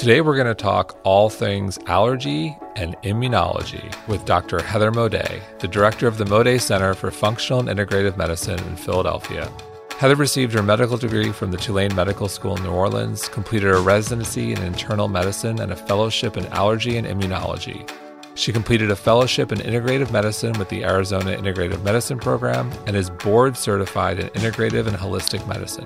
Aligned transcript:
Today, 0.00 0.22
we're 0.22 0.34
going 0.34 0.46
to 0.46 0.54
talk 0.54 0.98
all 1.04 1.28
things 1.28 1.78
allergy 1.84 2.56
and 2.74 2.96
immunology 3.02 3.94
with 4.08 4.24
Dr. 4.24 4.62
Heather 4.62 4.90
Moday, 4.90 5.42
the 5.58 5.68
director 5.68 6.06
of 6.06 6.16
the 6.16 6.24
Moday 6.24 6.58
Center 6.58 6.94
for 6.94 7.10
Functional 7.10 7.60
and 7.60 7.68
Integrative 7.68 8.16
Medicine 8.16 8.58
in 8.60 8.76
Philadelphia. 8.76 9.52
Heather 9.98 10.16
received 10.16 10.54
her 10.54 10.62
medical 10.62 10.96
degree 10.96 11.32
from 11.32 11.50
the 11.50 11.58
Tulane 11.58 11.94
Medical 11.94 12.28
School 12.28 12.56
in 12.56 12.62
New 12.62 12.70
Orleans, 12.70 13.28
completed 13.28 13.74
a 13.74 13.78
residency 13.78 14.52
in 14.52 14.62
internal 14.62 15.06
medicine 15.06 15.60
and 15.60 15.70
a 15.70 15.76
fellowship 15.76 16.38
in 16.38 16.46
allergy 16.46 16.96
and 16.96 17.06
immunology. 17.06 17.86
She 18.34 18.54
completed 18.54 18.90
a 18.90 18.96
fellowship 18.96 19.52
in 19.52 19.58
integrative 19.58 20.10
medicine 20.10 20.58
with 20.58 20.70
the 20.70 20.82
Arizona 20.82 21.36
Integrative 21.36 21.82
Medicine 21.82 22.18
Program 22.18 22.72
and 22.86 22.96
is 22.96 23.10
board 23.10 23.54
certified 23.54 24.18
in 24.18 24.28
integrative 24.28 24.86
and 24.86 24.96
holistic 24.96 25.46
medicine. 25.46 25.84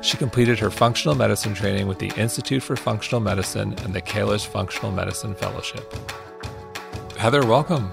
She 0.00 0.16
completed 0.16 0.58
her 0.60 0.70
functional 0.70 1.16
medicine 1.16 1.54
training 1.54 1.88
with 1.88 1.98
the 1.98 2.12
Institute 2.16 2.62
for 2.62 2.76
Functional 2.76 3.20
Medicine 3.20 3.74
and 3.84 3.92
the 3.92 4.00
Kalish 4.00 4.46
Functional 4.46 4.92
Medicine 4.92 5.34
Fellowship. 5.34 5.92
Heather, 7.16 7.44
welcome. 7.44 7.90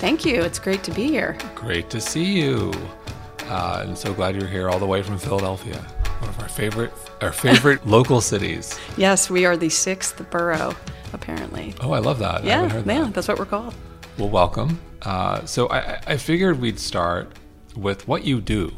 Thank 0.00 0.24
you. 0.24 0.42
It's 0.42 0.58
great 0.58 0.82
to 0.84 0.90
be 0.90 1.06
here. 1.06 1.38
Great 1.54 1.88
to 1.90 2.00
see 2.00 2.24
you. 2.40 2.72
Uh, 3.44 3.84
and 3.86 3.96
so 3.96 4.12
glad 4.12 4.34
you're 4.34 4.48
here 4.48 4.68
all 4.68 4.78
the 4.78 4.86
way 4.86 5.02
from 5.02 5.18
Philadelphia, 5.18 5.76
one 6.18 6.28
of 6.30 6.38
our 6.40 6.48
favorite 6.48 6.92
our 7.20 7.32
favorite 7.32 7.86
local 7.86 8.20
cities. 8.20 8.78
Yes, 8.96 9.30
we 9.30 9.44
are 9.44 9.56
the 9.56 9.68
sixth 9.68 10.28
borough, 10.30 10.74
apparently. 11.12 11.74
Oh, 11.80 11.92
I 11.92 11.98
love 11.98 12.18
that. 12.20 12.44
Yeah, 12.44 12.62
I 12.62 12.64
yeah, 12.64 12.80
that. 12.80 13.14
that's 13.14 13.28
what 13.28 13.38
we're 13.38 13.46
called. 13.46 13.74
Well, 14.18 14.30
welcome. 14.30 14.80
Uh, 15.02 15.44
so 15.46 15.68
I, 15.68 16.00
I 16.06 16.16
figured 16.16 16.60
we'd 16.60 16.78
start 16.78 17.32
with 17.76 18.06
what 18.08 18.24
you 18.24 18.40
do. 18.40 18.72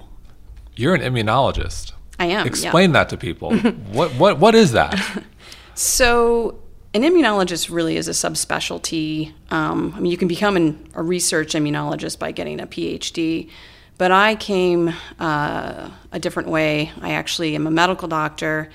You're 0.77 0.95
an 0.95 1.01
immunologist. 1.01 1.93
I 2.23 2.27
am. 2.27 2.47
Explain 2.47 2.91
yeah. 2.91 3.01
that 3.01 3.09
to 3.11 3.17
people. 3.17 3.55
what 3.93 4.15
what 4.15 4.39
what 4.39 4.55
is 4.55 4.73
that? 4.73 4.99
So, 5.75 6.61
an 6.93 7.01
immunologist 7.01 7.71
really 7.71 7.97
is 7.97 8.07
a 8.07 8.11
subspecialty. 8.11 9.33
Um, 9.51 9.95
I 9.97 10.01
mean, 10.01 10.13
you 10.13 10.19
can 10.19 10.29
become 10.29 10.55
an, 10.55 10.87
a 10.93 11.03
research 11.03 11.55
immunologist 11.55 12.19
by 12.19 12.31
getting 12.31 12.61
a 12.61 12.67
PhD, 12.67 13.49
but 13.97 14.13
I 14.13 14.35
came 14.35 14.93
uh, 15.19 15.89
a 16.13 16.19
different 16.19 16.51
way. 16.51 16.93
I 17.01 17.13
actually 17.13 17.55
am 17.55 17.67
a 17.67 17.71
medical 17.71 18.07
doctor, 18.07 18.69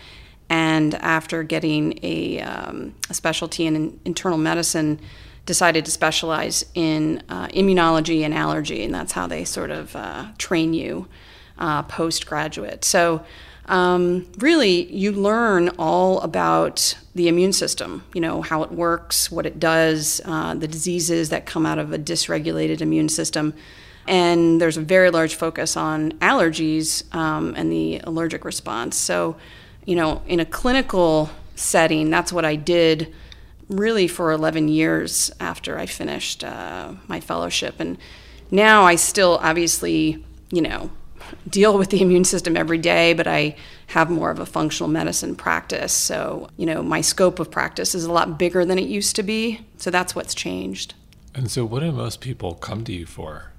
and 0.50 0.96
after 0.96 1.44
getting 1.44 2.00
a, 2.02 2.42
um, 2.42 2.96
a 3.12 3.14
specialty 3.14 3.68
in 3.68 4.00
internal 4.04 4.40
medicine, 4.40 5.00
decided 5.46 5.86
to 5.86 5.92
specialize 5.92 6.66
in 6.74 7.22
uh, 7.30 7.48
immunology 7.50 8.22
and 8.22 8.34
allergy, 8.34 8.84
and 8.84 8.94
that's 8.94 9.12
how 9.12 9.28
they 9.28 9.46
sort 9.46 9.70
of 9.70 9.96
uh, 9.96 10.26
train 10.40 10.74
you 10.74 11.08
uh, 11.60 11.84
postgraduate. 11.84 12.86
So, 12.86 13.24
um, 13.68 14.26
really, 14.38 14.86
you 14.94 15.12
learn 15.12 15.70
all 15.78 16.22
about 16.22 16.98
the 17.16 17.28
immune 17.28 17.52
system, 17.52 18.06
you 18.14 18.22
know, 18.22 18.42
how 18.42 18.64
it 18.64 18.72
works, 18.72 19.30
what 19.30 19.46
it 19.46 19.60
does, 19.60 20.22
uh, 20.24 20.54
the 20.54 20.68
diseases 20.68 21.30
that 21.30 21.46
come 21.46 21.66
out 21.66 21.78
of 21.78 21.92
a 21.92 22.00
dysregulated 22.00 22.80
immune 22.80 23.10
system. 23.10 23.54
And 24.08 24.62
there's 24.62 24.78
a 24.78 24.82
very 24.82 25.10
large 25.10 25.36
focus 25.36 25.76
on 25.76 26.14
allergies 26.14 27.14
um, 27.14 27.54
and 27.58 27.70
the 27.70 28.00
allergic 28.06 28.46
response. 28.46 28.96
So, 28.96 29.36
you 29.86 29.96
know, 29.96 30.22
in 30.28 30.40
a 30.40 30.46
clinical 30.46 31.30
setting, 31.56 32.10
that's 32.10 32.32
what 32.32 32.46
I 32.46 32.56
did 32.56 33.14
really 33.68 34.08
for 34.08 34.32
11 34.32 34.70
years 34.70 35.30
after 35.42 35.78
I 35.78 35.88
finished 35.88 36.44
uh, 36.46 36.94
my 37.08 37.20
fellowship. 37.20 37.80
And 37.80 37.98
now 38.50 38.84
I 38.84 38.96
still 38.96 39.40
obviously, 39.42 40.24
you 40.52 40.62
know, 40.62 40.90
deal 41.50 41.78
with 41.78 41.90
the 41.90 42.02
immune 42.04 42.24
system 42.24 42.58
every 42.58 42.78
day, 42.78 43.14
but 43.14 43.28
I 43.28 43.56
have 43.88 44.10
more 44.10 44.32
of 44.32 44.40
a 44.40 44.46
functional 44.46 44.90
medicine 44.90 45.36
practice. 45.36 45.94
So, 45.94 46.50
you 46.58 46.66
know, 46.66 46.84
my 46.84 47.02
scope 47.02 47.40
of 47.40 47.50
practice 47.50 47.96
is 47.96 48.06
a 48.06 48.12
lot 48.12 48.38
bigger 48.38 48.66
than 48.66 48.78
it 48.78 48.88
used 48.88 49.16
to 49.16 49.24
be. 49.24 49.62
So 49.78 49.92
that's 49.92 50.16
what's 50.16 50.34
changed. 50.34 50.94
And 51.34 51.52
so, 51.52 51.66
what 51.66 51.82
do 51.82 51.92
most 51.92 52.20
people 52.20 52.56
come 52.56 52.84
to 52.86 52.94
you 52.94 53.06
for? 53.06 53.52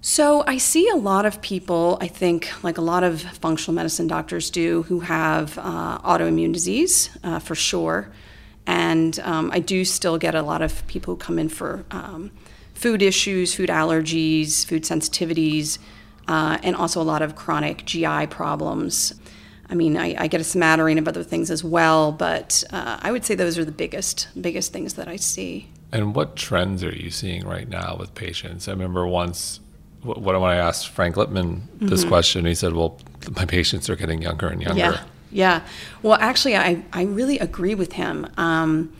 So, 0.00 0.44
I 0.46 0.56
see 0.58 0.88
a 0.88 0.94
lot 0.94 1.26
of 1.26 1.42
people, 1.42 1.98
I 2.00 2.06
think, 2.06 2.48
like 2.62 2.78
a 2.78 2.82
lot 2.82 3.02
of 3.02 3.20
functional 3.20 3.74
medicine 3.74 4.06
doctors 4.06 4.50
do, 4.50 4.84
who 4.84 5.00
have 5.00 5.58
uh, 5.58 5.98
autoimmune 5.98 6.52
disease 6.52 7.10
uh, 7.24 7.40
for 7.40 7.56
sure. 7.56 8.08
And 8.66 9.18
um, 9.20 9.50
I 9.52 9.58
do 9.58 9.84
still 9.84 10.16
get 10.16 10.34
a 10.34 10.42
lot 10.42 10.62
of 10.62 10.86
people 10.86 11.14
who 11.14 11.18
come 11.18 11.38
in 11.38 11.48
for 11.48 11.84
um, 11.90 12.30
food 12.74 13.02
issues, 13.02 13.54
food 13.54 13.68
allergies, 13.68 14.64
food 14.64 14.84
sensitivities 14.84 15.78
uh, 16.28 16.58
and 16.62 16.76
also 16.76 17.00
a 17.00 17.04
lot 17.04 17.22
of 17.22 17.36
chronic 17.36 17.84
GI 17.84 18.26
problems. 18.28 19.14
I 19.68 19.74
mean, 19.74 19.96
I, 19.96 20.14
I, 20.16 20.26
get 20.28 20.40
a 20.40 20.44
smattering 20.44 20.98
of 20.98 21.08
other 21.08 21.24
things 21.24 21.50
as 21.50 21.64
well, 21.64 22.12
but 22.12 22.62
uh, 22.70 22.98
I 23.00 23.10
would 23.10 23.24
say 23.24 23.34
those 23.34 23.58
are 23.58 23.64
the 23.64 23.72
biggest 23.72 24.28
biggest 24.40 24.72
things 24.72 24.94
that 24.94 25.08
I 25.08 25.16
see. 25.16 25.68
And 25.92 26.14
what 26.14 26.36
trends 26.36 26.84
are 26.84 26.94
you 26.94 27.10
seeing 27.10 27.46
right 27.46 27.68
now 27.68 27.96
with 27.98 28.14
patients? 28.14 28.68
I 28.68 28.72
remember 28.72 29.06
once 29.06 29.60
when 30.02 30.36
I 30.36 30.56
asked 30.56 30.88
Frank 30.88 31.16
Lipman 31.16 31.62
this 31.80 32.00
mm-hmm. 32.00 32.08
question, 32.08 32.46
he 32.46 32.54
said, 32.54 32.74
"Well, 32.74 33.00
my 33.34 33.44
patients 33.44 33.90
are 33.90 33.96
getting 33.96 34.22
younger 34.22 34.46
and 34.46 34.62
younger." 34.62 34.78
Yeah, 34.78 35.02
yeah. 35.32 35.66
Well, 36.02 36.18
actually, 36.20 36.56
I 36.56 36.84
I 36.92 37.02
really 37.02 37.38
agree 37.38 37.74
with 37.74 37.92
him. 37.94 38.28
Um, 38.36 38.96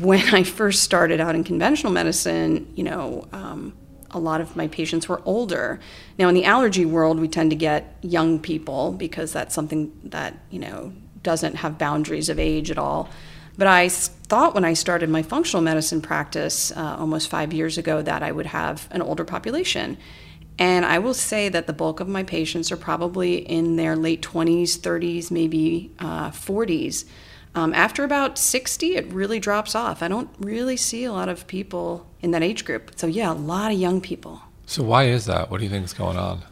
when 0.00 0.34
I 0.34 0.42
first 0.42 0.82
started 0.82 1.20
out 1.20 1.34
in 1.34 1.44
conventional 1.44 1.92
medicine, 1.92 2.72
you 2.74 2.84
know. 2.84 3.28
Um, 3.32 3.74
a 4.16 4.18
lot 4.18 4.40
of 4.40 4.56
my 4.56 4.66
patients 4.66 5.08
were 5.08 5.20
older. 5.24 5.78
Now, 6.18 6.28
in 6.28 6.34
the 6.34 6.44
allergy 6.44 6.84
world, 6.84 7.20
we 7.20 7.28
tend 7.28 7.50
to 7.50 7.56
get 7.56 7.96
young 8.02 8.38
people 8.38 8.92
because 8.92 9.32
that's 9.32 9.54
something 9.54 9.92
that, 10.04 10.38
you 10.50 10.58
know, 10.58 10.92
doesn't 11.22 11.56
have 11.56 11.78
boundaries 11.78 12.28
of 12.28 12.38
age 12.38 12.70
at 12.70 12.78
all. 12.78 13.08
But 13.58 13.66
I 13.66 13.88
thought 13.88 14.54
when 14.54 14.64
I 14.64 14.74
started 14.74 15.08
my 15.08 15.22
functional 15.22 15.62
medicine 15.62 16.00
practice 16.00 16.72
uh, 16.72 16.96
almost 16.98 17.28
five 17.28 17.52
years 17.52 17.78
ago 17.78 18.02
that 18.02 18.22
I 18.22 18.32
would 18.32 18.46
have 18.46 18.88
an 18.90 19.02
older 19.02 19.24
population. 19.24 19.96
And 20.58 20.84
I 20.84 20.98
will 20.98 21.14
say 21.14 21.48
that 21.50 21.66
the 21.66 21.72
bulk 21.72 22.00
of 22.00 22.08
my 22.08 22.22
patients 22.22 22.72
are 22.72 22.76
probably 22.76 23.36
in 23.36 23.76
their 23.76 23.96
late 23.96 24.22
20s, 24.22 24.78
30s, 24.78 25.30
maybe 25.30 25.92
uh, 25.98 26.30
40s. 26.30 27.04
Um, 27.56 27.72
after 27.72 28.04
about 28.04 28.36
60, 28.36 28.96
it 28.96 29.10
really 29.10 29.40
drops 29.40 29.74
off. 29.74 30.02
I 30.02 30.08
don't 30.08 30.28
really 30.38 30.76
see 30.76 31.04
a 31.04 31.12
lot 31.12 31.30
of 31.30 31.46
people 31.46 32.06
in 32.20 32.30
that 32.32 32.42
age 32.42 32.66
group. 32.66 32.92
So, 32.96 33.06
yeah, 33.06 33.32
a 33.32 33.34
lot 33.34 33.72
of 33.72 33.78
young 33.78 34.02
people. 34.02 34.42
So, 34.66 34.82
why 34.82 35.04
is 35.04 35.24
that? 35.24 35.50
What 35.50 35.58
do 35.58 35.64
you 35.64 35.70
think 35.70 35.86
is 35.86 35.94
going 35.94 36.18
on? 36.18 36.42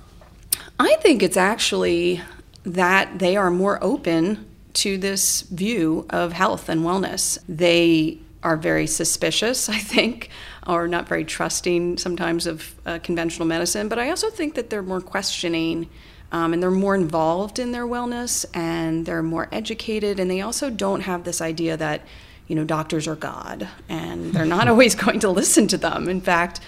I 0.80 0.96
think 0.96 1.22
it's 1.22 1.36
actually 1.36 2.22
that 2.64 3.18
they 3.18 3.36
are 3.36 3.50
more 3.50 3.78
open 3.84 4.46
to 4.74 4.96
this 4.96 5.42
view 5.42 6.06
of 6.08 6.32
health 6.32 6.70
and 6.70 6.80
wellness. 6.80 7.38
They 7.46 8.18
are 8.42 8.56
very 8.56 8.86
suspicious, 8.86 9.68
I 9.78 9.78
think, 9.78 10.30
or 10.66 10.88
not 10.88 11.06
very 11.06 11.26
trusting 11.26 11.98
sometimes 11.98 12.46
of 12.46 12.74
uh, 12.86 12.98
conventional 13.02 13.46
medicine. 13.46 13.90
But 13.90 13.98
I 13.98 14.08
also 14.08 14.30
think 14.30 14.54
that 14.54 14.70
they're 14.70 14.82
more 14.82 15.02
questioning 15.02 15.90
um, 16.34 16.52
and 16.52 16.60
they're 16.62 16.70
more 16.70 16.94
involved 16.94 17.58
in 17.58 17.72
their 17.72 17.86
wellness 17.86 18.44
and 18.54 19.06
they're 19.06 19.22
more 19.22 19.48
educated 19.52 20.18
and 20.18 20.30
they 20.30 20.40
also 20.40 20.68
don't 20.68 21.02
have 21.02 21.24
this 21.24 21.40
idea 21.40 21.76
that 21.76 22.02
you 22.48 22.56
know 22.56 22.64
doctors 22.64 23.06
are 23.06 23.14
god 23.14 23.68
and 23.88 24.32
they're 24.32 24.44
not 24.44 24.66
always 24.72 24.94
going 24.94 25.20
to 25.20 25.30
listen 25.30 25.68
to 25.68 25.78
them 25.78 26.08
in 26.08 26.20
fact 26.20 26.60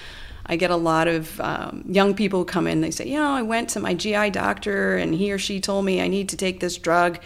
i 0.46 0.56
get 0.56 0.70
a 0.70 0.76
lot 0.76 1.08
of 1.08 1.40
um, 1.40 1.84
young 1.86 2.14
people 2.14 2.44
come 2.44 2.66
in 2.66 2.80
they 2.80 2.90
say 2.90 3.06
you 3.06 3.18
know 3.18 3.32
i 3.32 3.42
went 3.42 3.68
to 3.68 3.80
my 3.80 3.92
gi 3.92 4.30
doctor 4.30 4.96
and 4.96 5.14
he 5.14 5.32
or 5.32 5.38
she 5.38 5.60
told 5.60 5.84
me 5.84 6.00
i 6.00 6.08
need 6.08 6.28
to 6.28 6.36
take 6.36 6.60
this 6.60 6.78
drug 6.78 7.18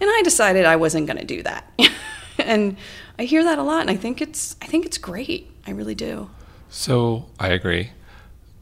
and 0.00 0.10
i 0.10 0.20
decided 0.22 0.66
i 0.66 0.76
wasn't 0.76 1.06
going 1.06 1.18
to 1.18 1.24
do 1.24 1.42
that 1.42 1.72
and 2.38 2.76
I 3.18 3.24
hear 3.24 3.42
that 3.44 3.58
a 3.58 3.62
lot, 3.62 3.80
and 3.80 3.90
I 3.90 3.96
think 3.96 4.20
it's 4.20 4.56
I 4.60 4.66
think 4.66 4.84
it's 4.84 4.98
great. 4.98 5.50
I 5.66 5.70
really 5.70 5.94
do. 5.94 6.30
So 6.68 7.26
I 7.40 7.48
agree. 7.48 7.92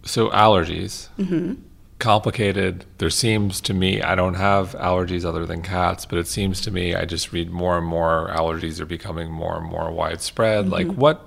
So 0.05 0.29
allergies, 0.31 1.09
mm-hmm. 1.19 1.55
Complicated. 1.99 2.85
There 2.99 3.11
seems 3.11 3.61
to 3.63 3.75
me 3.75 4.03
I 4.03 4.15
don't 4.15 4.35
have 4.35 4.73
allergies 4.73 5.25
other 5.25 5.47
than 5.47 5.63
cats, 5.63 6.07
but 6.07 6.19
it 6.19 6.27
seems 6.27 6.61
to 6.63 6.71
me 6.71 6.95
I 6.95 7.05
just 7.05 7.33
read 7.33 7.51
more 7.51 7.79
and 7.79 7.87
more 7.87 8.31
allergies 8.35 8.81
are 8.81 8.87
becoming 8.87 9.31
more 9.31 9.57
and 9.57 9.67
more 9.67 9.91
widespread. 9.91 10.67
Mm-hmm. 10.67 10.73
Like 10.73 10.87
what 10.89 11.27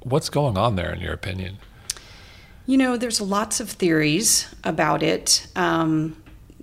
what's 0.00 0.28
going 0.28 0.56
on 0.56 0.76
there 0.76 0.92
in 0.92 1.00
your 1.00 1.12
opinion? 1.12 1.58
You 2.66 2.78
know, 2.78 2.96
there's 2.96 3.20
lots 3.20 3.60
of 3.60 3.68
theories 3.70 4.54
about 4.64 5.02
it. 5.02 5.46
Um, 5.54 6.16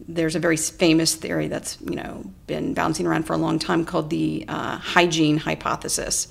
there's 0.07 0.35
a 0.35 0.39
very 0.39 0.57
famous 0.57 1.15
theory 1.15 1.47
that's 1.47 1.79
you 1.81 1.95
know 1.95 2.23
been 2.47 2.73
bouncing 2.73 3.05
around 3.05 3.23
for 3.23 3.33
a 3.33 3.37
long 3.37 3.59
time 3.59 3.85
called 3.85 4.09
the 4.09 4.45
uh, 4.47 4.77
hygiene 4.77 5.37
hypothesis. 5.37 6.27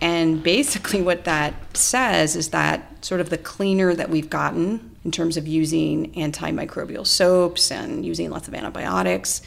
And 0.00 0.42
basically, 0.42 1.02
what 1.02 1.24
that 1.24 1.76
says 1.76 2.36
is 2.36 2.50
that 2.50 3.04
sort 3.04 3.20
of 3.20 3.30
the 3.30 3.38
cleaner 3.38 3.94
that 3.94 4.10
we've 4.10 4.30
gotten 4.30 4.96
in 5.08 5.12
terms 5.12 5.38
of 5.38 5.48
using 5.48 6.12
antimicrobial 6.12 7.06
soaps 7.06 7.70
and 7.70 8.04
using 8.04 8.28
lots 8.28 8.46
of 8.46 8.52
antibiotics, 8.52 9.40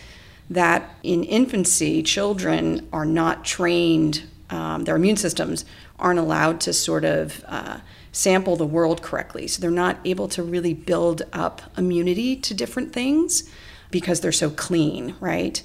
that 0.50 0.96
in 1.04 1.24
infancy, 1.24 2.02
children 2.02 2.90
are 2.92 3.06
not 3.06 3.46
trained, 3.46 4.24
um, 4.50 4.86
their 4.86 4.96
immune 4.96 5.18
systems 5.18 5.64
aren't 6.00 6.18
allowed 6.18 6.60
to 6.60 6.74
sort 6.74 7.06
of 7.06 7.46
uh, 7.48 7.78
sample 8.12 8.56
the 8.56 8.66
world 8.66 9.04
correctly. 9.04 9.48
So 9.48 9.62
they're 9.62 9.70
not 9.70 10.00
able 10.04 10.28
to 10.30 10.42
really 10.42 10.74
build 10.74 11.22
up 11.32 11.62
immunity 11.78 12.36
to 12.38 12.56
different 12.56 12.92
things 12.92 13.48
because 13.92 14.22
they're 14.22 14.32
so 14.32 14.50
clean, 14.50 15.14
right? 15.20 15.62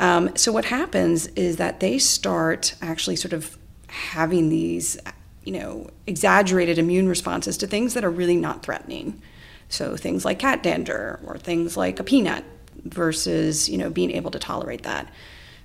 Um, 0.00 0.36
so 0.36 0.50
what 0.50 0.64
happens 0.64 1.28
is 1.28 1.56
that 1.58 1.78
they 1.78 2.00
start 2.00 2.74
actually 2.82 3.14
sort 3.14 3.32
of 3.32 3.56
having 3.86 4.48
these, 4.48 4.98
you 5.44 5.52
know, 5.52 5.88
exaggerated 6.06 6.78
immune 6.78 7.08
responses 7.08 7.56
to 7.58 7.66
things 7.66 7.94
that 7.94 8.04
are 8.04 8.10
really 8.10 8.36
not 8.36 8.62
threatening. 8.62 9.22
So 9.68 9.96
things 9.96 10.24
like 10.24 10.38
cat 10.38 10.62
dander 10.62 11.20
or 11.26 11.38
things 11.38 11.76
like 11.76 11.98
a 12.00 12.04
peanut 12.04 12.44
versus, 12.84 13.68
you 13.68 13.78
know, 13.78 13.90
being 13.90 14.10
able 14.12 14.30
to 14.30 14.38
tolerate 14.38 14.84
that. 14.84 15.12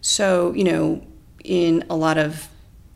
So, 0.01 0.53
you 0.53 0.63
know, 0.63 1.06
in 1.44 1.83
a 1.89 1.95
lot 1.95 2.18
of 2.18 2.50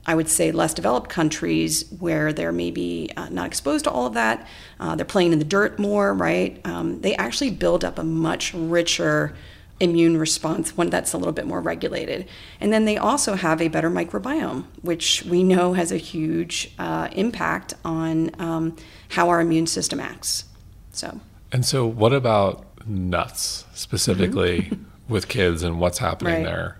I 0.07 0.13
would 0.13 0.29
say, 0.29 0.51
less 0.51 0.73
developed 0.73 1.09
countries 1.09 1.85
where 1.99 2.31
they're 2.31 2.51
maybe 2.51 3.11
uh, 3.17 3.29
not 3.29 3.47
exposed 3.47 3.85
to 3.85 3.91
all 3.91 4.05
of 4.05 4.13
that, 4.13 4.47
uh, 4.79 4.95
they're 4.95 5.05
playing 5.05 5.33
in 5.33 5.39
the 5.39 5.45
dirt 5.45 5.79
more, 5.79 6.13
right? 6.13 6.61
Um, 6.63 7.01
they 7.01 7.15
actually 7.15 7.49
build 7.49 7.83
up 7.83 7.97
a 7.97 8.03
much 8.03 8.53
richer 8.53 9.35
immune 9.79 10.17
response, 10.17 10.77
one 10.77 10.89
that's 10.89 11.13
a 11.13 11.17
little 11.17 11.33
bit 11.33 11.47
more 11.47 11.59
regulated. 11.59 12.27
And 12.61 12.71
then 12.71 12.85
they 12.85 12.97
also 12.97 13.33
have 13.33 13.61
a 13.61 13.67
better 13.67 13.89
microbiome, 13.89 14.65
which 14.83 15.23
we 15.23 15.43
know 15.43 15.73
has 15.73 15.91
a 15.91 15.97
huge 15.97 16.71
uh, 16.77 17.09
impact 17.11 17.73
on 17.83 18.29
um, 18.39 18.75
how 19.09 19.29
our 19.29 19.41
immune 19.41 19.67
system 19.67 19.99
acts. 19.99 20.45
So. 20.95 21.19
And 21.51 21.65
so, 21.65 21.85
what 21.85 22.13
about 22.13 22.65
nuts 22.87 23.65
specifically 23.73 24.63
mm-hmm. 24.63 24.83
with 25.07 25.27
kids 25.27 25.63
and 25.63 25.79
what's 25.79 25.99
happening 25.99 26.33
right. 26.33 26.45
there? 26.45 26.79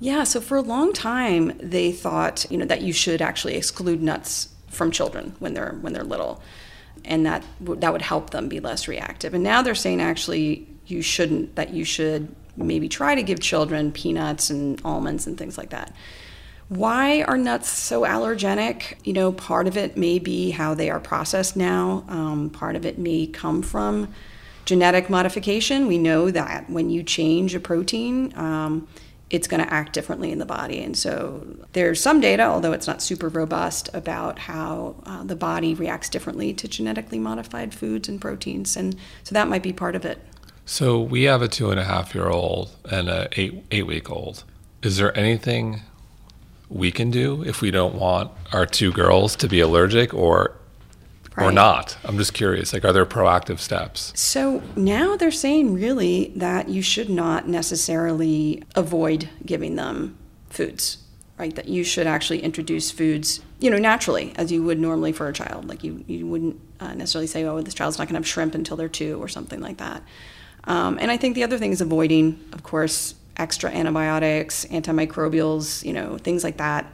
Yeah, 0.00 0.24
so 0.24 0.40
for 0.40 0.56
a 0.56 0.62
long 0.62 0.92
time 0.92 1.52
they 1.62 1.92
thought, 1.92 2.46
you 2.50 2.58
know, 2.58 2.66
that 2.66 2.82
you 2.82 2.92
should 2.92 3.22
actually 3.22 3.54
exclude 3.54 4.02
nuts 4.02 4.48
from 4.68 4.90
children 4.90 5.34
when 5.38 5.54
they're 5.54 5.78
when 5.80 5.92
they're 5.92 6.04
little, 6.04 6.42
and 7.04 7.24
that 7.26 7.44
that 7.60 7.92
would 7.92 8.02
help 8.02 8.30
them 8.30 8.48
be 8.48 8.60
less 8.60 8.88
reactive. 8.88 9.34
And 9.34 9.42
now 9.42 9.62
they're 9.62 9.74
saying 9.74 10.00
actually 10.00 10.66
you 10.86 11.00
shouldn't. 11.00 11.54
That 11.54 11.72
you 11.72 11.84
should 11.84 12.34
maybe 12.56 12.88
try 12.88 13.14
to 13.14 13.22
give 13.22 13.40
children 13.40 13.92
peanuts 13.92 14.50
and 14.50 14.80
almonds 14.84 15.26
and 15.26 15.38
things 15.38 15.58
like 15.58 15.70
that. 15.70 15.94
Why 16.68 17.22
are 17.22 17.36
nuts 17.36 17.68
so 17.68 18.02
allergenic? 18.02 18.96
You 19.04 19.12
know, 19.12 19.32
part 19.32 19.66
of 19.66 19.76
it 19.76 19.96
may 19.96 20.18
be 20.18 20.50
how 20.50 20.74
they 20.74 20.90
are 20.90 21.00
processed 21.00 21.56
now. 21.56 22.04
Um, 22.08 22.50
part 22.50 22.74
of 22.74 22.86
it 22.86 22.98
may 22.98 23.26
come 23.26 23.62
from 23.62 24.12
genetic 24.64 25.10
modification. 25.10 25.86
We 25.86 25.98
know 25.98 26.30
that 26.30 26.70
when 26.70 26.90
you 26.90 27.02
change 27.02 27.54
a 27.54 27.60
protein. 27.60 28.32
Um, 28.36 28.88
it's 29.30 29.48
going 29.48 29.64
to 29.64 29.72
act 29.72 29.92
differently 29.92 30.30
in 30.30 30.38
the 30.38 30.46
body. 30.46 30.80
And 30.80 30.96
so 30.96 31.44
there's 31.72 32.00
some 32.00 32.20
data, 32.20 32.44
although 32.44 32.72
it's 32.72 32.86
not 32.86 33.02
super 33.02 33.28
robust, 33.28 33.88
about 33.92 34.38
how 34.38 34.96
uh, 35.04 35.24
the 35.24 35.34
body 35.34 35.74
reacts 35.74 36.08
differently 36.08 36.52
to 36.54 36.68
genetically 36.68 37.18
modified 37.18 37.74
foods 37.74 38.08
and 38.08 38.20
proteins. 38.20 38.76
And 38.76 38.94
so 39.24 39.34
that 39.34 39.48
might 39.48 39.62
be 39.62 39.72
part 39.72 39.96
of 39.96 40.04
it. 40.04 40.20
So 40.66 41.00
we 41.00 41.24
have 41.24 41.42
a 41.42 41.48
two 41.48 41.70
and 41.70 41.80
a 41.80 41.84
half 41.84 42.14
year 42.14 42.28
old 42.28 42.70
and 42.90 43.08
a 43.08 43.28
eight 43.32 43.64
eight 43.70 43.86
week 43.86 44.10
old. 44.10 44.44
Is 44.82 44.98
there 44.98 45.16
anything 45.16 45.82
we 46.74 46.90
can 46.90 47.10
do 47.10 47.42
if 47.44 47.62
we 47.62 47.70
don't 47.70 47.94
want 47.94 48.32
our 48.52 48.66
two 48.66 48.92
girls 48.92 49.36
to 49.36 49.48
be 49.48 49.60
allergic, 49.60 50.12
or 50.12 50.56
right. 51.36 51.46
or 51.46 51.52
not? 51.52 51.96
I'm 52.04 52.18
just 52.18 52.34
curious. 52.34 52.72
Like, 52.72 52.84
are 52.84 52.92
there 52.92 53.06
proactive 53.06 53.60
steps? 53.60 54.12
So 54.16 54.60
now 54.74 55.16
they're 55.16 55.30
saying 55.30 55.72
really 55.72 56.32
that 56.34 56.68
you 56.68 56.82
should 56.82 57.08
not 57.08 57.46
necessarily 57.48 58.64
avoid 58.74 59.30
giving 59.46 59.76
them 59.76 60.18
foods, 60.50 60.98
right? 61.38 61.54
That 61.54 61.68
you 61.68 61.84
should 61.84 62.08
actually 62.08 62.42
introduce 62.42 62.90
foods, 62.90 63.40
you 63.60 63.70
know, 63.70 63.78
naturally 63.78 64.34
as 64.36 64.50
you 64.50 64.62
would 64.64 64.80
normally 64.80 65.12
for 65.12 65.28
a 65.28 65.32
child. 65.32 65.68
Like 65.68 65.84
you, 65.84 66.04
you 66.08 66.26
wouldn't 66.26 66.60
uh, 66.80 66.94
necessarily 66.94 67.28
say, 67.28 67.44
oh, 67.44 67.62
this 67.62 67.74
child's 67.74 67.98
not 67.98 68.08
going 68.08 68.14
to 68.14 68.18
have 68.18 68.26
shrimp 68.26 68.54
until 68.56 68.76
they're 68.76 68.88
two 68.88 69.22
or 69.22 69.28
something 69.28 69.60
like 69.60 69.76
that. 69.76 70.02
Um, 70.64 70.98
and 71.00 71.10
I 71.10 71.18
think 71.18 71.36
the 71.36 71.44
other 71.44 71.58
thing 71.58 71.70
is 71.70 71.80
avoiding, 71.80 72.40
of 72.52 72.64
course, 72.64 73.14
extra 73.36 73.70
antibiotics, 73.70 74.64
antimicrobials, 74.66 75.84
you 75.84 75.92
know, 75.92 76.18
things 76.18 76.44
like 76.44 76.56
that 76.58 76.92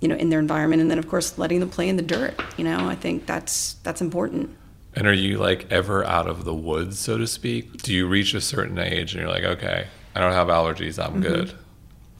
you 0.00 0.08
know, 0.08 0.16
in 0.16 0.30
their 0.30 0.40
environment, 0.40 0.80
and 0.80 0.90
then 0.90 0.98
of 0.98 1.08
course 1.08 1.38
letting 1.38 1.60
them 1.60 1.68
play 1.68 1.88
in 1.88 1.96
the 1.96 2.02
dirt. 2.02 2.40
You 2.56 2.64
know, 2.64 2.88
I 2.88 2.94
think 2.94 3.26
that's 3.26 3.74
that's 3.82 4.00
important. 4.00 4.56
And 4.94 5.06
are 5.06 5.12
you 5.12 5.38
like 5.38 5.70
ever 5.70 6.04
out 6.04 6.26
of 6.26 6.44
the 6.44 6.54
woods, 6.54 6.98
so 6.98 7.18
to 7.18 7.26
speak? 7.26 7.82
Do 7.82 7.92
you 7.92 8.08
reach 8.08 8.34
a 8.34 8.40
certain 8.40 8.78
age 8.78 9.14
and 9.14 9.22
you're 9.22 9.30
like, 9.30 9.44
okay, 9.44 9.86
I 10.14 10.20
don't 10.20 10.32
have 10.32 10.48
allergies, 10.48 11.02
I'm 11.02 11.12
mm-hmm. 11.12 11.22
good? 11.22 11.52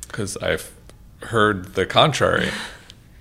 Because 0.02 0.36
I've 0.36 0.72
heard 1.22 1.74
the 1.74 1.86
contrary. 1.86 2.50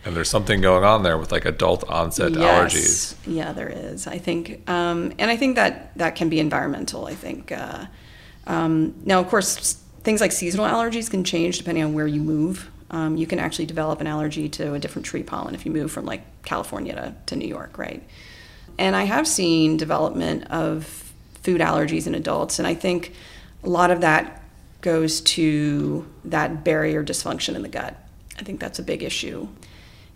and 0.05 0.15
there's 0.15 0.29
something 0.29 0.61
going 0.61 0.83
on 0.83 1.03
there 1.03 1.17
with 1.17 1.31
like 1.31 1.45
adult 1.45 1.83
onset 1.89 2.33
yes. 2.33 2.41
allergies. 2.73 3.15
Yeah, 3.25 3.53
there 3.53 3.69
is. 3.69 4.07
I 4.07 4.17
think, 4.17 4.69
um, 4.69 5.13
and 5.17 5.31
I 5.31 5.37
think 5.37 5.55
that 5.55 5.97
that 5.97 6.15
can 6.15 6.29
be 6.29 6.39
environmental. 6.39 7.05
I 7.05 7.15
think. 7.15 7.51
Uh, 7.51 7.85
um, 8.45 8.95
now, 9.05 9.19
of 9.19 9.27
course, 9.27 9.81
things 10.09 10.21
like 10.21 10.31
seasonal 10.31 10.65
allergies 10.65 11.07
can 11.07 11.23
change 11.23 11.59
depending 11.59 11.83
on 11.83 11.93
where 11.93 12.07
you 12.07 12.19
move 12.19 12.67
um, 12.91 13.17
you 13.17 13.27
can 13.27 13.39
actually 13.39 13.65
develop 13.65 14.01
an 14.01 14.07
allergy 14.07 14.49
to 14.49 14.73
a 14.73 14.79
different 14.79 15.05
tree 15.05 15.23
pollen 15.23 15.53
if 15.53 15.65
you 15.65 15.71
move 15.71 15.91
from 15.91 16.05
like 16.05 16.23
California 16.43 16.95
to, 16.95 17.15
to 17.27 17.35
New 17.35 17.47
York, 17.47 17.77
right? 17.77 18.03
And 18.77 18.95
I 18.95 19.03
have 19.03 19.27
seen 19.27 19.77
development 19.77 20.49
of 20.49 20.85
food 21.43 21.61
allergies 21.61 22.07
in 22.07 22.15
adults, 22.15 22.59
and 22.59 22.67
I 22.67 22.73
think 22.73 23.13
a 23.63 23.69
lot 23.69 23.91
of 23.91 24.01
that 24.01 24.41
goes 24.81 25.21
to 25.21 26.07
that 26.25 26.63
barrier 26.63 27.03
dysfunction 27.03 27.55
in 27.55 27.61
the 27.61 27.69
gut. 27.69 27.95
I 28.39 28.43
think 28.43 28.59
that's 28.59 28.79
a 28.79 28.83
big 28.83 29.03
issue. 29.03 29.47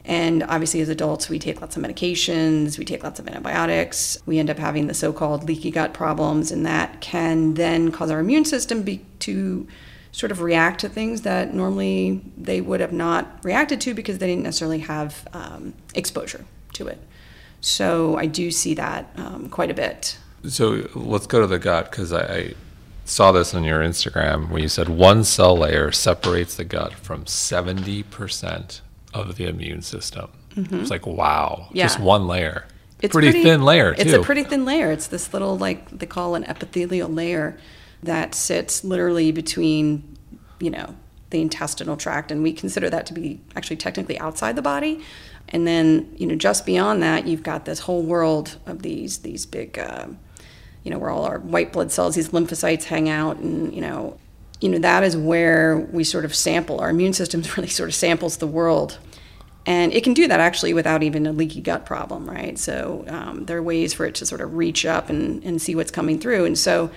And 0.05 0.43
obviously, 0.43 0.81
as 0.81 0.89
adults, 0.89 1.29
we 1.29 1.39
take 1.39 1.61
lots 1.61 1.77
of 1.77 1.83
medications, 1.83 2.77
we 2.77 2.83
take 2.83 3.03
lots 3.03 3.19
of 3.19 3.27
antibiotics, 3.27 4.17
we 4.25 4.37
end 4.37 4.49
up 4.49 4.57
having 4.57 4.87
the 4.87 4.93
so 4.93 5.13
called 5.13 5.45
leaky 5.45 5.71
gut 5.71 5.93
problems, 5.93 6.51
and 6.51 6.65
that 6.65 6.99
can 6.99 7.53
then 7.53 7.91
cause 7.91 8.11
our 8.11 8.19
immune 8.19 8.43
system 8.43 8.83
be, 8.83 9.05
to 9.19 9.65
sort 10.11 10.31
of 10.31 10.41
react 10.41 10.81
to 10.81 10.89
things 10.89 11.21
that 11.21 11.53
normally 11.53 12.21
they 12.37 12.59
would 12.59 12.81
have 12.81 12.93
not 12.93 13.43
reacted 13.43 13.79
to 13.81 13.93
because 13.93 14.19
they 14.19 14.27
didn't 14.27 14.43
necessarily 14.43 14.79
have 14.79 15.27
um, 15.33 15.73
exposure 15.95 16.45
to 16.73 16.87
it. 16.87 16.99
So 17.61 18.17
I 18.17 18.25
do 18.25 18.51
see 18.51 18.73
that 18.73 19.09
um, 19.15 19.49
quite 19.49 19.71
a 19.71 19.73
bit. 19.73 20.17
So 20.47 20.87
let's 20.93 21.27
go 21.27 21.39
to 21.39 21.47
the 21.47 21.59
gut 21.59 21.89
because 21.89 22.11
I, 22.11 22.21
I, 22.21 22.53
saw 23.05 23.33
this 23.33 23.53
on 23.53 23.65
your 23.65 23.81
Instagram 23.81 24.49
where 24.49 24.61
you 24.61 24.69
said 24.69 24.87
one 24.87 25.25
cell 25.25 25.57
layer 25.57 25.91
separates 25.91 26.55
the 26.55 26.63
gut 26.63 26.93
from 26.93 27.25
70% 27.25 28.79
of 29.13 29.35
the 29.37 29.45
immune 29.45 29.81
system. 29.81 30.29
Mm-hmm. 30.55 30.81
It's 30.81 30.89
like, 30.89 31.05
wow, 31.05 31.67
yeah. 31.71 31.85
just 31.85 31.99
one 31.99 32.27
layer. 32.27 32.65
It's 33.01 33.11
pretty, 33.11 33.31
pretty 33.31 33.43
thin 33.43 33.63
layer, 33.63 33.93
too. 33.93 34.01
It's 34.01 34.13
a 34.13 34.21
pretty 34.21 34.43
thin 34.43 34.65
layer. 34.65 34.91
It's 34.91 35.07
this 35.07 35.33
little, 35.33 35.57
like, 35.57 35.89
they 35.89 36.05
call 36.05 36.35
an 36.35 36.43
epithelial 36.45 37.09
layer 37.09 37.57
that 38.01 38.33
sits 38.35 38.83
literally 38.83 39.31
between, 39.31 40.17
you 40.59 40.69
know, 40.69 40.95
the 41.29 41.41
intestinal 41.41 41.97
tract, 41.97 42.31
and 42.31 42.43
we 42.43 42.53
consider 42.53 42.89
that 42.89 43.05
to 43.07 43.13
be 43.13 43.41
actually 43.55 43.75
technically 43.75 44.19
outside 44.19 44.55
the 44.55 44.61
body. 44.61 45.03
And 45.49 45.67
then, 45.67 46.13
you 46.15 46.27
know, 46.27 46.35
just 46.35 46.65
beyond 46.65 47.03
that, 47.03 47.27
you've 47.27 47.43
got 47.43 47.65
this 47.65 47.79
whole 47.79 48.03
world 48.03 48.57
of 48.65 48.83
these 48.83 49.17
these 49.19 49.45
big, 49.45 49.77
uh, 49.77 50.07
you 50.83 50.91
know, 50.91 50.97
where 50.97 51.09
all 51.09 51.25
our 51.25 51.39
white 51.39 51.73
blood 51.73 51.91
cells, 51.91 52.15
these 52.15 52.29
lymphocytes, 52.29 52.85
hang 52.85 53.09
out, 53.09 53.37
and 53.37 53.73
you 53.73 53.81
know, 53.81 54.17
you 54.63 54.69
know 54.69 54.79
that 54.79 55.03
is 55.03 55.17
where 55.17 55.77
we 55.91 56.05
sort 56.05 56.23
of 56.23 56.33
sample. 56.33 56.79
Our 56.79 56.89
immune 56.89 57.11
system 57.11 57.43
really 57.57 57.67
sort 57.67 57.89
of 57.89 57.95
samples 57.95 58.37
the 58.37 58.47
world, 58.47 58.97
and 59.65 59.91
it 59.93 60.05
can 60.05 60.13
do 60.13 60.25
that 60.29 60.39
actually 60.39 60.73
without 60.73 61.03
even 61.03 61.27
a 61.27 61.33
leaky 61.33 61.59
gut 61.59 61.85
problem, 61.85 62.29
right? 62.29 62.57
So 62.57 63.03
um, 63.09 63.45
there 63.45 63.57
are 63.57 63.61
ways 63.61 63.93
for 63.93 64.05
it 64.05 64.15
to 64.15 64.25
sort 64.25 64.39
of 64.39 64.55
reach 64.55 64.85
up 64.85 65.09
and, 65.09 65.43
and 65.43 65.61
see 65.61 65.75
what's 65.75 65.91
coming 65.91 66.17
through, 66.17 66.45
and 66.45 66.57
so 66.57 66.91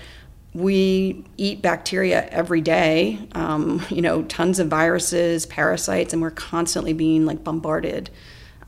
we 0.54 1.25
eat 1.37 1.61
bacteria 1.61 2.28
every 2.28 2.61
day, 2.61 3.18
um, 3.32 3.85
you 3.90 4.00
know, 4.00 4.23
tons 4.23 4.61
of 4.61 4.68
viruses, 4.68 5.44
parasites, 5.44 6.12
and 6.12 6.23
we're 6.23 6.30
constantly 6.30 6.92
being 6.92 7.26
like 7.26 7.42
bombarded 7.42 8.11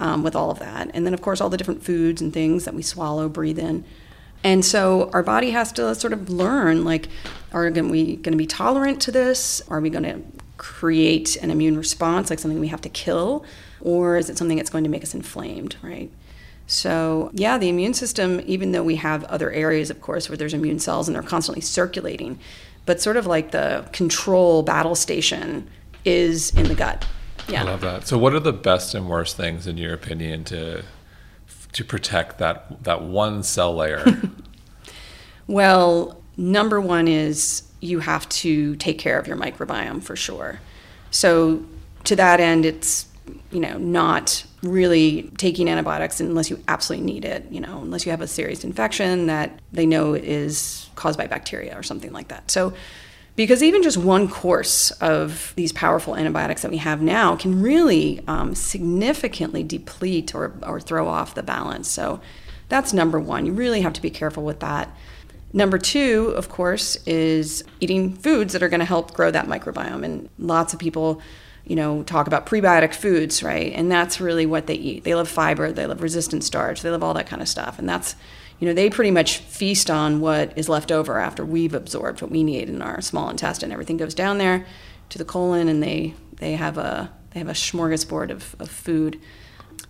um, 0.01 0.25
with 0.25 0.35
all 0.35 0.51
of 0.51 0.59
that. 0.59 0.91
And 0.93 1.07
then, 1.07 1.15
of 1.15 1.23
course, 1.23 1.41
all 1.41 1.49
the 1.49 1.57
different 1.57 1.85
foods 1.85 2.21
and 2.21 2.33
things 2.33 2.65
that 2.65 2.75
we 2.75 2.83
swallow, 2.83 3.29
breathe 3.29 3.61
in. 3.61 3.85
And 4.45 4.65
so 4.65 5.11
our 5.13 5.23
body 5.23 5.51
has 5.51 5.73
to 5.73 5.95
sort 5.95 6.13
of 6.13 6.31
learn 6.31 6.85
like, 6.85 7.09
are 7.53 7.71
we 7.71 8.17
going 8.17 8.33
to 8.33 8.37
be 8.37 8.47
tolerant 8.47 9.01
to 9.03 9.13
this? 9.13 9.61
Are 9.69 9.81
we 9.81 9.91
going 9.91 10.05
to 10.05 10.23
create 10.59 11.37
an 11.37 11.51
immune 11.51 11.77
response, 11.77 12.31
like 12.31 12.39
something 12.39 12.61
we 12.61 12.69
have 12.69 12.81
to 12.83 12.89
kill? 12.89 13.45
Or 13.81 14.17
is 14.17 14.29
it 14.29 14.39
something 14.39 14.57
that's 14.57 14.71
going 14.71 14.85
to 14.85 14.91
make 14.91 15.03
us 15.03 15.15
inflamed, 15.15 15.77
right? 15.83 16.11
So, 16.67 17.31
yeah, 17.33 17.57
the 17.57 17.71
immune 17.71 17.95
system, 17.95 18.43
even 18.45 18.73
though 18.73 18.83
we 18.83 18.97
have 18.97 19.25
other 19.25 19.51
areas, 19.51 19.89
of 19.89 20.03
course, 20.03 20.29
where 20.29 20.37
there's 20.37 20.53
immune 20.53 20.79
cells 20.79 21.09
and 21.09 21.15
they're 21.15 21.23
constantly 21.23 21.63
circulating, 21.63 22.39
but 22.85 23.01
sort 23.01 23.17
of 23.17 23.27
like 23.27 23.53
the 23.53 23.89
control 23.93 24.63
battle 24.63 24.95
station 24.95 25.69
is 26.05 26.51
in 26.55 26.69
the 26.69 26.75
gut. 26.75 27.07
Yeah. 27.49 27.63
I 27.63 27.65
love 27.65 27.81
that. 27.81 28.07
So, 28.07 28.19
what 28.19 28.35
are 28.35 28.41
the 28.41 28.53
best 28.53 28.95
and 28.95 29.09
worst 29.09 29.37
things, 29.37 29.67
in 29.67 29.79
your 29.79 29.95
opinion, 29.95 30.45
to 30.45 30.85
to 31.73 31.85
protect 31.85 32.39
that 32.39 32.85
that 32.85 33.03
one 33.03 33.43
cell 33.43 33.75
layer? 33.75 34.05
well, 35.47 36.21
number 36.37 36.81
one 36.81 37.09
is 37.09 37.63
you 37.81 38.01
have 38.01 38.29
to 38.29 38.77
take 38.77 38.99
care 38.99 39.19
of 39.19 39.27
your 39.27 39.37
microbiome 39.37 40.03
for 40.03 40.17
sure. 40.17 40.61
So, 41.11 41.63
to 42.05 42.17
that 42.17 42.41
end, 42.41 42.65
it's 42.65 43.07
you 43.51 43.61
know 43.61 43.79
not 43.79 44.45
really 44.63 45.31
taking 45.37 45.69
antibiotics 45.69 46.21
unless 46.21 46.51
you 46.51 46.63
absolutely 46.69 47.07
need 47.07 47.25
it. 47.25 47.47
You 47.51 47.61
know, 47.61 47.81
unless 47.81 48.05
you 48.07 48.11
have 48.11 48.21
a 48.21 48.27
serious 48.27 48.65
infection 48.65 49.27
that 49.27 49.61
they 49.73 49.87
know 49.87 50.15
is 50.15 50.89
caused 50.95 51.19
by 51.19 51.27
bacteria 51.27 51.79
or 51.79 51.83
something 51.83 52.13
like 52.13 52.29
that. 52.29 52.51
So 52.51 52.73
because 53.39 53.63
even 53.63 53.85
just 53.85 53.97
one 53.97 54.29
course 54.29 54.91
of 55.01 55.53
these 55.55 55.73
powerful 55.73 56.17
antibiotics 56.17 56.63
that 56.63 56.73
we 56.73 56.79
have 56.79 57.01
now 57.01 57.37
can 57.37 57.63
really 57.63 58.21
um, 58.27 58.53
significantly 58.53 59.63
deplete 59.63 60.35
or, 60.35 60.55
or 60.65 60.81
throw 60.81 61.07
off 61.07 61.37
the 61.37 61.43
balance. 61.45 61.89
So 61.89 62.21
that's 62.69 62.93
number 62.93 63.21
one. 63.21 63.47
You 63.47 63.53
really 63.53 63.83
have 63.83 63.93
to 63.93 64.03
be 64.03 64.11
careful 64.11 64.43
with 64.43 64.59
that. 64.59 64.93
Number 65.53 65.79
two, 65.79 66.35
of 66.37 66.49
course, 66.49 66.97
is 67.07 67.63
eating 67.79 68.13
foods 68.13 68.55
that 68.55 68.63
are 68.65 68.69
going 68.69 68.81
to 68.81 68.85
help 68.85 69.15
grow 69.15 69.31
that 69.31 69.47
microbiome. 69.47 70.05
And 70.05 70.29
lots 70.41 70.73
of 70.75 70.81
people, 70.81 71.23
you 71.65 71.77
know, 71.77 72.03
talk 72.03 72.27
about 72.27 72.45
prebiotic 72.45 72.93
foods, 72.93 73.45
right? 73.45 73.73
And 73.73 73.89
that's 73.89 74.21
really 74.21 74.47
what 74.47 74.67
they 74.67 74.75
eat. 74.75 75.05
They 75.05 75.15
love 75.15 75.29
fiber, 75.29 75.71
they 75.71 75.87
love 75.87 76.03
resistant 76.03 76.43
starch, 76.43 76.83
they 76.83 76.91
love 76.91 77.05
all 77.05 77.15
that 77.15 77.29
kind 77.29 77.41
of 77.41 77.47
stuff. 77.47 77.79
And 77.79 77.89
that's 77.89 78.17
you 78.59 78.67
know, 78.67 78.75
they 78.75 78.91
pretty 78.91 79.11
much 79.11 79.39
feast 79.39 79.91
on 79.91 80.21
what 80.21 80.57
is 80.57 80.69
left 80.69 80.91
over 80.91 81.19
after 81.19 81.45
we've 81.45 81.75
absorbed 81.75 82.23
what 82.23 82.31
we 82.31 82.43
need 82.43 82.69
in 82.69 82.83
our 82.83 83.01
small 83.01 83.31
intestine. 83.31 83.73
Everything 83.73 83.97
goes 83.97 84.15
down 84.15 84.39
there 84.39 84.67
to 85.11 85.19
the 85.19 85.25
colon, 85.25 85.69
and 85.69 85.83
they 85.83 86.15
they 86.37 86.53
have 86.53 86.79
a 86.79 87.13
they 87.31 87.41
have 87.41 87.49
a 87.49 87.53
smorgasbord 87.53 88.31
of, 88.31 88.57
of 88.59 88.69
food. 88.69 89.21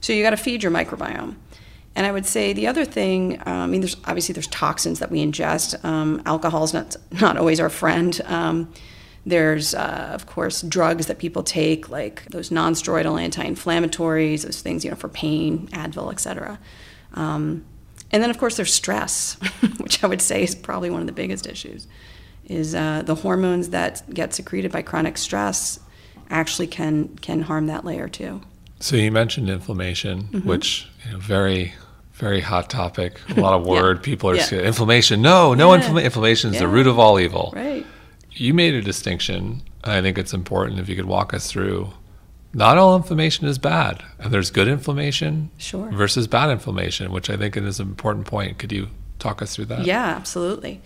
So 0.01 0.13
you 0.13 0.23
got 0.23 0.31
to 0.31 0.37
feed 0.37 0.63
your 0.63 0.73
microbiome. 0.73 1.37
And 1.97 2.07
I 2.07 2.13
would 2.13 2.27
say 2.27 2.53
the 2.53 2.69
other 2.69 2.85
thing, 2.85 3.41
um, 3.47 3.57
I 3.63 3.67
mean, 3.67 3.81
there's 3.81 3.97
obviously 4.05 4.33
there's 4.33 4.47
toxins 4.47 4.99
that 5.01 5.11
we 5.11 5.25
ingest. 5.25 5.85
Um, 5.85 6.23
Alcohol 6.27 6.63
is 6.63 6.73
not 6.73 6.97
not 7.21 7.37
always 7.37 7.59
our 7.61 7.71
friend. 7.71 8.21
Um, 8.27 8.73
there's, 9.27 9.75
uh, 9.75 10.11
of 10.15 10.27
course, 10.27 10.63
drugs 10.63 11.07
that 11.07 11.19
people 11.19 11.43
take, 11.43 11.91
like 11.91 12.25
those 12.27 12.51
non-steroidal 12.51 13.21
anti-inflammatories, 13.21 14.43
those 14.43 14.63
things, 14.63 14.85
you 14.85 14.91
know, 14.91 14.97
for 14.97 15.09
pain, 15.09 15.69
Advil, 15.73 16.11
et 16.13 16.21
cetera. 16.21 16.59
Um, 17.13 17.65
and 18.11 18.23
then, 18.23 18.31
of 18.31 18.39
course, 18.39 18.57
there's 18.57 18.73
stress, 18.73 19.35
which 19.79 20.03
I 20.03 20.07
would 20.07 20.23
say 20.23 20.43
is 20.43 20.55
probably 20.55 20.91
one 20.91 21.01
of 21.01 21.07
the 21.07 21.13
biggest 21.13 21.47
issues. 21.47 21.87
Is 22.47 22.75
uh, 22.75 23.03
the 23.03 23.15
hormones 23.15 23.71
that 23.71 24.03
get 24.13 24.33
secreted 24.33 24.73
by 24.73 24.81
chronic 24.81 25.19
stress 25.19 25.81
actually 26.31 26.67
can 26.67 27.09
can 27.19 27.43
harm 27.43 27.67
that 27.67 27.85
layer 27.85 28.09
too. 28.09 28.41
So 28.81 28.97
you 28.97 29.13
mentioned 29.13 29.51
inflammation, 29.51 30.25
mm-hmm. 30.25 30.49
which 30.49 30.89
you 31.05 31.13
know, 31.13 31.19
very 31.19 31.75
very 32.15 32.41
hot 32.41 32.71
topic. 32.71 33.21
A 33.37 33.41
lot 33.41 33.55
of 33.61 33.67
word. 33.67 33.99
yeah. 33.99 34.03
People 34.03 34.31
are 34.31 34.37
yeah. 34.37 34.43
saying, 34.43 34.65
inflammation. 34.65 35.23
No, 35.23 35.55
no 35.55 35.73
yeah. 35.73 35.81
infl- 35.81 36.03
inflammation 36.03 36.51
is 36.51 36.55
yeah. 36.55 36.61
the 36.61 36.69
root 36.69 36.87
of 36.87 36.99
all 36.99 37.21
evil. 37.21 37.53
Right. 37.55 37.87
You 38.33 38.55
made 38.55 38.75
a 38.75 38.83
distinction. 38.83 39.63
I 39.85 40.01
think 40.01 40.19
it's 40.19 40.35
important 40.35 40.81
if 40.81 40.89
you 40.89 40.97
could 40.97 41.07
walk 41.07 41.33
us 41.33 41.51
through 41.51 41.93
not 42.53 42.79
all 42.79 42.97
inflammation 42.97 43.47
is 43.47 43.59
bad, 43.59 44.03
and 44.19 44.33
there's 44.33 44.51
good 44.51 44.69
inflammation 44.69 45.51
sure. 45.59 45.91
versus 45.91 46.27
bad 46.27 46.51
inflammation, 46.51 47.13
which 47.13 47.29
I 47.29 47.37
think 47.37 47.57
is 47.57 47.79
an 47.79 47.89
important 47.89 48.27
point. 48.27 48.59
Could 48.59 48.73
you 48.73 48.89
talk 49.19 49.43
us 49.43 49.55
through 49.55 49.67
that? 49.67 49.85
Yeah, 49.85 50.05
absolutely. 50.05 50.81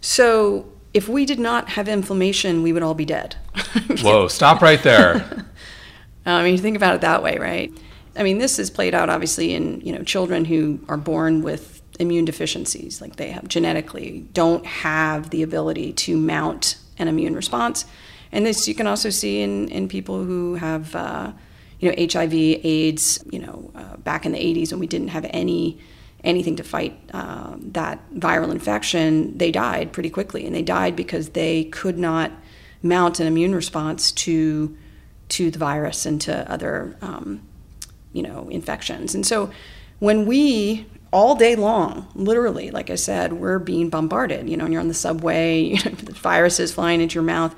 So, 0.00 0.72
if 0.92 1.08
we 1.08 1.24
did 1.24 1.38
not 1.38 1.70
have 1.70 1.88
inflammation, 1.88 2.62
we 2.62 2.72
would 2.72 2.82
all 2.82 2.94
be 2.94 3.04
dead. 3.04 3.36
Whoa, 4.00 4.28
stop 4.28 4.60
right 4.60 4.82
there. 4.82 5.46
I 6.26 6.42
mean, 6.42 6.52
you 6.52 6.58
think 6.58 6.76
about 6.76 6.94
it 6.96 7.00
that 7.02 7.22
way, 7.22 7.38
right? 7.38 7.72
I 8.16 8.22
mean, 8.22 8.38
this 8.38 8.58
is 8.58 8.70
played 8.70 8.94
out 8.94 9.08
obviously 9.08 9.54
in 9.54 9.80
you 9.82 9.92
know 9.92 10.02
children 10.02 10.44
who 10.44 10.80
are 10.88 10.96
born 10.96 11.42
with 11.42 11.82
immune 12.00 12.24
deficiencies, 12.24 13.00
like 13.00 13.16
they 13.16 13.30
have 13.30 13.46
genetically 13.46 14.26
don't 14.32 14.66
have 14.66 15.30
the 15.30 15.42
ability 15.42 15.92
to 15.92 16.16
mount 16.16 16.76
an 16.98 17.08
immune 17.08 17.34
response 17.34 17.84
and 18.34 18.44
this 18.44 18.66
you 18.66 18.74
can 18.74 18.88
also 18.88 19.10
see 19.10 19.40
in, 19.42 19.68
in 19.68 19.88
people 19.88 20.24
who 20.24 20.56
have, 20.56 20.94
uh, 20.96 21.32
you 21.78 21.88
know, 21.88 22.06
HIV, 22.12 22.34
AIDS, 22.34 23.24
you 23.30 23.38
know, 23.38 23.70
uh, 23.76 23.96
back 23.98 24.26
in 24.26 24.32
the 24.32 24.38
80s 24.38 24.72
when 24.72 24.80
we 24.80 24.88
didn't 24.88 25.08
have 25.08 25.24
any 25.30 25.78
anything 26.24 26.56
to 26.56 26.64
fight 26.64 26.98
uh, 27.12 27.54
that 27.58 28.00
viral 28.14 28.50
infection, 28.50 29.36
they 29.38 29.52
died 29.52 29.92
pretty 29.92 30.10
quickly. 30.10 30.46
And 30.46 30.54
they 30.54 30.62
died 30.62 30.96
because 30.96 31.30
they 31.30 31.64
could 31.64 31.98
not 31.98 32.32
mount 32.82 33.20
an 33.20 33.26
immune 33.26 33.54
response 33.54 34.10
to, 34.10 34.76
to 35.28 35.50
the 35.50 35.58
virus 35.58 36.06
and 36.06 36.20
to 36.22 36.50
other, 36.50 36.96
um, 37.02 37.42
you 38.12 38.22
know, 38.22 38.48
infections. 38.48 39.14
And 39.14 39.26
so 39.26 39.50
when 39.98 40.26
we 40.26 40.86
all 41.12 41.36
day 41.36 41.54
long, 41.54 42.08
literally, 42.14 42.70
like 42.70 42.90
I 42.90 42.96
said, 42.96 43.34
we're 43.34 43.58
being 43.58 43.90
bombarded. 43.90 44.48
You 44.48 44.56
know, 44.56 44.64
when 44.64 44.72
you're 44.72 44.80
on 44.80 44.88
the 44.88 44.94
subway, 44.94 45.60
you 45.60 45.74
know, 45.84 45.90
the 45.92 46.12
viruses 46.12 46.72
flying 46.72 47.00
into 47.00 47.14
your 47.14 47.22
mouth 47.22 47.54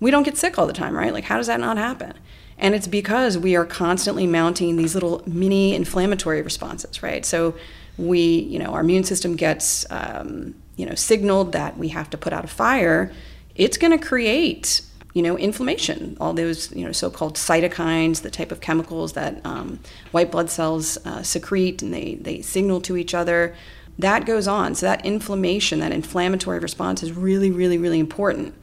we 0.00 0.10
don't 0.10 0.22
get 0.22 0.36
sick 0.36 0.58
all 0.58 0.66
the 0.66 0.72
time, 0.72 0.96
right? 0.96 1.12
Like, 1.12 1.24
how 1.24 1.36
does 1.36 1.46
that 1.46 1.60
not 1.60 1.76
happen? 1.76 2.14
And 2.58 2.74
it's 2.74 2.86
because 2.86 3.38
we 3.38 3.56
are 3.56 3.64
constantly 3.64 4.26
mounting 4.26 4.76
these 4.76 4.94
little 4.94 5.22
mini 5.26 5.74
inflammatory 5.74 6.42
responses, 6.42 7.02
right? 7.02 7.24
So 7.24 7.54
we, 7.96 8.20
you 8.20 8.58
know, 8.58 8.72
our 8.72 8.80
immune 8.80 9.04
system 9.04 9.36
gets, 9.36 9.86
um, 9.90 10.54
you 10.76 10.86
know, 10.86 10.94
signaled 10.94 11.52
that 11.52 11.78
we 11.78 11.88
have 11.88 12.10
to 12.10 12.18
put 12.18 12.32
out 12.32 12.44
a 12.44 12.48
fire. 12.48 13.12
It's 13.54 13.78
going 13.78 13.98
to 13.98 14.04
create, 14.04 14.82
you 15.14 15.22
know, 15.22 15.36
inflammation. 15.38 16.16
All 16.20 16.32
those, 16.34 16.70
you 16.74 16.84
know, 16.84 16.92
so-called 16.92 17.36
cytokines, 17.36 18.22
the 18.22 18.30
type 18.30 18.52
of 18.52 18.60
chemicals 18.60 19.14
that 19.14 19.44
um, 19.44 19.80
white 20.12 20.30
blood 20.30 20.50
cells 20.50 20.98
uh, 21.06 21.22
secrete, 21.22 21.82
and 21.82 21.92
they 21.92 22.14
they 22.14 22.42
signal 22.42 22.80
to 22.82 22.96
each 22.96 23.14
other. 23.14 23.54
That 23.98 24.24
goes 24.24 24.48
on. 24.48 24.74
So 24.74 24.86
that 24.86 25.04
inflammation, 25.04 25.80
that 25.80 25.92
inflammatory 25.92 26.58
response, 26.58 27.02
is 27.02 27.12
really, 27.12 27.50
really, 27.50 27.76
really 27.76 27.98
important. 27.98 28.54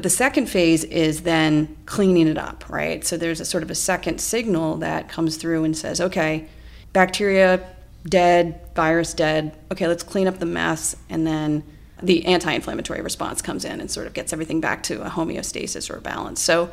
But 0.00 0.04
the 0.04 0.08
second 0.08 0.46
phase 0.46 0.82
is 0.84 1.24
then 1.24 1.76
cleaning 1.84 2.26
it 2.26 2.38
up, 2.38 2.64
right? 2.70 3.04
So 3.04 3.18
there's 3.18 3.38
a 3.38 3.44
sort 3.44 3.62
of 3.62 3.70
a 3.70 3.74
second 3.74 4.18
signal 4.18 4.78
that 4.78 5.10
comes 5.10 5.36
through 5.36 5.64
and 5.64 5.76
says, 5.76 6.00
okay, 6.00 6.48
bacteria 6.94 7.68
dead, 8.08 8.58
virus 8.74 9.12
dead. 9.12 9.54
Okay, 9.70 9.86
let's 9.86 10.02
clean 10.02 10.26
up 10.26 10.38
the 10.38 10.46
mess. 10.46 10.96
And 11.10 11.26
then 11.26 11.64
the 12.02 12.24
anti 12.24 12.50
inflammatory 12.50 13.02
response 13.02 13.42
comes 13.42 13.62
in 13.66 13.78
and 13.78 13.90
sort 13.90 14.06
of 14.06 14.14
gets 14.14 14.32
everything 14.32 14.58
back 14.58 14.82
to 14.84 15.02
a 15.02 15.10
homeostasis 15.10 15.90
or 15.90 15.98
a 15.98 16.00
balance. 16.00 16.40
So, 16.40 16.70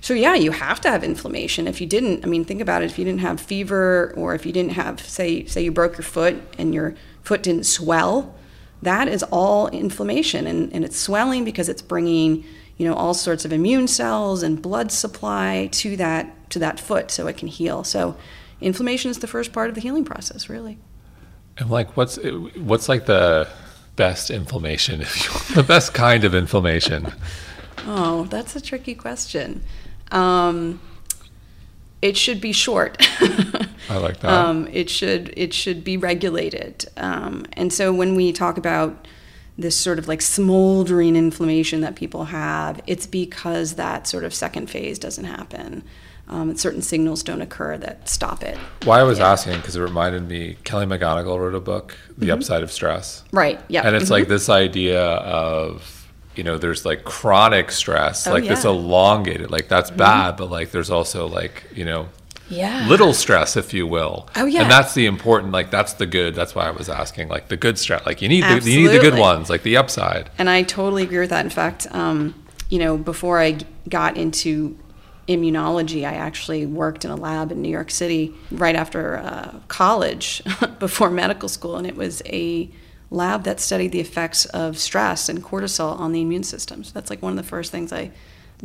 so 0.00 0.12
yeah, 0.12 0.34
you 0.34 0.50
have 0.50 0.80
to 0.80 0.90
have 0.90 1.04
inflammation. 1.04 1.68
If 1.68 1.80
you 1.80 1.86
didn't, 1.86 2.24
I 2.24 2.26
mean, 2.26 2.44
think 2.44 2.60
about 2.60 2.82
it. 2.82 2.86
If 2.86 2.98
you 2.98 3.04
didn't 3.04 3.20
have 3.20 3.38
fever, 3.40 4.12
or 4.16 4.34
if 4.34 4.44
you 4.44 4.50
didn't 4.50 4.72
have, 4.72 4.98
say, 4.98 5.44
say 5.44 5.62
you 5.62 5.70
broke 5.70 5.92
your 5.92 6.02
foot 6.02 6.42
and 6.58 6.74
your 6.74 6.96
foot 7.22 7.44
didn't 7.44 7.66
swell, 7.66 8.34
that 8.82 9.08
is 9.08 9.22
all 9.24 9.68
inflammation 9.68 10.46
and, 10.46 10.72
and 10.72 10.84
it's 10.84 10.96
swelling 10.96 11.44
because 11.44 11.68
it's 11.68 11.82
bringing 11.82 12.44
you 12.76 12.86
know 12.86 12.94
all 12.94 13.14
sorts 13.14 13.44
of 13.44 13.52
immune 13.52 13.88
cells 13.88 14.42
and 14.42 14.62
blood 14.62 14.92
supply 14.92 15.68
to 15.72 15.96
that 15.96 16.50
to 16.50 16.58
that 16.58 16.80
foot 16.80 17.10
so 17.10 17.26
it 17.26 17.36
can 17.36 17.48
heal. 17.48 17.84
So 17.84 18.16
inflammation 18.60 19.10
is 19.10 19.18
the 19.18 19.26
first 19.26 19.52
part 19.52 19.68
of 19.68 19.74
the 19.74 19.80
healing 19.80 20.04
process 20.04 20.48
really. 20.48 20.78
And 21.58 21.70
like 21.70 21.96
what's 21.96 22.18
what's 22.56 22.88
like 22.88 23.06
the 23.06 23.48
best 23.96 24.30
inflammation 24.30 25.00
the 25.54 25.64
best 25.66 25.92
kind 25.92 26.24
of 26.24 26.34
inflammation? 26.34 27.12
Oh 27.86 28.24
that's 28.30 28.54
a 28.54 28.60
tricky 28.60 28.94
question. 28.94 29.62
Um, 30.10 30.80
it 32.02 32.16
should 32.16 32.40
be 32.40 32.52
short. 32.52 32.96
I 33.90 33.96
like 33.96 34.20
that. 34.20 34.30
Um, 34.30 34.68
it 34.72 34.90
should 34.90 35.32
it 35.36 35.52
should 35.52 35.82
be 35.82 35.96
regulated. 35.96 36.86
Um, 36.96 37.46
and 37.54 37.72
so 37.72 37.92
when 37.92 38.14
we 38.14 38.32
talk 38.32 38.58
about 38.58 39.08
this 39.56 39.76
sort 39.76 39.98
of 39.98 40.06
like 40.06 40.22
smoldering 40.22 41.16
inflammation 41.16 41.80
that 41.80 41.96
people 41.96 42.26
have, 42.26 42.80
it's 42.86 43.06
because 43.06 43.74
that 43.74 44.06
sort 44.06 44.22
of 44.24 44.32
second 44.32 44.70
phase 44.70 44.98
doesn't 44.98 45.24
happen. 45.24 45.82
um, 46.28 46.54
certain 46.56 46.82
signals 46.82 47.22
don't 47.22 47.40
occur 47.40 47.78
that 47.78 48.08
stop 48.08 48.42
it. 48.42 48.58
Why 48.84 49.00
I 49.00 49.02
was 49.02 49.18
yeah. 49.18 49.30
asking 49.30 49.56
because 49.56 49.76
it 49.76 49.80
reminded 49.80 50.28
me 50.28 50.56
Kelly 50.64 50.86
McGonigal 50.86 51.38
wrote 51.38 51.54
a 51.54 51.60
book, 51.60 51.96
The 52.16 52.26
mm-hmm. 52.26 52.34
Upside 52.34 52.62
of 52.62 52.70
Stress. 52.70 53.24
Right. 53.32 53.60
Yeah. 53.68 53.86
And 53.86 53.96
it's 53.96 54.06
mm-hmm. 54.06 54.12
like 54.12 54.28
this 54.28 54.48
idea 54.48 55.02
of 55.02 55.97
you 56.38 56.44
know 56.44 56.56
there's 56.56 56.86
like 56.86 57.04
chronic 57.04 57.70
stress, 57.70 58.26
oh, 58.26 58.32
like 58.32 58.44
yeah. 58.44 58.54
this 58.54 58.64
elongated, 58.64 59.50
like 59.50 59.68
that's 59.68 59.90
mm-hmm. 59.90 59.98
bad, 59.98 60.36
but 60.36 60.50
like 60.50 60.70
there's 60.70 60.90
also 60.90 61.26
like 61.26 61.64
you 61.74 61.84
know 61.84 62.08
yeah. 62.48 62.86
little 62.88 63.12
stress, 63.12 63.56
if 63.56 63.74
you 63.74 63.86
will. 63.86 64.28
Oh 64.36 64.46
yeah. 64.46 64.62
And 64.62 64.70
that's 64.70 64.94
the 64.94 65.06
important, 65.06 65.52
like 65.52 65.70
that's 65.70 65.94
the 65.94 66.06
good. 66.06 66.34
That's 66.34 66.54
why 66.54 66.66
I 66.66 66.70
was 66.70 66.88
asking, 66.88 67.28
like 67.28 67.48
the 67.48 67.56
good 67.56 67.78
stress. 67.78 68.06
Like 68.06 68.22
you 68.22 68.28
need 68.28 68.44
the, 68.44 68.70
you 68.70 68.88
need 68.88 68.96
the 68.96 69.00
good 69.00 69.18
ones, 69.18 69.50
like 69.50 69.62
the 69.62 69.76
upside. 69.76 70.30
And 70.38 70.48
I 70.48 70.62
totally 70.62 71.02
agree 71.02 71.20
with 71.20 71.30
that. 71.30 71.44
In 71.44 71.50
fact, 71.50 71.86
um, 71.90 72.34
you 72.70 72.78
know, 72.78 72.96
before 72.96 73.40
I 73.40 73.58
got 73.88 74.16
into 74.16 74.78
immunology. 75.28 76.08
I 76.08 76.14
actually 76.14 76.64
worked 76.66 77.04
in 77.04 77.10
a 77.10 77.16
lab 77.16 77.52
in 77.52 77.60
New 77.60 77.68
York 77.68 77.90
City 77.90 78.34
right 78.50 78.74
after 78.74 79.18
uh, 79.18 79.60
college, 79.68 80.42
before 80.78 81.10
medical 81.10 81.48
school, 81.48 81.76
and 81.76 81.86
it 81.86 81.96
was 81.96 82.22
a 82.24 82.70
lab 83.10 83.44
that 83.44 83.60
studied 83.60 83.92
the 83.92 84.00
effects 84.00 84.44
of 84.46 84.78
stress 84.78 85.28
and 85.28 85.42
cortisol 85.42 85.98
on 85.98 86.12
the 86.12 86.20
immune 86.20 86.42
system. 86.42 86.84
So 86.84 86.92
that's 86.92 87.10
like 87.10 87.22
one 87.22 87.32
of 87.32 87.36
the 87.36 87.48
first 87.48 87.72
things 87.72 87.92
I 87.92 88.10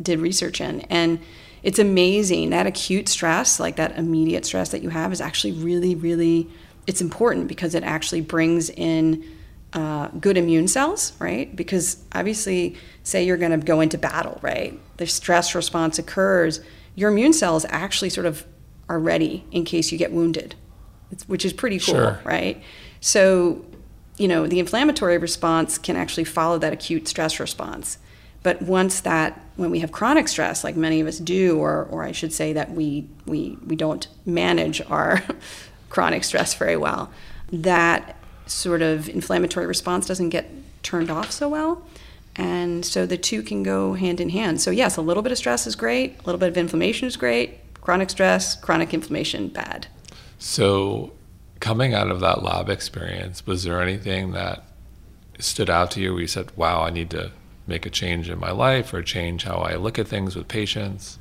did 0.01 0.19
research 0.19 0.59
in. 0.59 0.81
And 0.81 1.19
it's 1.62 1.79
amazing 1.79 2.50
that 2.50 2.67
acute 2.67 3.07
stress, 3.07 3.59
like 3.59 3.77
that 3.77 3.97
immediate 3.97 4.45
stress 4.45 4.69
that 4.69 4.83
you 4.83 4.89
have, 4.89 5.13
is 5.13 5.21
actually 5.21 5.53
really, 5.53 5.95
really 5.95 6.50
it's 6.85 7.01
important 7.01 7.47
because 7.47 7.75
it 7.75 7.83
actually 7.83 8.21
brings 8.21 8.69
in 8.69 9.23
uh, 9.71 10.09
good 10.09 10.38
immune 10.38 10.67
cells, 10.67 11.13
right? 11.19 11.55
Because 11.55 12.03
obviously, 12.13 12.75
say 13.03 13.23
you're 13.23 13.38
going 13.38 13.57
to 13.57 13.65
go 13.65 13.79
into 13.79 13.97
battle, 13.97 14.39
right? 14.41 14.79
The 14.97 15.07
stress 15.07 15.55
response 15.55 15.97
occurs, 15.97 16.59
your 16.95 17.12
immune 17.12 17.33
cells 17.33 17.65
actually 17.69 18.09
sort 18.09 18.25
of 18.25 18.45
are 18.89 19.00
ready 19.00 19.45
in 19.51 19.65
case 19.65 19.91
you 19.91 19.97
get 19.97 20.12
wounded, 20.12 20.55
which 21.27 21.45
is 21.45 21.53
pretty 21.53 21.79
cool, 21.79 21.95
sure. 21.95 22.19
right? 22.23 22.62
So, 23.00 23.65
you 24.17 24.27
know, 24.27 24.48
the 24.48 24.60
inflammatory 24.60 25.17
response 25.17 25.77
can 25.77 25.96
actually 25.96 26.24
follow 26.24 26.58
that 26.60 26.74
acute 26.74 27.08
stress 27.08 27.39
response. 27.39 27.98
But 28.43 28.62
once 28.62 29.00
that, 29.01 29.39
when 29.55 29.72
we 29.72 29.79
have 29.79 29.91
chronic 29.91 30.27
stress, 30.27 30.63
like 30.63 30.75
many 30.75 31.00
of 31.00 31.08
us 31.08 31.17
do, 31.17 31.58
or, 31.58 31.86
or 31.86 32.03
I 32.03 32.12
should 32.12 32.34
say 32.34 32.53
that 32.53 32.72
we, 32.72 33.08
we, 33.25 33.58
we 33.65 33.75
don't 33.75 34.08
manage 34.25 34.82
our 34.82 35.24
chronic 35.89 36.24
stress 36.25 36.53
very 36.53 36.75
well, 36.75 37.12
that 37.51 38.17
sort 38.46 38.82
of 38.82 39.08
inflammatory 39.08 39.65
response 39.65 40.05
doesn't 40.05 40.29
get 40.29 40.50
turned 40.84 41.10
off 41.10 41.32
so 41.32 41.48
well. 41.48 41.88
And 42.36 42.86
so 42.86 43.05
the 43.05 43.17
two 43.17 43.43
can 43.43 43.63
go 43.63 43.93
hand 43.93 44.20
in 44.20 44.29
hand. 44.29 44.60
So, 44.60 44.72
yes, 44.72 44.98
a 44.98 45.01
little 45.01 45.24
bit 45.24 45.32
of 45.32 45.38
stress 45.38 45.65
is 45.65 45.75
great, 45.75 46.20
a 46.20 46.24
little 46.24 46.39
bit 46.39 46.50
of 46.50 46.58
inflammation 46.58 47.08
is 47.08 47.15
great. 47.15 47.60
Chronic 47.75 48.10
stress, 48.10 48.55
chronic 48.55 48.93
inflammation, 48.93 49.50
bad. 49.50 49.88
So, 50.39 51.13
coming 51.63 51.93
out 51.93 52.12
of 52.12 52.20
that 52.20 52.43
lab 52.43 52.67
experience, 52.67 53.48
was 53.48 53.63
there 53.63 53.82
anything 53.82 54.32
that 54.32 54.65
stood 55.39 55.70
out 55.70 55.91
to 55.91 56.01
you 56.01 56.12
where 56.12 56.22
you 56.22 56.27
said, 56.27 56.51
wow, 56.58 56.82
I 56.82 56.89
need 56.89 57.10
to 57.12 57.32
make 57.65 57.86
a 57.86 57.89
change 57.89 58.29
in 58.29 58.38
my 58.38 58.51
life 58.51 58.93
or 58.93 59.01
change 59.01 59.46
how 59.46 59.60
I 59.60 59.75
look 59.75 59.98
at 59.98 60.05
things 60.05 60.36
with 60.36 60.50
patients? 60.50 61.17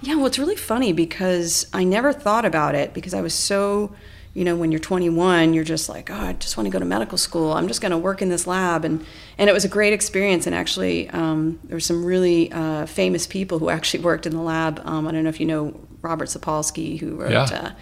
Yeah, 0.00 0.14
well, 0.14 0.24
it's 0.24 0.38
really 0.38 0.56
funny 0.56 0.94
because 0.94 1.66
I 1.74 1.84
never 1.84 2.10
thought 2.10 2.46
about 2.46 2.74
it 2.74 2.94
because 2.94 3.12
I 3.12 3.20
was 3.20 3.34
so 3.34 3.94
you 4.34 4.44
know, 4.44 4.56
when 4.56 4.72
you're 4.72 4.80
21, 4.80 5.52
you're 5.52 5.62
just 5.62 5.90
like, 5.90 6.10
oh, 6.10 6.14
I 6.14 6.32
just 6.32 6.56
want 6.56 6.66
to 6.66 6.70
go 6.70 6.78
to 6.78 6.86
medical 6.86 7.18
school. 7.18 7.52
I'm 7.52 7.68
just 7.68 7.82
going 7.82 7.92
to 7.92 7.98
work 7.98 8.22
in 8.22 8.30
this 8.30 8.46
lab, 8.46 8.82
and 8.82 9.04
and 9.36 9.50
it 9.50 9.52
was 9.52 9.66
a 9.66 9.68
great 9.68 9.92
experience. 9.92 10.46
And 10.46 10.56
actually, 10.56 11.10
um, 11.10 11.60
there 11.64 11.76
were 11.76 11.80
some 11.80 12.02
really 12.02 12.50
uh, 12.50 12.86
famous 12.86 13.26
people 13.26 13.58
who 13.58 13.68
actually 13.68 14.02
worked 14.02 14.24
in 14.24 14.32
the 14.32 14.40
lab. 14.40 14.80
Um, 14.86 15.06
I 15.06 15.12
don't 15.12 15.24
know 15.24 15.28
if 15.28 15.38
you 15.38 15.44
know 15.44 15.78
Robert 16.00 16.30
Sapolsky, 16.30 16.98
who 16.98 17.16
wrote. 17.16 17.32
Yeah. 17.32 17.42
Uh, 17.42 17.72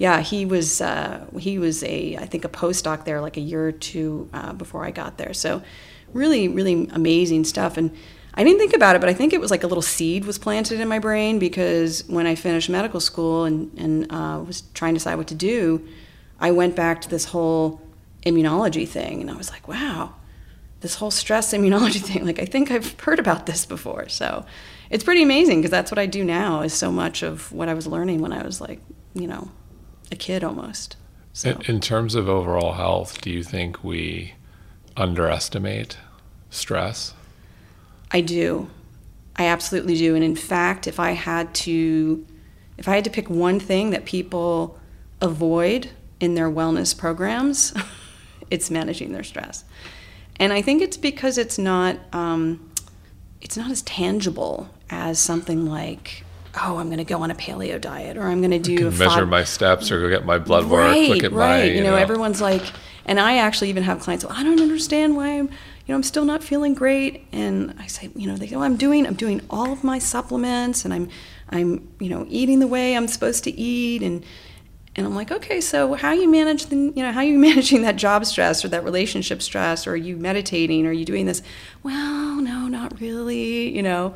yeah, 0.00 0.20
he 0.20 0.46
was 0.46 0.80
uh, 0.80 1.26
he 1.38 1.58
was 1.58 1.84
a 1.84 2.16
I 2.16 2.24
think 2.24 2.44
a 2.46 2.48
postdoc 2.48 3.04
there 3.04 3.20
like 3.20 3.36
a 3.36 3.40
year 3.40 3.68
or 3.68 3.72
two 3.72 4.30
uh, 4.32 4.54
before 4.54 4.84
I 4.84 4.90
got 4.90 5.18
there. 5.18 5.34
So 5.34 5.62
really, 6.14 6.48
really 6.48 6.88
amazing 6.90 7.44
stuff. 7.44 7.76
And 7.76 7.94
I 8.32 8.42
didn't 8.42 8.58
think 8.58 8.74
about 8.74 8.96
it, 8.96 9.00
but 9.00 9.10
I 9.10 9.14
think 9.14 9.34
it 9.34 9.40
was 9.40 9.50
like 9.50 9.62
a 9.62 9.66
little 9.66 9.82
seed 9.82 10.24
was 10.24 10.38
planted 10.38 10.80
in 10.80 10.88
my 10.88 10.98
brain 10.98 11.38
because 11.38 12.02
when 12.08 12.26
I 12.26 12.34
finished 12.34 12.70
medical 12.70 12.98
school 12.98 13.44
and 13.44 13.70
and 13.78 14.10
uh, 14.10 14.42
was 14.44 14.62
trying 14.72 14.94
to 14.94 14.98
decide 15.00 15.16
what 15.16 15.28
to 15.28 15.34
do 15.34 15.86
I 16.40 16.50
went 16.50 16.74
back 16.74 17.02
to 17.02 17.08
this 17.08 17.26
whole 17.26 17.80
immunology 18.24 18.88
thing 18.88 19.20
and 19.20 19.30
I 19.30 19.36
was 19.36 19.50
like, 19.50 19.68
wow, 19.68 20.14
this 20.80 20.94
whole 20.94 21.10
stress 21.10 21.52
immunology 21.56 22.00
thing, 22.00 22.24
like 22.24 22.38
I 22.38 22.46
think 22.46 22.70
I've 22.70 22.98
heard 22.98 23.18
about 23.18 23.46
this 23.46 23.66
before. 23.66 24.08
So 24.08 24.46
it's 24.88 25.04
pretty 25.04 25.22
amazing 25.22 25.58
because 25.58 25.70
that's 25.70 25.90
what 25.90 25.98
I 25.98 26.06
do 26.06 26.24
now 26.24 26.62
is 26.62 26.72
so 26.72 26.90
much 26.90 27.22
of 27.22 27.52
what 27.52 27.68
I 27.68 27.74
was 27.74 27.86
learning 27.86 28.22
when 28.22 28.32
I 28.32 28.42
was 28.42 28.60
like, 28.60 28.80
you 29.14 29.26
know, 29.26 29.50
a 30.10 30.16
kid 30.16 30.44
almost. 30.44 30.96
So. 31.32 31.50
In, 31.50 31.62
in 31.62 31.80
terms 31.80 32.14
of 32.14 32.28
overall 32.28 32.72
health, 32.72 33.20
do 33.20 33.30
you 33.30 33.42
think 33.42 33.84
we 33.84 34.34
underestimate 34.96 35.96
stress? 36.50 37.14
I 38.10 38.20
do. 38.20 38.68
I 39.36 39.46
absolutely 39.46 39.96
do. 39.96 40.14
And 40.14 40.24
in 40.24 40.36
fact, 40.36 40.86
if 40.86 40.98
I 40.98 41.12
had 41.12 41.54
to 41.56 42.26
if 42.76 42.88
I 42.88 42.94
had 42.94 43.04
to 43.04 43.10
pick 43.10 43.28
one 43.28 43.60
thing 43.60 43.90
that 43.90 44.06
people 44.06 44.78
avoid 45.20 45.90
in 46.18 46.34
their 46.34 46.50
wellness 46.50 46.96
programs, 46.96 47.74
it's 48.50 48.70
managing 48.70 49.12
their 49.12 49.22
stress. 49.22 49.64
And 50.36 50.52
I 50.52 50.62
think 50.62 50.80
it's 50.80 50.96
because 50.96 51.36
it's 51.38 51.58
not 51.58 51.98
um, 52.12 52.70
it's 53.40 53.56
not 53.56 53.70
as 53.70 53.82
tangible 53.82 54.68
as 54.90 55.18
something 55.18 55.66
like 55.66 56.24
oh 56.54 56.78
I'm 56.78 56.86
going 56.86 56.98
to 56.98 57.04
go 57.04 57.22
on 57.22 57.30
a 57.30 57.34
paleo 57.34 57.80
diet 57.80 58.16
or 58.16 58.22
I'm 58.26 58.40
going 58.40 58.50
to 58.50 58.58
do 58.58 58.88
a 58.88 58.90
measure 58.90 59.26
my 59.26 59.44
steps 59.44 59.90
or 59.90 60.00
go 60.00 60.08
get 60.08 60.24
my 60.24 60.38
blood 60.38 60.66
work. 60.66 60.90
Right, 60.90 61.22
right. 61.22 61.32
My, 61.32 61.62
you, 61.64 61.74
you 61.74 61.82
know, 61.82 61.90
know, 61.90 61.96
everyone's 61.96 62.40
like, 62.40 62.62
and 63.06 63.20
I 63.20 63.38
actually 63.38 63.70
even 63.70 63.82
have 63.84 64.00
clients. 64.00 64.24
Well, 64.24 64.36
I 64.36 64.42
don't 64.42 64.60
understand 64.60 65.16
why 65.16 65.38
I'm 65.38 65.46
you 65.46 65.92
know 65.92 65.96
I'm 65.96 66.02
still 66.02 66.24
not 66.24 66.42
feeling 66.42 66.74
great. 66.74 67.26
And 67.32 67.74
I 67.78 67.86
say 67.86 68.10
you 68.14 68.26
know 68.26 68.36
they 68.36 68.46
go 68.46 68.62
I'm 68.62 68.76
doing 68.76 69.06
I'm 69.06 69.14
doing 69.14 69.40
all 69.50 69.72
of 69.72 69.84
my 69.84 69.98
supplements 69.98 70.84
and 70.84 70.94
I'm 70.94 71.08
I'm 71.48 71.88
you 71.98 72.08
know 72.08 72.26
eating 72.28 72.60
the 72.60 72.68
way 72.68 72.96
I'm 72.96 73.08
supposed 73.08 73.44
to 73.44 73.50
eat 73.50 74.02
and 74.02 74.24
and 74.96 75.06
I'm 75.06 75.14
like, 75.14 75.30
okay, 75.30 75.60
so 75.60 75.94
how 75.94 76.12
you 76.12 76.28
manage 76.28 76.66
the, 76.66 76.76
you 76.76 77.02
know, 77.02 77.12
how 77.12 77.20
you 77.20 77.38
managing 77.48 77.82
that 77.82 77.96
job 77.96 78.26
stress 78.26 78.64
or 78.64 78.68
that 78.68 78.84
relationship 78.84 79.40
stress, 79.40 79.86
or 79.86 79.92
are 79.92 79.96
you 79.96 80.16
meditating, 80.16 80.84
or 80.86 80.90
are 80.90 80.92
you 80.92 81.04
doing 81.04 81.26
this? 81.26 81.42
Well, 81.82 82.36
no, 82.40 82.66
not 82.66 83.00
really, 83.00 83.74
you 83.74 83.82
know. 83.82 84.14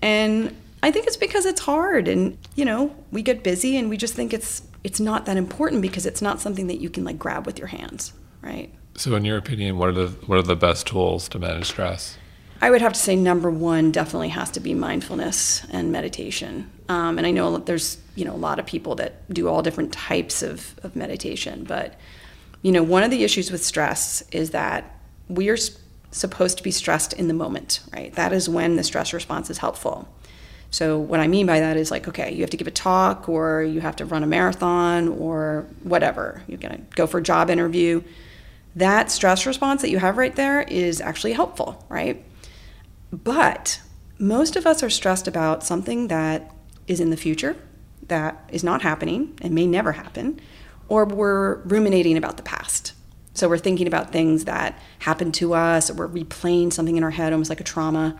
And 0.00 0.56
I 0.82 0.90
think 0.90 1.06
it's 1.06 1.16
because 1.16 1.46
it's 1.46 1.60
hard, 1.60 2.08
and 2.08 2.36
you 2.54 2.64
know, 2.64 2.94
we 3.10 3.22
get 3.22 3.44
busy, 3.44 3.76
and 3.76 3.88
we 3.88 3.96
just 3.96 4.14
think 4.14 4.32
it's 4.32 4.62
it's 4.84 5.00
not 5.00 5.26
that 5.26 5.36
important 5.36 5.82
because 5.82 6.06
it's 6.06 6.20
not 6.20 6.40
something 6.40 6.66
that 6.66 6.80
you 6.80 6.90
can 6.90 7.04
like 7.04 7.18
grab 7.18 7.46
with 7.46 7.58
your 7.58 7.68
hands, 7.68 8.12
right? 8.42 8.72
So, 8.96 9.14
in 9.14 9.24
your 9.24 9.38
opinion, 9.38 9.78
what 9.78 9.88
are 9.88 9.92
the 9.92 10.08
what 10.26 10.38
are 10.38 10.42
the 10.42 10.56
best 10.56 10.86
tools 10.86 11.28
to 11.30 11.38
manage 11.38 11.66
stress? 11.66 12.18
I 12.60 12.70
would 12.70 12.80
have 12.80 12.92
to 12.92 13.00
say 13.00 13.16
number 13.16 13.50
one 13.50 13.90
definitely 13.90 14.28
has 14.28 14.50
to 14.52 14.60
be 14.60 14.72
mindfulness 14.72 15.66
and 15.70 15.90
meditation. 15.90 16.70
Um, 16.88 17.18
and 17.18 17.26
I 17.26 17.32
know 17.32 17.58
there's 17.58 17.98
you 18.14 18.24
know 18.24 18.34
a 18.34 18.36
lot 18.36 18.58
of 18.58 18.66
people 18.66 18.94
that 18.96 19.28
do 19.32 19.48
all 19.48 19.62
different 19.62 19.92
types 19.92 20.42
of, 20.42 20.78
of 20.82 20.94
meditation, 20.96 21.64
but 21.64 21.98
you 22.62 22.72
know 22.72 22.82
one 22.82 23.02
of 23.02 23.10
the 23.10 23.24
issues 23.24 23.50
with 23.50 23.64
stress 23.64 24.22
is 24.32 24.50
that 24.50 24.96
we 25.28 25.48
are 25.48 25.58
supposed 26.10 26.58
to 26.58 26.62
be 26.62 26.70
stressed 26.70 27.12
in 27.14 27.28
the 27.28 27.34
moment, 27.34 27.80
right? 27.92 28.12
That 28.14 28.32
is 28.32 28.48
when 28.48 28.76
the 28.76 28.84
stress 28.84 29.12
response 29.12 29.48
is 29.48 29.58
helpful. 29.58 30.08
So 30.72 30.98
what 30.98 31.20
I 31.20 31.28
mean 31.28 31.46
by 31.46 31.60
that 31.60 31.76
is 31.76 31.90
like, 31.90 32.08
okay, 32.08 32.32
you 32.32 32.40
have 32.40 32.50
to 32.50 32.56
give 32.56 32.66
a 32.66 32.72
talk, 32.72 33.28
or 33.28 33.62
you 33.62 33.80
have 33.80 33.94
to 33.96 34.06
run 34.06 34.24
a 34.24 34.26
marathon, 34.26 35.06
or 35.06 35.66
whatever. 35.82 36.42
You're 36.48 36.58
gonna 36.58 36.80
go 36.96 37.06
for 37.06 37.18
a 37.18 37.22
job 37.22 37.50
interview. 37.50 38.02
That 38.74 39.10
stress 39.10 39.44
response 39.44 39.82
that 39.82 39.90
you 39.90 39.98
have 39.98 40.16
right 40.16 40.34
there 40.34 40.62
is 40.62 41.00
actually 41.02 41.34
helpful, 41.34 41.84
right? 41.90 42.24
But 43.12 43.82
most 44.18 44.56
of 44.56 44.66
us 44.66 44.82
are 44.82 44.88
stressed 44.88 45.28
about 45.28 45.62
something 45.62 46.08
that 46.08 46.50
is 46.86 47.00
in 47.00 47.10
the 47.10 47.18
future, 47.18 47.54
that 48.08 48.48
is 48.50 48.64
not 48.64 48.80
happening 48.80 49.38
and 49.42 49.54
may 49.54 49.66
never 49.66 49.92
happen, 49.92 50.40
or 50.88 51.04
we're 51.04 51.56
ruminating 51.64 52.16
about 52.16 52.38
the 52.38 52.42
past. 52.42 52.94
So 53.34 53.46
we're 53.46 53.58
thinking 53.58 53.86
about 53.86 54.10
things 54.10 54.46
that 54.46 54.78
happened 55.00 55.34
to 55.34 55.52
us, 55.52 55.90
or 55.90 55.94
we're 55.94 56.08
replaying 56.08 56.72
something 56.72 56.96
in 56.96 57.04
our 57.04 57.10
head, 57.10 57.34
almost 57.34 57.50
like 57.50 57.60
a 57.60 57.64
trauma. 57.64 58.18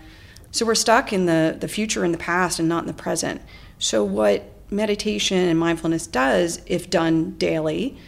So 0.53 0.67
we're 0.67 0.75
stuck 0.75 1.12
in 1.12 1.27
the, 1.27 1.57
the 1.59 1.67
future 1.67 2.05
and 2.05 2.12
the 2.12 2.19
past 2.19 2.59
and 2.59 2.69
not 2.69 2.83
in 2.83 2.87
the 2.87 2.93
present. 2.93 3.43
So, 3.79 4.05
what 4.05 4.45
meditation 4.71 5.38
and 5.38 5.59
mindfulness 5.59 6.07
does, 6.07 6.62
if 6.67 6.88
done 6.88 7.33
daily, 7.33 7.99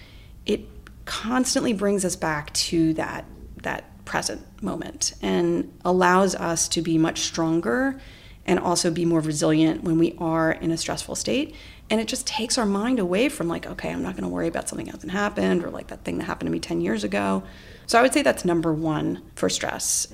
it 0.47 0.61
constantly 1.05 1.73
brings 1.73 2.05
us 2.05 2.17
back 2.17 2.53
to 2.55 2.95
that, 2.95 3.25
that 3.63 4.05
present 4.05 4.43
moment 4.63 5.15
and 5.23 5.73
allows 5.85 6.35
us 6.35 6.69
to 6.69 6.83
be 6.83 6.99
much 6.99 7.21
stronger 7.21 7.99
and 8.47 8.59
also 8.59 8.91
be 8.91 9.07
more 9.07 9.21
resilient 9.21 9.83
when 9.83 9.99
we 9.99 10.15
are 10.19 10.53
in 10.53 10.71
a 10.71 10.77
stressful 10.77 11.15
state. 11.15 11.55
And 11.89 12.01
it 12.01 12.09
just 12.09 12.27
takes 12.27 12.59
our 12.59 12.67
mind 12.67 12.99
away 12.99 13.31
from, 13.31 13.49
like, 13.49 13.67
okay, 13.67 13.91
I'm 13.91 14.03
not 14.03 14.15
going 14.15 14.25
to 14.25 14.29
worry 14.29 14.49
about 14.49 14.69
something 14.69 14.87
that 14.87 14.95
hasn't 14.95 15.13
happened 15.13 15.65
or 15.65 15.71
like 15.71 15.89
that 15.89 16.05
thing 16.05 16.19
that 16.19 16.25
happened 16.25 16.49
to 16.49 16.53
me 16.53 16.61
10 16.61 16.83
years 16.83 17.05
ago. 17.05 17.43
So 17.87 17.99
I 17.99 18.03
would 18.03 18.13
say 18.13 18.23
that's 18.23 18.45
number 18.45 18.73
one 18.73 19.23
for 19.35 19.49
stress. 19.49 20.09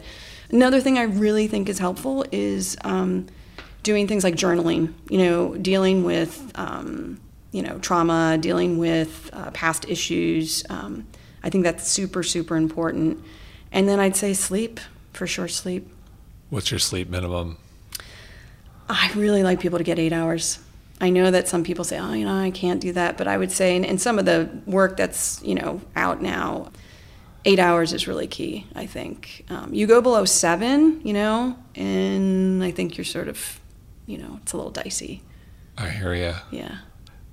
Another 0.53 0.81
thing 0.81 0.99
I 0.99 1.03
really 1.03 1.47
think 1.47 1.69
is 1.69 1.79
helpful 1.79 2.25
is 2.33 2.77
um, 2.83 3.27
doing 3.83 4.09
things 4.09 4.25
like 4.25 4.35
journaling, 4.35 4.93
you 5.09 5.19
know, 5.19 5.55
dealing 5.57 6.05
with, 6.05 6.51
um, 6.57 7.21
you 7.53 7.63
know, 7.63 7.79
trauma, 7.79 8.39
dealing 8.39 8.79
with 8.79 9.31
uh, 9.33 9.51
past 9.53 9.89
issues. 9.89 10.65
Um, 10.69 11.07
I 11.43 11.51
think 11.51 11.65
that's 11.65 11.89
super, 11.89 12.23
super 12.23 12.57
important. 12.57 13.23
And 13.73 13.89
then 13.89 14.01
I'd 14.01 14.17
say 14.17 14.35
sleep, 14.35 14.81
for 15.13 15.27
sure, 15.27 15.49
sleep. 15.49 15.89
What's 16.51 16.71
your 16.71 16.81
sleep 16.81 17.09
minimum? 17.09 17.59
I 18.89 19.13
really 19.15 19.45
like 19.45 19.61
people 19.61 19.79
to 19.79 19.85
get 19.85 19.99
eight 19.99 20.13
hours. 20.13 20.59
I 21.01 21.11
know 21.11 21.31
that 21.31 21.49
some 21.49 21.63
people 21.63 21.85
say, 21.85 21.99
oh, 21.99 22.13
you 22.13 22.25
know, 22.25 22.35
I 22.37 22.51
can't 22.51 22.81
do 22.81 22.93
that. 22.93 23.17
But 23.17 23.29
I 23.29 23.39
would 23.39 23.53
say, 23.53 23.77
and, 23.77 23.85
in 23.85 23.99
some 23.99 24.19
of 24.19 24.25
the 24.25 24.51
work 24.67 24.97
that's, 24.97 25.41
you 25.43 25.55
know, 25.55 25.81
out 25.95 26.21
now, 26.21 26.73
eight 27.45 27.59
hours 27.59 27.93
is 27.93 28.07
really 28.07 28.27
key, 28.27 28.67
I 28.75 28.87
think. 28.87 29.45
Um, 29.49 29.73
you 29.73 29.87
go 29.87 30.01
below 30.01 30.25
seven, 30.25 31.01
you 31.05 31.13
know, 31.13 31.57
and 31.75 32.63
I 32.63 32.71
think 32.71 32.97
you're 32.97 33.05
sort 33.05 33.29
of, 33.29 33.61
you 34.07 34.19
know, 34.19 34.39
it's 34.43 34.53
a 34.53 34.57
little 34.57 34.73
dicey. 34.73 35.23
I 35.79 35.89
hear 35.89 36.15
you. 36.15 36.35
Yeah. 36.51 36.79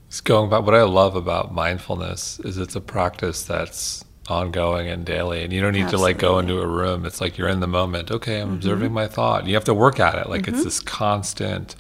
It's 0.08 0.22
going 0.22 0.50
back. 0.50 0.64
What 0.64 0.76
I 0.76 0.84
love 0.84 1.16
about 1.16 1.54
mindfulness 1.54 2.40
is 2.40 2.58
it's 2.58 2.76
a 2.76 2.82
practice 2.82 3.44
that's 3.44 4.06
ongoing 4.30 4.88
and 4.88 5.06
daily, 5.06 5.44
and 5.44 5.52
you 5.52 5.62
don't 5.62 5.74
need 5.74 5.84
Absolutely. 5.84 6.14
to 6.14 6.16
like 6.16 6.20
go 6.20 6.40
into 6.40 6.62
a 6.62 6.68
room. 6.68 7.06
It's 7.06 7.20
like 7.20 7.38
you're 7.38 7.50
in 7.50 7.60
the 7.60 7.68
moment. 7.68 8.10
Okay, 8.12 8.40
I'm 8.40 8.48
mm-hmm. 8.48 8.56
observing 8.56 8.94
my 8.94 9.08
thought. 9.08 9.48
You 9.48 9.54
have 9.56 9.66
to 9.66 9.74
work 9.74 10.00
at 10.00 10.16
it. 10.16 10.30
Like 10.30 10.44
mm-hmm. 10.44 10.56
it's 10.56 10.64
this 10.64 10.80
constant 10.80 11.76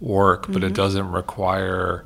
work, 0.00 0.46
but 0.46 0.56
mm-hmm. 0.56 0.64
it 0.64 0.74
doesn't 0.74 1.10
require 1.10 2.04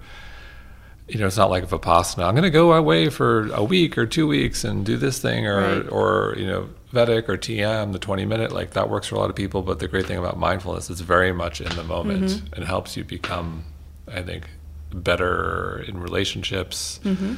you 1.08 1.20
know, 1.20 1.26
it's 1.26 1.36
not 1.36 1.50
like 1.50 1.62
a 1.62 1.66
Vipassana. 1.66 2.26
I'm 2.26 2.34
going 2.34 2.42
to 2.42 2.50
go 2.50 2.72
away 2.72 3.10
for 3.10 3.48
a 3.52 3.62
week 3.62 3.96
or 3.96 4.06
two 4.06 4.26
weeks 4.26 4.64
and 4.64 4.84
do 4.84 4.96
this 4.96 5.20
thing, 5.20 5.46
or 5.46 5.60
right. 5.60 5.88
or 5.88 6.34
you 6.36 6.46
know, 6.46 6.68
Vedic 6.90 7.28
or 7.28 7.36
TM, 7.36 7.92
the 7.92 7.98
20 7.98 8.24
minute. 8.24 8.52
Like 8.52 8.72
that 8.72 8.90
works 8.90 9.06
for 9.06 9.14
a 9.14 9.18
lot 9.18 9.30
of 9.30 9.36
people. 9.36 9.62
But 9.62 9.78
the 9.78 9.86
great 9.86 10.06
thing 10.06 10.18
about 10.18 10.36
mindfulness, 10.36 10.90
it's 10.90 11.00
very 11.00 11.32
much 11.32 11.60
in 11.60 11.74
the 11.76 11.84
moment 11.84 12.24
mm-hmm. 12.24 12.54
and 12.54 12.64
helps 12.64 12.96
you 12.96 13.04
become, 13.04 13.64
I 14.08 14.22
think, 14.22 14.48
better 14.92 15.84
in 15.86 16.00
relationships, 16.00 16.98
mm-hmm. 17.04 17.36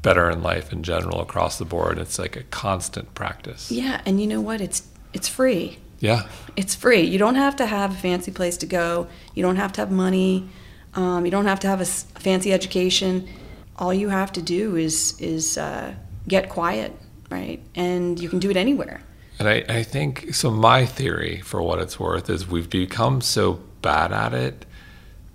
better 0.00 0.30
in 0.30 0.42
life 0.42 0.72
in 0.72 0.82
general 0.82 1.20
across 1.20 1.58
the 1.58 1.66
board. 1.66 1.98
It's 1.98 2.18
like 2.18 2.36
a 2.36 2.42
constant 2.44 3.12
practice. 3.14 3.70
Yeah, 3.70 4.00
and 4.06 4.18
you 4.18 4.26
know 4.26 4.40
what? 4.40 4.62
It's 4.62 4.82
it's 5.12 5.28
free. 5.28 5.78
Yeah, 6.00 6.26
it's 6.56 6.74
free. 6.74 7.02
You 7.02 7.18
don't 7.18 7.34
have 7.34 7.56
to 7.56 7.66
have 7.66 7.92
a 7.92 7.96
fancy 7.96 8.30
place 8.30 8.56
to 8.58 8.66
go. 8.66 9.08
You 9.34 9.42
don't 9.42 9.56
have 9.56 9.72
to 9.74 9.82
have 9.82 9.90
money 9.90 10.48
um, 10.94 11.24
you 11.24 11.30
don't 11.30 11.46
have 11.46 11.60
to 11.60 11.68
have 11.68 11.80
a 11.80 11.86
fancy 11.86 12.52
education. 12.52 13.28
All 13.76 13.92
you 13.92 14.08
have 14.08 14.32
to 14.32 14.42
do 14.42 14.76
is 14.76 15.20
is 15.20 15.58
uh, 15.58 15.94
get 16.28 16.48
quiet, 16.48 16.92
right? 17.30 17.60
And 17.74 18.20
you 18.20 18.28
can 18.28 18.38
do 18.38 18.50
it 18.50 18.56
anywhere. 18.56 19.00
And 19.38 19.48
I, 19.48 19.64
I 19.68 19.82
think 19.82 20.34
so. 20.34 20.50
My 20.50 20.86
theory, 20.86 21.40
for 21.40 21.60
what 21.60 21.80
it's 21.80 21.98
worth, 21.98 22.30
is 22.30 22.46
we've 22.46 22.70
become 22.70 23.20
so 23.20 23.60
bad 23.82 24.12
at 24.12 24.32
it 24.32 24.64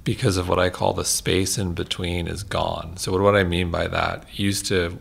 because 0.04 0.38
of 0.38 0.48
what 0.48 0.58
I 0.58 0.70
call 0.70 0.94
the 0.94 1.06
space 1.06 1.58
in 1.58 1.74
between 1.74 2.28
is 2.28 2.44
gone. 2.44 2.98
So 2.98 3.12
what, 3.12 3.22
what 3.22 3.36
I 3.36 3.44
mean 3.44 3.70
by 3.70 3.88
that? 3.88 4.40
Used 4.40 4.66
to, 4.68 4.98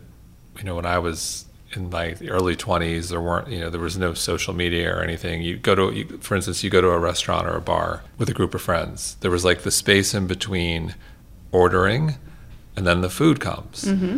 you 0.57 0.63
know, 0.63 0.75
when 0.75 0.85
I 0.85 0.99
was 0.99 1.45
in 1.73 1.89
my 1.89 2.15
early 2.27 2.55
20s 2.55 3.09
there 3.09 3.21
weren't 3.21 3.47
you 3.47 3.59
know 3.59 3.69
there 3.69 3.81
was 3.81 3.97
no 3.97 4.13
social 4.13 4.53
media 4.53 4.93
or 4.93 5.01
anything 5.01 5.41
you 5.41 5.57
go 5.57 5.75
to 5.75 5.91
you, 5.91 6.05
for 6.19 6.35
instance 6.35 6.63
you 6.63 6.69
go 6.69 6.81
to 6.81 6.89
a 6.89 6.97
restaurant 6.97 7.47
or 7.47 7.55
a 7.55 7.61
bar 7.61 8.03
with 8.17 8.29
a 8.29 8.33
group 8.33 8.53
of 8.53 8.61
friends 8.61 9.15
there 9.21 9.31
was 9.31 9.45
like 9.45 9.61
the 9.61 9.71
space 9.71 10.13
in 10.13 10.25
between 10.27 10.95
ordering 11.51 12.15
and 12.75 12.87
then 12.87 13.01
the 13.01 13.09
food 13.09 13.39
comes 13.39 13.85
mm-hmm. 13.85 14.17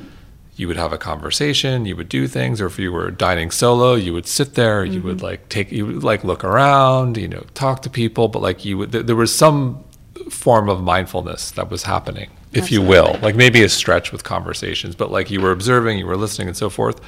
you 0.56 0.68
would 0.68 0.78
have 0.78 0.94
a 0.94 0.98
conversation 0.98 1.86
you 1.86 1.96
would 1.96 2.10
do 2.10 2.28
things 2.28 2.62
or 2.62 2.68
if 2.68 2.80
you 2.80 2.92
were 2.92 3.12
dining 3.12 3.52
solo 3.52 3.96
you 3.96 4.14
would 4.14 4.28
sit 4.28 4.56
there 4.56 4.84
mm-hmm. 4.84 4.94
you 4.94 5.02
would 5.02 5.18
mm-hmm. 5.18 5.26
like 5.26 5.50
take 5.50 5.72
you 5.72 5.86
would 5.86 6.04
like 6.04 6.24
look 6.24 6.44
around 6.44 7.18
you 7.18 7.28
know 7.28 7.44
talk 7.54 7.82
to 7.82 7.90
people 7.90 8.28
but 8.28 8.42
like 8.42 8.64
you 8.64 8.78
would 8.78 8.92
there 8.92 9.16
was 9.16 9.36
some 9.36 9.84
form 10.30 10.70
of 10.70 10.82
mindfulness 10.82 11.52
that 11.52 11.70
was 11.70 11.84
happening 11.84 12.30
if 12.52 12.64
Absolutely. 12.64 12.86
you 12.86 12.90
will. 12.90 13.20
Like 13.22 13.36
maybe 13.36 13.64
a 13.64 13.70
stretch 13.70 14.12
with 14.12 14.24
conversations, 14.24 14.96
but 14.96 15.12
like 15.12 15.32
you 15.32 15.42
were 15.42 15.52
observing, 15.52 15.98
you 15.98 16.06
were 16.06 16.18
listening, 16.18 16.48
and 16.48 16.58
so 16.58 16.70
forth. 16.70 17.00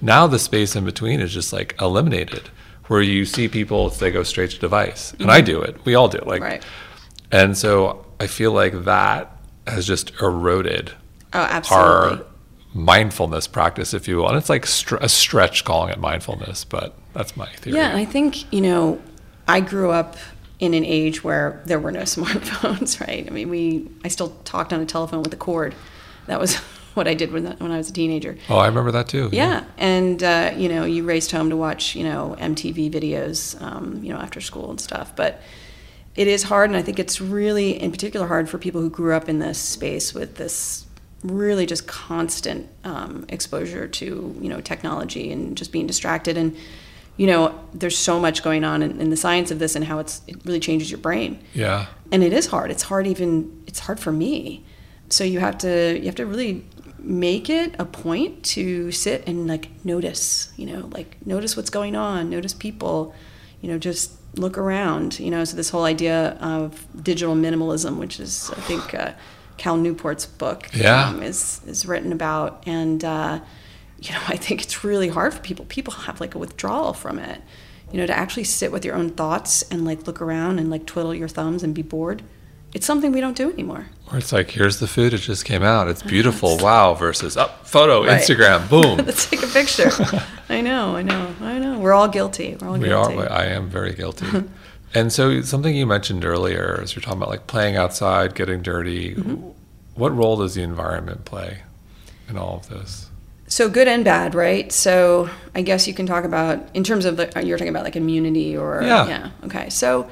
Now 0.00 0.26
the 0.26 0.38
space 0.38 0.74
in 0.74 0.84
between 0.84 1.20
is 1.20 1.32
just 1.32 1.52
like 1.52 1.74
eliminated, 1.80 2.50
where 2.88 3.00
you 3.00 3.24
see 3.24 3.48
people, 3.48 3.90
they 3.90 4.10
go 4.10 4.22
straight 4.24 4.50
to 4.50 4.58
device, 4.58 5.12
and 5.12 5.22
mm-hmm. 5.22 5.30
I 5.30 5.40
do 5.40 5.62
it. 5.62 5.84
We 5.84 5.94
all 5.94 6.08
do. 6.08 6.18
Like, 6.26 6.42
right. 6.42 6.64
and 7.30 7.56
so 7.56 8.04
I 8.18 8.26
feel 8.26 8.52
like 8.52 8.84
that 8.84 9.36
has 9.66 9.86
just 9.86 10.12
eroded 10.20 10.90
oh, 11.32 11.38
absolutely. 11.38 12.18
our 12.18 12.26
mindfulness 12.74 13.46
practice, 13.46 13.94
if 13.94 14.08
you 14.08 14.16
will. 14.16 14.28
And 14.28 14.36
it's 14.36 14.48
like 14.48 14.66
str- 14.66 14.96
a 14.96 15.08
stretch 15.08 15.64
calling 15.64 15.90
it 15.90 16.00
mindfulness, 16.00 16.64
but 16.64 16.96
that's 17.12 17.36
my 17.36 17.46
theory. 17.46 17.76
Yeah, 17.76 17.94
I 17.96 18.04
think 18.04 18.52
you 18.52 18.60
know, 18.60 19.00
I 19.46 19.60
grew 19.60 19.92
up 19.92 20.16
in 20.62 20.74
an 20.74 20.84
age 20.84 21.24
where 21.24 21.60
there 21.66 21.80
were 21.80 21.90
no 21.90 22.02
smartphones, 22.16 23.00
right? 23.00 23.26
I 23.26 23.30
mean, 23.30 23.50
we 23.50 23.88
I 24.04 24.08
still 24.08 24.30
talked 24.44 24.72
on 24.72 24.80
a 24.80 24.86
telephone 24.86 25.22
with 25.22 25.34
a 25.34 25.36
cord. 25.36 25.74
That 26.26 26.40
was 26.40 26.54
what 26.94 27.08
I 27.08 27.14
did 27.14 27.32
when 27.32 27.44
when 27.58 27.72
I 27.72 27.76
was 27.76 27.90
a 27.90 27.92
teenager. 27.92 28.38
Oh, 28.48 28.56
I 28.56 28.68
remember 28.68 28.92
that 28.92 29.08
too. 29.08 29.28
Yeah, 29.32 29.44
yeah. 29.48 29.64
and 29.76 30.22
uh, 30.22 30.54
you 30.56 30.68
know, 30.68 30.84
you 30.84 31.02
raced 31.02 31.32
home 31.32 31.50
to 31.50 31.56
watch 31.56 31.96
you 31.96 32.04
know 32.04 32.36
MTV 32.38 32.90
videos, 32.92 33.60
um, 33.60 34.02
you 34.04 34.12
know, 34.12 34.20
after 34.20 34.40
school 34.40 34.70
and 34.70 34.80
stuff. 34.80 35.14
But 35.16 35.42
it 36.14 36.28
is 36.28 36.44
hard, 36.44 36.70
and 36.70 36.76
I 36.76 36.82
think 36.82 37.00
it's 37.00 37.20
really, 37.20 37.82
in 37.82 37.90
particular, 37.90 38.28
hard 38.28 38.48
for 38.48 38.58
people 38.58 38.80
who 38.80 38.90
grew 38.90 39.14
up 39.14 39.28
in 39.28 39.40
this 39.40 39.58
space 39.58 40.14
with 40.14 40.36
this 40.36 40.86
really 41.24 41.66
just 41.66 41.86
constant 41.86 42.68
um, 42.84 43.24
exposure 43.28 43.88
to 43.88 44.36
you 44.40 44.48
know 44.48 44.60
technology 44.60 45.32
and 45.32 45.56
just 45.56 45.72
being 45.72 45.88
distracted 45.88 46.36
and 46.36 46.56
you 47.16 47.26
know, 47.26 47.58
there's 47.74 47.96
so 47.96 48.18
much 48.18 48.42
going 48.42 48.64
on 48.64 48.82
in, 48.82 49.00
in, 49.00 49.10
the 49.10 49.16
science 49.16 49.50
of 49.50 49.58
this 49.58 49.76
and 49.76 49.84
how 49.84 49.98
it's 49.98 50.22
it 50.26 50.36
really 50.44 50.60
changes 50.60 50.90
your 50.90 50.98
brain. 50.98 51.42
Yeah. 51.52 51.86
And 52.10 52.22
it 52.22 52.32
is 52.32 52.46
hard. 52.46 52.70
It's 52.70 52.84
hard 52.84 53.06
even 53.06 53.62
it's 53.66 53.80
hard 53.80 54.00
for 54.00 54.12
me. 54.12 54.64
So 55.08 55.24
you 55.24 55.40
have 55.40 55.58
to 55.58 55.98
you 55.98 56.06
have 56.06 56.14
to 56.16 56.26
really 56.26 56.64
make 56.98 57.50
it 57.50 57.74
a 57.78 57.84
point 57.84 58.42
to 58.44 58.90
sit 58.92 59.26
and 59.26 59.46
like 59.46 59.68
notice, 59.84 60.52
you 60.56 60.66
know, 60.66 60.88
like 60.92 61.24
notice 61.26 61.56
what's 61.56 61.70
going 61.70 61.96
on, 61.96 62.30
notice 62.30 62.54
people, 62.54 63.14
you 63.60 63.68
know, 63.68 63.78
just 63.78 64.12
look 64.36 64.56
around, 64.56 65.20
you 65.20 65.30
know. 65.30 65.44
So 65.44 65.56
this 65.56 65.68
whole 65.68 65.84
idea 65.84 66.30
of 66.40 66.86
digital 67.02 67.34
minimalism, 67.34 67.98
which 67.98 68.20
is 68.20 68.50
I 68.50 68.60
think 68.60 68.94
uh, 68.94 69.12
Cal 69.58 69.76
Newport's 69.76 70.24
book, 70.24 70.70
yeah. 70.72 71.08
um, 71.08 71.22
is 71.22 71.60
is 71.66 71.84
written 71.84 72.12
about 72.12 72.62
and. 72.66 73.04
Uh, 73.04 73.40
you 74.02 74.12
know, 74.12 74.20
I 74.28 74.36
think 74.36 74.62
it's 74.62 74.84
really 74.84 75.08
hard 75.08 75.34
for 75.34 75.40
people. 75.40 75.64
People 75.66 75.92
have 75.92 76.20
like 76.20 76.34
a 76.34 76.38
withdrawal 76.38 76.92
from 76.92 77.18
it. 77.18 77.40
You 77.90 77.98
know, 77.98 78.06
to 78.06 78.16
actually 78.16 78.44
sit 78.44 78.72
with 78.72 78.86
your 78.86 78.94
own 78.94 79.10
thoughts 79.10 79.60
and 79.70 79.84
like 79.84 80.06
look 80.06 80.22
around 80.22 80.58
and 80.58 80.70
like 80.70 80.86
twiddle 80.86 81.14
your 81.14 81.28
thumbs 81.28 81.62
and 81.62 81.74
be 81.74 81.82
bored. 81.82 82.22
It's 82.72 82.86
something 82.86 83.12
we 83.12 83.20
don't 83.20 83.36
do 83.36 83.52
anymore. 83.52 83.88
Or 84.10 84.16
it's 84.16 84.32
like, 84.32 84.50
here's 84.50 84.78
the 84.78 84.86
food, 84.86 85.12
it 85.12 85.18
just 85.18 85.44
came 85.44 85.62
out. 85.62 85.88
It's 85.88 86.02
beautiful. 86.02 86.56
wow. 86.56 86.94
Versus 86.94 87.36
up, 87.36 87.58
oh, 87.60 87.64
photo, 87.64 88.06
right. 88.06 88.18
Instagram, 88.18 88.68
boom. 88.70 89.04
Let's 89.04 89.28
take 89.28 89.42
a 89.42 89.46
picture. 89.46 89.90
I 90.48 90.62
know, 90.62 90.96
I 90.96 91.02
know, 91.02 91.34
I 91.42 91.58
know. 91.58 91.78
We're 91.78 91.92
all 91.92 92.08
guilty. 92.08 92.56
We're 92.58 92.68
all 92.68 92.78
we 92.78 92.88
guilty. 92.88 93.16
are. 93.18 93.30
I 93.30 93.44
am 93.44 93.68
very 93.68 93.92
guilty. 93.92 94.26
and 94.94 95.12
so, 95.12 95.42
something 95.42 95.76
you 95.76 95.86
mentioned 95.86 96.24
earlier, 96.24 96.80
as 96.82 96.96
you're 96.96 97.02
talking 97.02 97.18
about 97.18 97.28
like 97.28 97.46
playing 97.46 97.76
outside, 97.76 98.34
getting 98.34 98.62
dirty, 98.62 99.16
mm-hmm. 99.16 99.50
what 99.94 100.16
role 100.16 100.38
does 100.38 100.54
the 100.54 100.62
environment 100.62 101.26
play 101.26 101.62
in 102.26 102.38
all 102.38 102.56
of 102.56 102.70
this? 102.70 103.10
So 103.52 103.68
good 103.68 103.86
and 103.86 104.02
bad, 104.02 104.34
right? 104.34 104.72
So 104.72 105.28
I 105.54 105.60
guess 105.60 105.86
you 105.86 105.92
can 105.92 106.06
talk 106.06 106.24
about 106.24 106.74
in 106.74 106.84
terms 106.84 107.04
of 107.04 107.18
the 107.18 107.30
you're 107.44 107.58
talking 107.58 107.68
about 107.68 107.84
like 107.84 107.96
immunity 107.96 108.56
or 108.56 108.82
yeah, 108.82 109.06
yeah. 109.06 109.30
okay. 109.44 109.68
So 109.68 110.10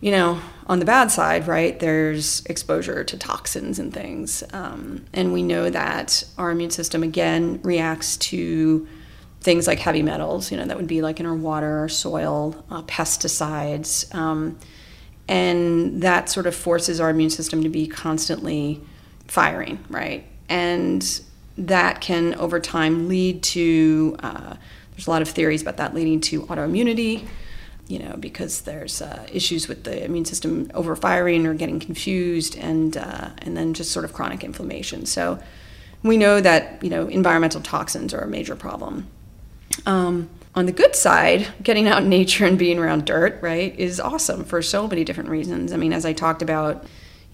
you 0.00 0.10
know 0.10 0.38
on 0.66 0.78
the 0.78 0.84
bad 0.84 1.10
side, 1.10 1.48
right? 1.48 1.80
There's 1.80 2.44
exposure 2.44 3.02
to 3.02 3.16
toxins 3.16 3.78
and 3.78 3.94
things, 3.94 4.44
um, 4.52 5.06
and 5.14 5.32
we 5.32 5.42
know 5.42 5.70
that 5.70 6.22
our 6.36 6.50
immune 6.50 6.70
system 6.70 7.02
again 7.02 7.60
reacts 7.62 8.18
to 8.18 8.86
things 9.40 9.66
like 9.66 9.78
heavy 9.78 10.02
metals. 10.02 10.52
You 10.52 10.58
know 10.58 10.66
that 10.66 10.76
would 10.76 10.86
be 10.86 11.00
like 11.00 11.18
in 11.18 11.24
our 11.24 11.34
water, 11.34 11.78
our 11.78 11.88
soil, 11.88 12.62
uh, 12.70 12.82
pesticides. 12.82 14.14
Um, 14.14 14.58
and 15.28 16.02
that 16.02 16.28
sort 16.28 16.46
of 16.46 16.54
forces 16.54 17.00
our 17.00 17.08
immune 17.08 17.30
system 17.30 17.62
to 17.62 17.68
be 17.70 17.88
constantly 17.88 18.80
firing, 19.26 19.82
right? 19.88 20.24
And 20.48 21.02
that 21.58 22.00
can 22.00 22.34
over 22.34 22.60
time 22.60 23.08
lead 23.08 23.42
to 23.42 24.16
uh, 24.20 24.54
there's 24.92 25.06
a 25.06 25.10
lot 25.10 25.22
of 25.22 25.28
theories 25.28 25.62
about 25.62 25.76
that 25.76 25.94
leading 25.94 26.20
to 26.20 26.42
autoimmunity 26.42 27.26
you 27.88 27.98
know 27.98 28.16
because 28.18 28.62
there's 28.62 29.00
uh, 29.00 29.26
issues 29.32 29.68
with 29.68 29.84
the 29.84 30.04
immune 30.04 30.24
system 30.24 30.66
overfiring 30.68 31.44
or 31.46 31.54
getting 31.54 31.80
confused 31.80 32.56
and 32.56 32.96
uh, 32.96 33.30
and 33.38 33.56
then 33.56 33.74
just 33.74 33.90
sort 33.90 34.04
of 34.04 34.12
chronic 34.12 34.42
inflammation. 34.42 35.06
So 35.06 35.38
we 36.02 36.16
know 36.16 36.40
that 36.40 36.82
you 36.82 36.90
know 36.90 37.06
environmental 37.08 37.60
toxins 37.60 38.12
are 38.12 38.20
a 38.20 38.28
major 38.28 38.56
problem. 38.56 39.08
Um, 39.84 40.30
on 40.54 40.66
the 40.66 40.72
good 40.72 40.96
side 40.96 41.48
getting 41.62 41.86
out 41.86 42.02
in 42.02 42.08
nature 42.08 42.46
and 42.46 42.58
being 42.58 42.78
around 42.78 43.04
dirt 43.04 43.38
right 43.42 43.78
is 43.78 44.00
awesome 44.00 44.44
for 44.44 44.62
so 44.62 44.88
many 44.88 45.04
different 45.04 45.30
reasons. 45.30 45.72
I 45.72 45.76
mean 45.76 45.92
as 45.92 46.04
i 46.04 46.12
talked 46.12 46.42
about 46.42 46.84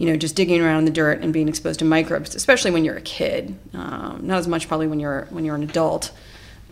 you 0.03 0.09
know, 0.09 0.17
just 0.17 0.35
digging 0.35 0.61
around 0.61 0.81
in 0.81 0.85
the 0.85 0.91
dirt 0.91 1.21
and 1.21 1.33
being 1.33 1.49
exposed 1.49 1.79
to 1.79 1.85
microbes, 1.85 2.35
especially 2.35 2.73
when 2.73 2.85
you're 2.85 2.97
a 2.97 3.03
kid. 3.03 3.57
Um, 3.73 4.19
not 4.25 4.39
as 4.39 4.49
much 4.49 4.67
probably 4.67 4.89
when 4.89 4.99
you're 4.99 5.27
when 5.31 5.45
you're 5.45 5.55
an 5.55 5.63
adult, 5.63 6.11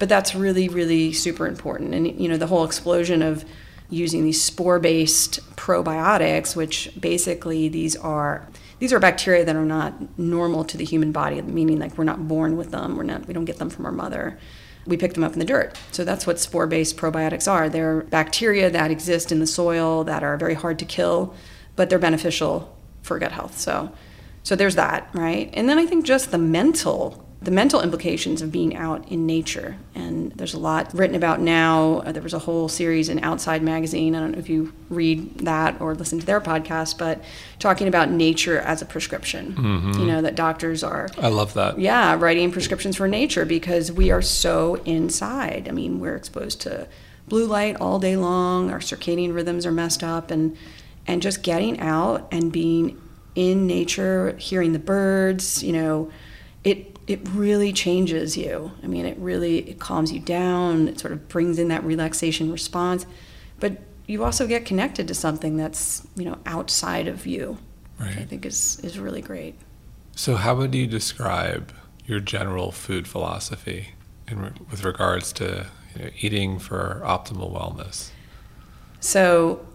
but 0.00 0.08
that's 0.08 0.34
really 0.34 0.68
really 0.68 1.12
super 1.12 1.46
important. 1.46 1.94
And 1.94 2.20
you 2.20 2.28
know, 2.28 2.36
the 2.36 2.48
whole 2.48 2.64
explosion 2.64 3.22
of 3.22 3.44
using 3.88 4.24
these 4.24 4.42
spore-based 4.42 5.38
probiotics, 5.54 6.56
which 6.56 6.90
basically 7.00 7.68
these 7.68 7.94
are 7.94 8.48
these 8.80 8.92
are 8.92 8.98
bacteria 8.98 9.44
that 9.44 9.54
are 9.54 9.64
not 9.64 10.18
normal 10.18 10.64
to 10.64 10.76
the 10.76 10.84
human 10.84 11.12
body, 11.12 11.40
meaning 11.40 11.78
like 11.78 11.96
we're 11.96 12.02
not 12.02 12.26
born 12.26 12.56
with 12.56 12.72
them. 12.72 12.96
We're 12.96 13.04
not 13.04 13.28
we 13.28 13.32
don't 13.32 13.44
get 13.44 13.58
them 13.58 13.70
from 13.70 13.86
our 13.86 13.92
mother. 13.92 14.40
We 14.86 14.96
pick 14.96 15.14
them 15.14 15.22
up 15.22 15.34
in 15.34 15.38
the 15.38 15.44
dirt. 15.44 15.78
So 15.92 16.02
that's 16.02 16.26
what 16.26 16.40
spore-based 16.40 16.96
probiotics 16.96 17.48
are. 17.48 17.68
They're 17.68 18.00
bacteria 18.00 18.70
that 18.70 18.90
exist 18.90 19.30
in 19.30 19.38
the 19.38 19.46
soil 19.46 20.02
that 20.02 20.24
are 20.24 20.36
very 20.36 20.54
hard 20.54 20.80
to 20.80 20.84
kill, 20.84 21.32
but 21.76 21.88
they're 21.88 22.00
beneficial 22.00 22.76
for 23.02 23.18
gut 23.18 23.32
health. 23.32 23.58
So 23.58 23.92
so 24.42 24.56
there's 24.56 24.76
that, 24.76 25.08
right? 25.12 25.50
And 25.52 25.68
then 25.68 25.78
I 25.78 25.86
think 25.86 26.04
just 26.04 26.30
the 26.30 26.38
mental 26.38 27.26
the 27.42 27.50
mental 27.50 27.80
implications 27.80 28.42
of 28.42 28.52
being 28.52 28.76
out 28.76 29.08
in 29.08 29.24
nature. 29.24 29.78
And 29.94 30.30
there's 30.32 30.52
a 30.52 30.58
lot 30.58 30.92
written 30.92 31.16
about 31.16 31.40
now. 31.40 32.00
Uh, 32.00 32.12
there 32.12 32.22
was 32.22 32.34
a 32.34 32.38
whole 32.40 32.68
series 32.68 33.08
in 33.08 33.18
Outside 33.24 33.62
Magazine. 33.62 34.14
I 34.14 34.20
don't 34.20 34.32
know 34.32 34.38
if 34.38 34.50
you 34.50 34.74
read 34.90 35.38
that 35.38 35.80
or 35.80 35.94
listen 35.94 36.20
to 36.20 36.26
their 36.26 36.42
podcast, 36.42 36.98
but 36.98 37.22
talking 37.58 37.88
about 37.88 38.10
nature 38.10 38.58
as 38.58 38.82
a 38.82 38.84
prescription. 38.84 39.54
Mm-hmm. 39.54 40.00
You 40.00 40.06
know, 40.06 40.20
that 40.20 40.34
doctors 40.34 40.84
are. 40.84 41.08
I 41.16 41.28
love 41.28 41.54
that. 41.54 41.78
Yeah, 41.78 42.14
writing 42.18 42.52
prescriptions 42.52 42.96
for 42.96 43.08
nature 43.08 43.46
because 43.46 43.90
we 43.90 44.10
are 44.10 44.20
so 44.20 44.74
inside. 44.84 45.66
I 45.66 45.72
mean, 45.72 45.98
we're 45.98 46.16
exposed 46.16 46.60
to 46.62 46.88
blue 47.26 47.46
light 47.46 47.76
all 47.80 47.98
day 47.98 48.16
long, 48.16 48.70
our 48.70 48.80
circadian 48.80 49.32
rhythms 49.34 49.64
are 49.64 49.72
messed 49.72 50.02
up, 50.02 50.30
and, 50.30 50.58
and 51.06 51.22
just 51.22 51.42
getting 51.42 51.80
out 51.80 52.28
and 52.30 52.52
being 52.52 53.00
in 53.34 53.66
nature, 53.66 54.36
hearing 54.36 54.72
the 54.72 54.78
birds, 54.78 55.62
you 55.62 55.72
know, 55.72 56.10
it 56.64 56.98
it 57.06 57.20
really 57.30 57.72
changes 57.72 58.36
you. 58.36 58.70
I 58.82 58.86
mean, 58.86 59.06
it 59.06 59.18
really 59.18 59.58
it 59.70 59.80
calms 59.80 60.12
you 60.12 60.20
down. 60.20 60.88
It 60.88 61.00
sort 61.00 61.12
of 61.12 61.28
brings 61.28 61.58
in 61.58 61.68
that 61.68 61.82
relaxation 61.84 62.52
response, 62.52 63.06
but 63.58 63.78
you 64.06 64.24
also 64.24 64.46
get 64.46 64.64
connected 64.64 65.08
to 65.08 65.14
something 65.14 65.56
that's 65.56 66.06
you 66.16 66.24
know 66.24 66.38
outside 66.46 67.08
of 67.08 67.26
you, 67.26 67.58
right. 67.98 68.08
which 68.08 68.18
I 68.18 68.24
think 68.24 68.46
is 68.46 68.78
is 68.80 68.98
really 68.98 69.22
great. 69.22 69.54
So, 70.16 70.36
how 70.36 70.54
would 70.56 70.74
you 70.74 70.86
describe 70.86 71.72
your 72.04 72.20
general 72.20 72.72
food 72.72 73.08
philosophy 73.08 73.94
in, 74.28 74.54
with 74.70 74.84
regards 74.84 75.32
to 75.34 75.66
you 75.96 76.04
know, 76.04 76.10
eating 76.20 76.58
for 76.58 77.00
optimal 77.04 77.52
wellness? 77.52 78.10
So, 79.00 79.66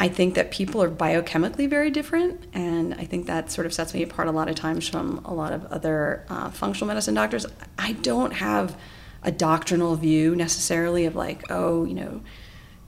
I 0.00 0.08
think 0.08 0.34
that 0.34 0.50
people 0.50 0.82
are 0.82 0.90
biochemically 0.90 1.68
very 1.68 1.90
different, 1.90 2.42
and 2.54 2.94
I 2.94 3.04
think 3.04 3.26
that 3.26 3.50
sort 3.50 3.66
of 3.66 3.74
sets 3.74 3.92
me 3.92 4.02
apart 4.02 4.28
a 4.28 4.32
lot 4.32 4.48
of 4.48 4.54
times 4.54 4.88
from 4.88 5.20
a 5.26 5.34
lot 5.34 5.52
of 5.52 5.66
other 5.66 6.24
uh, 6.30 6.48
functional 6.50 6.88
medicine 6.88 7.14
doctors. 7.14 7.44
I 7.78 7.92
don't 7.92 8.32
have 8.32 8.78
a 9.22 9.30
doctrinal 9.30 9.96
view 9.96 10.34
necessarily 10.34 11.04
of 11.04 11.14
like, 11.14 11.50
oh, 11.50 11.84
you 11.84 11.92
know, 11.92 12.22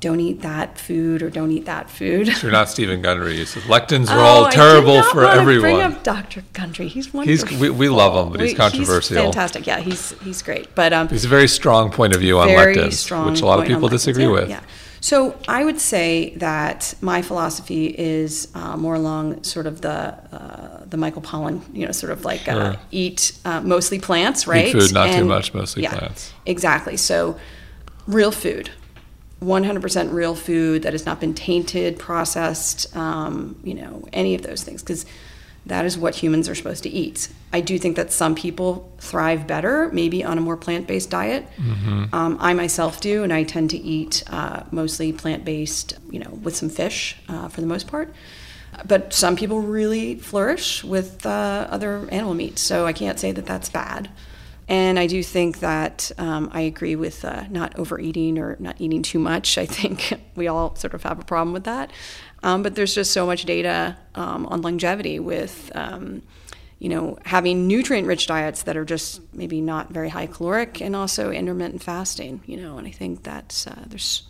don't 0.00 0.20
eat 0.20 0.40
that 0.40 0.78
food 0.78 1.22
or 1.22 1.28
don't 1.28 1.50
eat 1.50 1.66
that 1.66 1.90
food. 1.90 2.28
So 2.28 2.46
you're 2.46 2.50
not 2.52 2.70
Steven 2.70 3.02
Gundry. 3.02 3.36
You 3.36 3.44
said 3.44 3.64
lectins 3.64 4.08
are 4.08 4.18
oh, 4.18 4.22
all 4.22 4.48
terrible 4.50 5.02
for 5.02 5.26
everyone. 5.26 5.60
Bring 5.60 5.80
up 5.82 6.02
Dr. 6.02 6.42
Gundry. 6.54 6.88
He's 6.88 7.12
wonderful. 7.12 7.46
He's, 7.46 7.60
we, 7.60 7.68
we 7.68 7.88
love 7.90 8.26
him, 8.26 8.32
but 8.32 8.40
he's 8.40 8.54
controversial. 8.54 9.16
He's 9.16 9.24
fantastic. 9.24 9.66
Yeah, 9.66 9.80
he's 9.80 10.18
he's 10.20 10.40
great. 10.40 10.74
But 10.74 10.94
um, 10.94 11.08
he's 11.08 11.26
a 11.26 11.28
very 11.28 11.46
strong 11.46 11.90
point 11.90 12.14
of 12.14 12.20
view 12.22 12.38
on 12.38 12.48
lectins, 12.48 13.30
which 13.30 13.42
a 13.42 13.46
lot 13.46 13.60
of 13.60 13.66
people 13.66 13.88
disagree 13.88 14.24
yeah, 14.24 14.30
with. 14.30 14.48
Yeah. 14.48 14.60
So 15.02 15.36
I 15.48 15.64
would 15.64 15.80
say 15.80 16.32
that 16.36 16.94
my 17.00 17.22
philosophy 17.22 17.86
is 17.86 18.46
uh, 18.54 18.76
more 18.76 18.94
along 18.94 19.42
sort 19.42 19.66
of 19.66 19.80
the 19.80 19.90
uh, 19.90 20.84
the 20.86 20.96
Michael 20.96 21.22
Pollan, 21.22 21.60
you 21.74 21.84
know, 21.84 21.90
sort 21.90 22.12
of 22.12 22.24
like 22.24 22.46
uh, 22.46 22.76
eat 22.92 23.36
uh, 23.44 23.60
mostly 23.62 23.98
plants, 23.98 24.46
right? 24.46 24.68
Eat 24.68 24.72
food, 24.72 24.94
not 24.94 25.08
and, 25.08 25.18
too 25.18 25.24
much, 25.24 25.52
mostly 25.54 25.82
yeah, 25.82 25.98
plants. 25.98 26.32
Exactly. 26.46 26.96
So 26.96 27.36
real 28.06 28.30
food, 28.30 28.70
100% 29.42 30.12
real 30.12 30.36
food 30.36 30.84
that 30.84 30.92
has 30.92 31.04
not 31.04 31.18
been 31.18 31.34
tainted, 31.34 31.98
processed, 31.98 32.94
um, 32.96 33.58
you 33.64 33.74
know, 33.74 34.04
any 34.12 34.36
of 34.36 34.42
those 34.42 34.62
things, 34.62 34.82
because 34.82 35.04
that 35.66 35.84
is 35.84 35.96
what 35.96 36.16
humans 36.16 36.48
are 36.48 36.54
supposed 36.54 36.82
to 36.82 36.88
eat. 36.88 37.28
I 37.52 37.60
do 37.60 37.78
think 37.78 37.96
that 37.96 38.12
some 38.12 38.34
people 38.34 38.92
thrive 38.98 39.46
better, 39.46 39.90
maybe 39.92 40.24
on 40.24 40.38
a 40.38 40.40
more 40.40 40.56
plant 40.56 40.86
based 40.86 41.10
diet. 41.10 41.46
Mm-hmm. 41.56 42.14
Um, 42.14 42.36
I 42.40 42.52
myself 42.54 43.00
do, 43.00 43.22
and 43.22 43.32
I 43.32 43.44
tend 43.44 43.70
to 43.70 43.78
eat 43.78 44.24
uh, 44.28 44.64
mostly 44.70 45.12
plant 45.12 45.44
based, 45.44 45.98
you 46.10 46.18
know, 46.18 46.30
with 46.30 46.56
some 46.56 46.68
fish 46.68 47.16
uh, 47.28 47.48
for 47.48 47.60
the 47.60 47.66
most 47.66 47.86
part. 47.86 48.12
But 48.86 49.12
some 49.12 49.36
people 49.36 49.60
really 49.60 50.16
flourish 50.16 50.82
with 50.82 51.26
uh, 51.26 51.68
other 51.70 52.08
animal 52.10 52.34
meats, 52.34 52.62
so 52.62 52.86
I 52.86 52.92
can't 52.92 53.20
say 53.20 53.30
that 53.30 53.46
that's 53.46 53.68
bad. 53.68 54.10
And 54.68 54.98
I 54.98 55.06
do 55.06 55.22
think 55.22 55.58
that 55.60 56.10
um, 56.18 56.48
I 56.52 56.62
agree 56.62 56.96
with 56.96 57.24
uh, 57.24 57.44
not 57.50 57.78
overeating 57.78 58.38
or 58.38 58.56
not 58.58 58.80
eating 58.80 59.02
too 59.02 59.18
much. 59.18 59.58
I 59.58 59.66
think 59.66 60.14
we 60.34 60.48
all 60.48 60.74
sort 60.76 60.94
of 60.94 61.02
have 61.02 61.18
a 61.18 61.24
problem 61.24 61.52
with 61.52 61.64
that. 61.64 61.90
Um, 62.42 62.62
but 62.62 62.74
there's 62.74 62.94
just 62.94 63.12
so 63.12 63.24
much 63.26 63.44
data 63.44 63.96
um, 64.14 64.46
on 64.46 64.62
longevity 64.62 65.20
with, 65.20 65.70
um, 65.74 66.22
you 66.78 66.88
know, 66.88 67.18
having 67.24 67.68
nutrient-rich 67.68 68.26
diets 68.26 68.64
that 68.64 68.76
are 68.76 68.84
just 68.84 69.20
maybe 69.32 69.60
not 69.60 69.90
very 69.90 70.08
high 70.08 70.26
caloric, 70.26 70.80
and 70.80 70.96
also 70.96 71.30
intermittent 71.30 71.82
fasting. 71.82 72.42
You 72.46 72.56
know, 72.56 72.78
and 72.78 72.86
I 72.86 72.90
think 72.90 73.22
that's 73.22 73.66
uh, 73.66 73.84
there's 73.86 74.24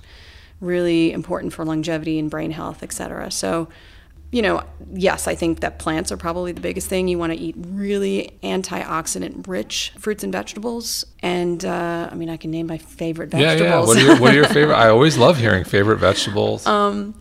really 0.60 1.12
important 1.12 1.52
for 1.52 1.64
longevity 1.64 2.18
and 2.18 2.30
brain 2.30 2.50
health, 2.50 2.82
et 2.82 2.92
cetera. 2.92 3.30
So, 3.30 3.68
you 4.30 4.40
know, 4.40 4.62
yes, 4.94 5.26
I 5.26 5.34
think 5.34 5.60
that 5.60 5.78
plants 5.78 6.12
are 6.12 6.16
probably 6.16 6.52
the 6.52 6.60
biggest 6.60 6.88
thing. 6.88 7.08
You 7.08 7.18
want 7.18 7.32
to 7.32 7.38
eat 7.38 7.54
really 7.58 8.38
antioxidant 8.42 9.46
rich 9.48 9.92
fruits 9.98 10.22
and 10.22 10.32
vegetables. 10.32 11.04
And 11.20 11.64
uh, 11.64 12.08
I 12.10 12.14
mean, 12.14 12.30
I 12.30 12.36
can 12.36 12.50
name 12.50 12.66
my 12.66 12.78
favorite 12.78 13.30
vegetables. 13.30 13.60
Yeah, 13.60 13.66
yeah. 13.66 13.86
What 13.86 13.96
are 13.96 14.00
your, 14.00 14.20
what 14.20 14.32
are 14.32 14.36
your 14.36 14.46
favorite? 14.46 14.74
I 14.86 14.88
always 14.88 15.18
love 15.18 15.36
hearing 15.36 15.64
favorite 15.64 15.98
vegetables. 15.98 16.66
Um, 16.66 17.14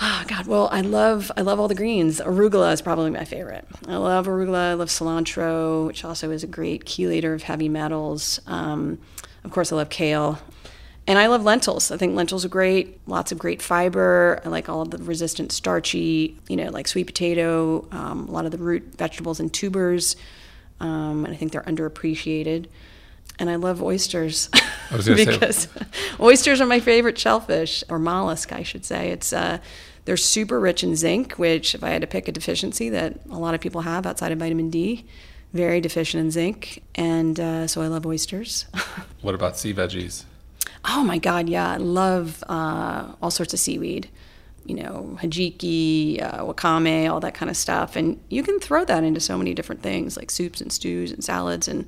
Oh 0.00 0.24
God, 0.28 0.46
well, 0.46 0.68
I 0.70 0.80
love 0.80 1.32
I 1.36 1.40
love 1.40 1.58
all 1.58 1.66
the 1.66 1.74
greens. 1.74 2.20
Arugula 2.20 2.72
is 2.72 2.80
probably 2.80 3.10
my 3.10 3.24
favorite. 3.24 3.66
I 3.88 3.96
love 3.96 4.26
arugula. 4.26 4.70
I 4.70 4.74
love 4.74 4.88
cilantro, 4.88 5.86
which 5.86 6.04
also 6.04 6.30
is 6.30 6.44
a 6.44 6.46
great 6.46 6.84
chelator 6.84 7.34
of 7.34 7.42
heavy 7.42 7.68
metals. 7.68 8.40
Um, 8.46 8.98
of 9.42 9.50
course, 9.50 9.72
I 9.72 9.76
love 9.76 9.90
kale, 9.90 10.38
and 11.08 11.18
I 11.18 11.26
love 11.26 11.42
lentils. 11.42 11.90
I 11.90 11.96
think 11.96 12.14
lentils 12.14 12.44
are 12.44 12.48
great. 12.48 13.00
Lots 13.08 13.32
of 13.32 13.38
great 13.38 13.60
fiber. 13.60 14.40
I 14.44 14.48
like 14.48 14.68
all 14.68 14.82
of 14.82 14.90
the 14.90 14.98
resistant 14.98 15.50
starchy, 15.50 16.38
you 16.48 16.56
know, 16.56 16.70
like 16.70 16.86
sweet 16.86 17.08
potato. 17.08 17.88
Um, 17.90 18.28
a 18.28 18.30
lot 18.30 18.44
of 18.44 18.52
the 18.52 18.58
root 18.58 18.94
vegetables 18.96 19.40
and 19.40 19.52
tubers, 19.52 20.14
um, 20.78 21.24
and 21.24 21.34
I 21.34 21.36
think 21.36 21.50
they're 21.50 21.62
underappreciated 21.62 22.66
and 23.38 23.48
I 23.48 23.56
love 23.56 23.82
oysters 23.82 24.48
because 25.04 25.68
oysters 26.18 26.60
are 26.60 26.66
my 26.66 26.80
favorite 26.80 27.18
shellfish 27.18 27.84
or 27.88 27.98
mollusk, 27.98 28.52
I 28.52 28.62
should 28.62 28.84
say. 28.84 29.10
It's 29.10 29.32
uh, 29.32 29.58
they're 30.08 30.16
super 30.16 30.58
rich 30.58 30.82
in 30.82 30.96
zinc, 30.96 31.34
which 31.34 31.74
if 31.74 31.84
I 31.84 31.90
had 31.90 32.00
to 32.00 32.06
pick 32.06 32.28
a 32.28 32.32
deficiency 32.32 32.88
that 32.88 33.20
a 33.30 33.36
lot 33.36 33.52
of 33.54 33.60
people 33.60 33.82
have 33.82 34.06
outside 34.06 34.32
of 34.32 34.38
vitamin 34.38 34.70
D, 34.70 35.04
very 35.52 35.82
deficient 35.82 36.22
in 36.22 36.30
zinc, 36.30 36.82
and 36.94 37.38
uh, 37.38 37.66
so 37.66 37.82
I 37.82 37.88
love 37.88 38.06
oysters. 38.06 38.64
what 39.20 39.34
about 39.34 39.58
sea 39.58 39.74
veggies? 39.74 40.24
Oh 40.86 41.04
my 41.04 41.18
God, 41.18 41.50
yeah, 41.50 41.72
I 41.72 41.76
love 41.76 42.42
uh, 42.48 43.12
all 43.20 43.30
sorts 43.30 43.52
of 43.52 43.60
seaweed. 43.60 44.08
You 44.64 44.76
know, 44.76 45.18
hijiki, 45.20 46.22
uh, 46.22 46.42
wakame, 46.42 47.10
all 47.10 47.20
that 47.20 47.34
kind 47.34 47.50
of 47.50 47.56
stuff, 47.58 47.94
and 47.94 48.18
you 48.30 48.42
can 48.42 48.60
throw 48.60 48.86
that 48.86 49.04
into 49.04 49.20
so 49.20 49.36
many 49.36 49.52
different 49.52 49.82
things 49.82 50.16
like 50.16 50.30
soups 50.30 50.62
and 50.62 50.72
stews 50.72 51.12
and 51.12 51.22
salads 51.22 51.68
and 51.68 51.84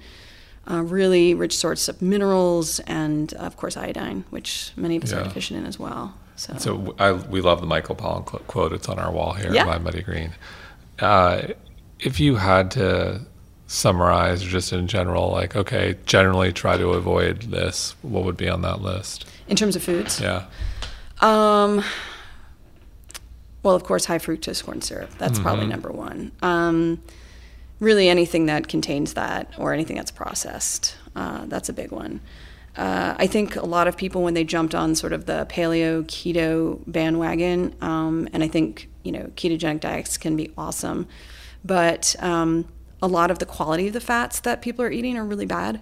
uh, 0.71 0.83
really 0.83 1.33
rich 1.33 1.57
sorts 1.57 1.89
of 1.89 2.03
minerals, 2.03 2.81
and 2.81 3.33
of 3.33 3.57
course 3.57 3.79
iodine, 3.79 4.27
which 4.29 4.73
many 4.77 4.97
of 4.97 5.05
us 5.05 5.13
yeah. 5.13 5.21
are 5.21 5.25
deficient 5.25 5.59
in 5.59 5.65
as 5.65 5.79
well. 5.79 6.13
So, 6.41 6.57
so 6.57 6.95
I, 6.99 7.13
we 7.13 7.43
love 7.43 7.61
the 7.61 7.67
Michael 7.67 7.95
Pollan 7.95 8.25
quote. 8.25 8.73
It's 8.73 8.89
on 8.89 8.99
our 8.99 9.13
wall 9.13 9.35
here 9.35 9.53
yeah. 9.53 9.67
MindBodyGreen. 9.67 10.33
Uh, 10.99 11.49
if 11.99 12.19
you 12.19 12.37
had 12.37 12.71
to 12.73 13.21
summarize, 13.67 14.43
just 14.43 14.73
in 14.73 14.87
general, 14.87 15.31
like 15.31 15.55
okay, 15.55 15.97
generally 16.07 16.51
try 16.51 16.79
to 16.79 16.93
avoid 16.93 17.43
this, 17.43 17.95
what 18.01 18.25
would 18.25 18.39
be 18.39 18.49
on 18.49 18.63
that 18.63 18.81
list? 18.81 19.27
In 19.49 19.57
terms 19.57 19.77
of 19.77 19.83
foods, 19.83 20.19
yeah. 20.19 20.47
Um, 21.21 21.85
well, 23.63 23.75
of 23.75 23.85
course, 23.85 24.07
high 24.07 24.19
fructose 24.19 24.65
corn 24.65 24.81
syrup. 24.81 25.11
That's 25.19 25.35
mm-hmm. 25.35 25.43
probably 25.43 25.67
number 25.67 25.91
one. 25.91 26.33
Um, 26.41 27.03
really 27.81 28.09
anything 28.09 28.47
that 28.47 28.67
contains 28.67 29.13
that 29.13 29.53
or 29.59 29.75
anything 29.75 29.97
that's 29.97 30.11
processed. 30.11 30.97
Uh, 31.15 31.45
that's 31.47 31.69
a 31.69 31.75
big 31.75 31.93
one. 31.93 32.23
Uh, 32.77 33.15
I 33.19 33.27
think 33.27 33.57
a 33.57 33.67
lot 33.67 33.89
of 33.89 33.97
people, 33.97 34.23
when 34.23 34.35
they 34.35 34.45
jumped 34.45 34.75
on 34.75 34.95
sort 34.95 35.13
of 35.13 35.27
the 35.27 35.47
paleo 35.51 36.05
keto 36.05 36.81
bandwagon, 36.87 37.75
um, 37.81 38.29
and 38.33 38.43
I 38.45 38.49
think 38.49 38.89
you 39.03 39.13
know 39.13 39.31
ketogenic 39.35 39.81
diets 39.81 40.17
can 40.17 40.37
be 40.37 40.53
awesome, 40.57 41.09
but 41.65 42.15
um, 42.21 42.69
a 43.03 43.09
lot 43.09 43.31
of 43.31 43.39
the 43.39 43.47
quality 43.47 43.89
of 43.89 43.93
the 43.93 44.01
fats 44.01 44.41
that 44.41 44.63
people 44.63 44.85
are 44.85 44.91
eating 44.91 45.17
are 45.19 45.25
really 45.25 45.47
bad. 45.47 45.81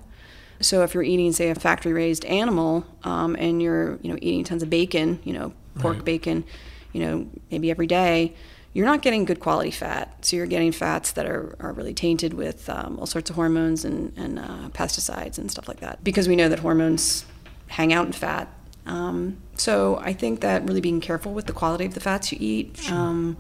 So 0.61 0.83
if 0.83 0.93
you're 0.95 1.05
eating, 1.05 1.33
say, 1.33 1.51
a 1.51 1.55
factory-raised 1.55 2.25
animal, 2.25 2.85
um, 3.05 3.37
and 3.39 3.63
you're 3.63 3.99
you 4.03 4.11
know 4.11 4.19
eating 4.23 4.45
tons 4.45 4.63
of 4.63 4.71
bacon, 4.71 5.21
you 5.25 5.35
know 5.35 5.53
pork 5.79 5.97
right. 5.97 6.05
bacon, 6.05 6.45
you 6.93 7.01
know 7.01 7.29
maybe 7.51 7.71
every 7.71 7.87
day, 7.87 8.35
you're 8.73 8.87
not 8.87 9.03
getting 9.03 9.25
good 9.25 9.41
quality 9.41 9.71
fat. 9.71 10.25
So 10.25 10.37
you're 10.37 10.47
getting 10.47 10.73
fats 10.73 11.13
that 11.13 11.27
are, 11.27 11.57
are 11.59 11.73
really 11.73 11.95
tainted 11.95 12.35
with 12.35 12.69
um, 12.69 12.99
all 12.99 13.07
sorts 13.07 13.31
of 13.31 13.37
hormones 13.37 13.85
and, 13.85 14.13
and 14.17 14.39
uh, 14.39 14.69
pesticides 14.73 15.39
and 15.39 15.51
stuff 15.51 15.69
like 15.69 15.81
that. 15.81 16.05
Because 16.05 16.29
we 16.29 16.37
know 16.37 16.49
that 16.49 16.61
hormones 16.61 17.25
hang 17.69 17.93
out 17.93 18.07
in 18.07 18.13
fat. 18.13 18.49
Um, 18.87 19.39
so 19.55 19.97
I 19.97 20.13
think 20.13 20.41
that 20.41 20.67
really 20.67 20.81
being 20.81 21.01
careful 21.01 21.33
with 21.33 21.47
the 21.47 21.53
quality 21.53 21.85
of 21.85 21.95
the 21.95 22.01
fats 22.01 22.33
you 22.33 22.39
eat. 22.41 22.91
Um, 22.91 23.37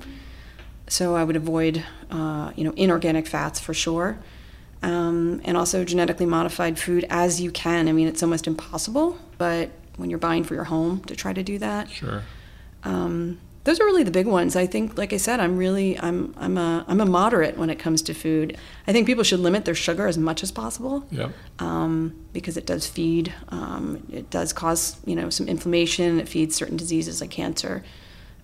so 0.88 1.14
I 1.14 1.24
would 1.24 1.36
avoid, 1.36 1.84
uh, 2.10 2.52
you 2.56 2.64
know, 2.64 2.72
inorganic 2.76 3.26
fats 3.26 3.60
for 3.60 3.74
sure, 3.74 4.18
um, 4.82 5.40
and 5.44 5.56
also 5.56 5.84
genetically 5.84 6.26
modified 6.26 6.78
food 6.78 7.06
as 7.10 7.40
you 7.40 7.50
can. 7.50 7.88
I 7.88 7.92
mean, 7.92 8.08
it's 8.08 8.22
almost 8.22 8.46
impossible, 8.46 9.18
but 9.36 9.70
when 9.96 10.10
you're 10.10 10.18
buying 10.18 10.44
for 10.44 10.54
your 10.54 10.64
home, 10.64 11.00
to 11.04 11.16
try 11.16 11.32
to 11.32 11.42
do 11.42 11.58
that. 11.58 11.90
Sure. 11.90 12.22
Um, 12.84 13.38
those 13.68 13.80
are 13.80 13.84
really 13.84 14.02
the 14.02 14.10
big 14.10 14.26
ones. 14.26 14.56
I 14.56 14.66
think, 14.66 14.96
like 14.96 15.12
I 15.12 15.18
said, 15.18 15.40
I'm 15.40 15.58
really 15.58 16.00
I'm 16.00 16.32
I'm 16.38 16.56
a 16.56 16.86
I'm 16.88 17.02
a 17.02 17.04
moderate 17.04 17.58
when 17.58 17.68
it 17.68 17.78
comes 17.78 18.00
to 18.02 18.14
food. 18.14 18.56
I 18.86 18.92
think 18.92 19.06
people 19.06 19.22
should 19.24 19.40
limit 19.40 19.66
their 19.66 19.74
sugar 19.74 20.06
as 20.06 20.16
much 20.16 20.42
as 20.42 20.50
possible. 20.50 21.06
Yep. 21.10 21.32
Um, 21.58 22.14
because 22.32 22.56
it 22.56 22.64
does 22.64 22.86
feed, 22.86 23.34
um, 23.50 24.02
it 24.10 24.30
does 24.30 24.54
cause 24.54 24.96
you 25.04 25.14
know 25.14 25.28
some 25.28 25.48
inflammation. 25.48 26.18
It 26.18 26.30
feeds 26.30 26.56
certain 26.56 26.78
diseases 26.78 27.20
like 27.20 27.28
cancer. 27.28 27.84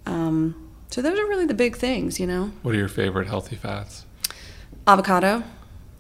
Um, 0.04 0.70
so 0.90 1.00
those 1.00 1.18
are 1.18 1.26
really 1.26 1.46
the 1.46 1.54
big 1.54 1.74
things, 1.74 2.20
you 2.20 2.26
know. 2.26 2.52
What 2.60 2.74
are 2.74 2.78
your 2.78 2.88
favorite 2.88 3.26
healthy 3.26 3.56
fats? 3.56 4.04
Avocado, 4.86 5.42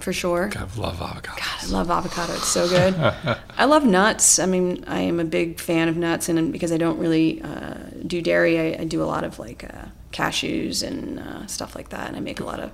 for 0.00 0.12
sure. 0.12 0.48
God, 0.48 0.68
I 0.76 0.80
love 0.80 1.00
avocado. 1.00 1.40
God, 1.40 1.62
I 1.62 1.66
love 1.68 1.90
avocado. 1.90 2.34
It's 2.34 2.48
so 2.48 2.68
good. 2.68 2.94
I 3.56 3.64
love 3.64 3.86
nuts. 3.86 4.38
I 4.38 4.44
mean, 4.44 4.84
I 4.86 5.00
am 5.00 5.18
a 5.18 5.24
big 5.24 5.58
fan 5.58 5.88
of 5.88 5.96
nuts, 5.96 6.28
and 6.28 6.52
because 6.52 6.72
I 6.72 6.76
don't 6.76 6.98
really 6.98 7.40
uh, 7.40 7.76
do 8.06 8.20
dairy, 8.20 8.58
I, 8.58 8.82
I, 8.82 8.84
do 8.84 9.02
a 9.02 9.04
lot 9.04 9.24
of 9.24 9.38
like 9.38 9.64
uh, 9.64 9.86
cashews 10.12 10.86
and 10.86 11.18
uh, 11.18 11.46
stuff 11.46 11.74
like 11.74 11.90
that. 11.90 12.08
And 12.08 12.16
I 12.16 12.20
make 12.20 12.40
a 12.40 12.44
lot 12.44 12.60
of 12.60 12.70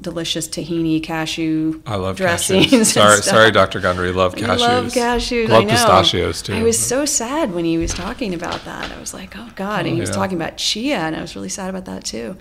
delicious 0.00 0.46
tahini 0.46 1.02
cashew 1.02 1.82
I 1.86 1.96
love 1.96 2.16
dressings. 2.16 2.66
cashews. 2.66 2.92
Sorry, 2.92 3.22
sorry, 3.22 3.50
Dr. 3.50 3.80
Gundry. 3.80 4.12
Love 4.12 4.34
cashews. 4.34 4.48
I 4.48 4.56
love 4.56 4.86
cashews. 4.86 5.48
Love 5.48 5.68
pistachios 5.68 6.42
too. 6.42 6.54
I 6.54 6.62
was 6.62 6.78
so 6.78 7.04
sad 7.04 7.54
when 7.54 7.64
he 7.64 7.78
was 7.78 7.94
talking 7.94 8.34
about 8.34 8.64
that. 8.64 8.90
I 8.90 9.00
was 9.00 9.14
like, 9.14 9.36
oh 9.36 9.50
God. 9.56 9.86
And 9.86 9.94
he 9.94 10.00
was 10.00 10.10
yeah. 10.10 10.16
talking 10.16 10.36
about 10.36 10.56
chia, 10.56 10.98
and 10.98 11.16
I 11.16 11.20
was 11.20 11.36
really 11.36 11.48
sad 11.48 11.70
about 11.70 11.86
that 11.86 12.04
too. 12.04 12.36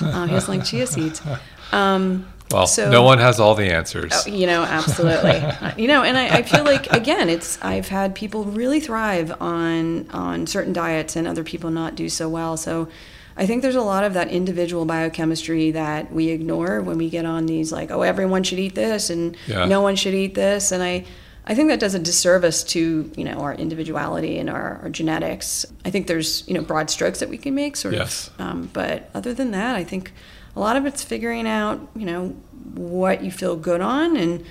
Uh, 0.00 0.26
he 0.26 0.32
doesn't 0.32 0.56
like 0.56 0.64
chia 0.64 0.86
seeds. 0.86 1.20
Um, 1.72 2.26
well, 2.54 2.66
so- 2.66 2.90
no 2.90 3.02
one 3.02 3.18
has 3.18 3.38
all 3.40 3.54
the 3.54 3.70
answers. 3.72 4.12
Oh, 4.26 4.30
you 4.30 4.46
know, 4.46 4.62
absolutely. 4.62 5.42
You 5.82 5.88
know, 5.88 6.02
and 6.02 6.16
I, 6.16 6.28
I 6.38 6.42
feel 6.42 6.64
like 6.64 6.90
again, 6.92 7.28
it's 7.28 7.58
I've 7.62 7.88
had 7.88 8.14
people 8.14 8.44
really 8.44 8.80
thrive 8.80 9.34
on 9.40 10.08
on 10.10 10.46
certain 10.46 10.72
diets, 10.72 11.16
and 11.16 11.26
other 11.26 11.42
people 11.44 11.70
not 11.70 11.94
do 11.96 12.08
so 12.08 12.28
well. 12.28 12.56
So, 12.56 12.88
I 13.36 13.46
think 13.46 13.62
there's 13.62 13.74
a 13.74 13.82
lot 13.82 14.04
of 14.04 14.14
that 14.14 14.28
individual 14.28 14.84
biochemistry 14.84 15.72
that 15.72 16.12
we 16.12 16.28
ignore 16.28 16.80
when 16.80 16.96
we 16.98 17.10
get 17.10 17.24
on 17.26 17.46
these 17.46 17.72
like, 17.72 17.90
oh, 17.90 18.02
everyone 18.02 18.44
should 18.44 18.60
eat 18.60 18.74
this, 18.76 19.10
and 19.10 19.36
Yeah. 19.48 19.64
no 19.64 19.80
one 19.80 19.96
should 19.96 20.14
eat 20.14 20.34
this, 20.34 20.70
and 20.72 20.82
I. 20.82 21.04
I 21.46 21.54
think 21.54 21.68
that 21.68 21.78
does 21.78 21.94
a 21.94 21.98
disservice 21.98 22.64
to 22.72 23.12
you 23.18 23.24
know 23.24 23.34
our 23.40 23.52
individuality 23.52 24.38
and 24.38 24.48
our, 24.48 24.78
our 24.82 24.88
genetics. 24.88 25.66
I 25.84 25.90
think 25.90 26.06
there's 26.06 26.42
you 26.48 26.54
know 26.54 26.62
broad 26.62 26.88
strokes 26.88 27.18
that 27.18 27.28
we 27.28 27.36
can 27.36 27.54
make, 27.54 27.76
sort 27.76 27.92
Yes. 27.92 28.28
of. 28.38 28.40
Um, 28.40 28.70
but 28.72 29.10
other 29.12 29.34
than 29.34 29.50
that, 29.50 29.76
I 29.76 29.84
think 29.84 30.14
a 30.56 30.60
lot 30.60 30.76
of 30.76 30.86
it's 30.86 31.02
figuring 31.02 31.46
out 31.46 31.80
you 31.96 32.06
know 32.06 32.28
what 32.74 33.22
you 33.24 33.30
feel 33.30 33.56
good 33.56 33.80
on, 33.80 34.16
and 34.16 34.44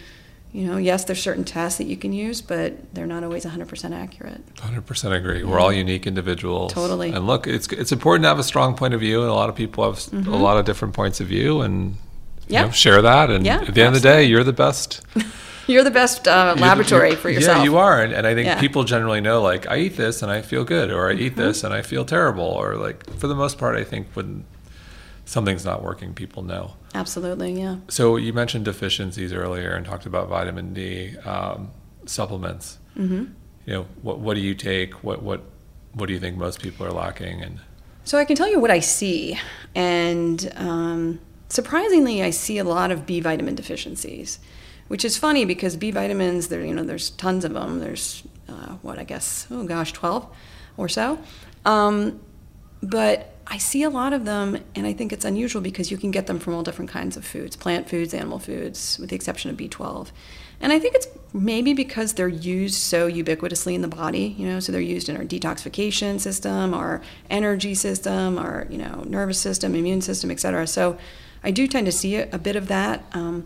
you 0.51 0.65
know 0.67 0.77
yes, 0.77 1.03
there's 1.05 1.21
certain 1.21 1.43
tests 1.43 1.77
that 1.77 1.85
you 1.87 1.97
can 1.97 2.13
use, 2.13 2.41
but 2.41 2.93
they're 2.93 3.07
not 3.07 3.23
always 3.23 3.45
100% 3.45 3.91
accurate. 3.91 4.45
100% 4.55 5.11
agree. 5.17 5.43
We're 5.43 5.59
all 5.59 5.73
unique 5.73 6.05
individuals. 6.07 6.73
Totally. 6.73 7.11
And 7.11 7.25
look, 7.27 7.47
it's 7.47 7.67
it's 7.73 7.91
important 7.91 8.23
to 8.25 8.29
have 8.29 8.39
a 8.39 8.43
strong 8.43 8.75
point 8.75 8.93
of 8.93 8.99
view, 8.99 9.21
and 9.21 9.29
a 9.29 9.33
lot 9.33 9.49
of 9.49 9.55
people 9.55 9.83
have 9.83 9.99
a 10.27 10.29
lot 10.37 10.57
of 10.57 10.65
different 10.65 10.93
points 10.93 11.19
of 11.21 11.27
view, 11.27 11.61
and 11.61 11.91
you 11.91 11.97
Mm-hmm. 12.45 12.53
Yeah. 12.53 12.65
know, 12.65 12.71
share 12.71 13.01
that. 13.01 13.29
And 13.31 13.45
Yeah, 13.45 13.61
at 13.61 13.73
the 13.73 13.81
end 13.81 13.95
of 13.95 14.01
the 14.01 14.07
day, 14.07 14.25
you're 14.25 14.43
the 14.43 14.51
best 14.53 15.01
You're 15.65 15.85
the 15.85 15.91
best 15.91 16.27
uh, 16.27 16.55
laboratory 16.59 17.11
you're- 17.11 17.21
for 17.21 17.29
yourself. 17.29 17.59
Yeah, 17.59 17.63
you 17.63 17.77
are, 17.77 18.01
and, 18.03 18.11
and 18.11 18.27
I 18.27 18.33
think 18.35 18.47
Yeah. 18.47 18.59
people 18.59 18.83
generally 18.83 19.21
know 19.21 19.41
like 19.41 19.65
I 19.71 19.77
eat 19.77 19.95
this 19.95 20.21
and 20.21 20.29
I 20.29 20.41
feel 20.41 20.65
good, 20.65 20.91
or 20.91 21.09
I 21.09 21.13
Mm-hmm. 21.13 21.21
eat 21.23 21.35
this 21.37 21.63
and 21.63 21.73
I 21.73 21.81
feel 21.81 22.03
terrible, 22.03 22.43
or 22.43 22.75
like 22.75 23.09
for 23.17 23.27
the 23.27 23.35
most 23.35 23.57
part, 23.57 23.77
I 23.77 23.85
think 23.85 24.07
when 24.13 24.43
something's 25.25 25.65
not 25.65 25.81
working, 25.83 26.13
people 26.13 26.43
know. 26.43 26.73
Absolutely, 26.93 27.53
yeah. 27.59 27.77
So 27.87 28.17
you 28.17 28.33
mentioned 28.33 28.65
deficiencies 28.65 29.33
earlier 29.33 29.71
and 29.71 29.85
talked 29.85 30.05
about 30.05 30.29
vitamin 30.29 30.73
D 30.73 31.17
um, 31.19 31.71
supplements. 32.05 32.77
hmm 32.95 33.25
You 33.65 33.73
know, 33.73 33.85
what 34.01 34.19
what 34.19 34.33
do 34.35 34.41
you 34.41 34.53
take? 34.55 35.03
What 35.03 35.23
what 35.23 35.41
what 35.93 36.07
do 36.07 36.13
you 36.13 36.19
think 36.19 36.37
most 36.37 36.61
people 36.61 36.85
are 36.85 36.91
lacking? 36.91 37.41
And 37.41 37.59
So 38.03 38.17
I 38.17 38.25
can 38.25 38.35
tell 38.35 38.49
you 38.49 38.59
what 38.59 38.71
I 38.71 38.79
see, 38.79 39.39
and 39.75 40.51
um, 40.55 41.19
surprisingly, 41.49 42.21
I 42.23 42.31
see 42.31 42.57
a 42.57 42.63
lot 42.63 42.91
of 42.91 43.05
B 43.05 43.19
vitamin 43.21 43.55
deficiencies, 43.55 44.39
which 44.87 45.05
is 45.05 45.17
funny 45.17 45.45
because 45.45 45.75
B 45.77 45.91
vitamins, 45.91 46.47
there 46.49 46.63
you 46.65 46.73
know, 46.73 46.83
there's 46.83 47.09
tons 47.11 47.45
of 47.45 47.53
them. 47.53 47.79
There's 47.79 48.23
uh, 48.49 48.73
what 48.81 48.99
I 48.99 49.03
guess, 49.03 49.47
oh 49.49 49.63
gosh, 49.65 49.93
twelve 49.93 50.27
or 50.77 50.89
so, 50.89 51.17
um, 51.65 52.19
but 52.81 53.32
I 53.45 53.57
see 53.57 53.83
a 53.83 53.89
lot 53.89 54.13
of 54.13 54.25
them, 54.25 54.57
and 54.73 54.87
I 54.87 54.93
think 54.93 55.11
it's 55.11 55.25
unusual 55.25 55.61
because 55.61 55.91
you 55.91 55.97
can 55.97 56.11
get 56.11 56.27
them 56.27 56.39
from 56.39 56.53
all 56.53 56.63
different 56.63 56.89
kinds 56.89 57.17
of 57.17 57.25
foods, 57.25 57.55
plant 57.55 57.89
foods, 57.89 58.13
animal 58.13 58.39
foods, 58.39 58.97
with 58.99 59.09
the 59.09 59.15
exception 59.15 59.51
of 59.51 59.57
B12. 59.57 60.11
And 60.61 60.71
I 60.71 60.79
think 60.79 60.95
it's 60.95 61.07
maybe 61.33 61.73
because 61.73 62.13
they're 62.13 62.27
used 62.27 62.75
so 62.75 63.11
ubiquitously 63.11 63.73
in 63.73 63.81
the 63.81 63.87
body, 63.87 64.33
you 64.37 64.47
know, 64.47 64.61
so 64.61 64.71
they're 64.71 64.79
used 64.79 65.09
in 65.09 65.17
our 65.17 65.23
detoxification 65.23 66.19
system, 66.19 66.73
our 66.73 67.01
energy 67.29 67.75
system, 67.75 68.37
our, 68.37 68.65
you 68.69 68.77
know, 68.77 69.03
nervous 69.05 69.39
system, 69.39 69.75
immune 69.75 70.01
system, 70.01 70.31
et 70.31 70.39
cetera. 70.39 70.65
So 70.65 70.97
I 71.43 71.51
do 71.51 71.67
tend 71.67 71.85
to 71.87 71.91
see 71.91 72.15
a, 72.15 72.29
a 72.31 72.39
bit 72.39 72.55
of 72.55 72.67
that. 72.69 73.03
Um, 73.11 73.45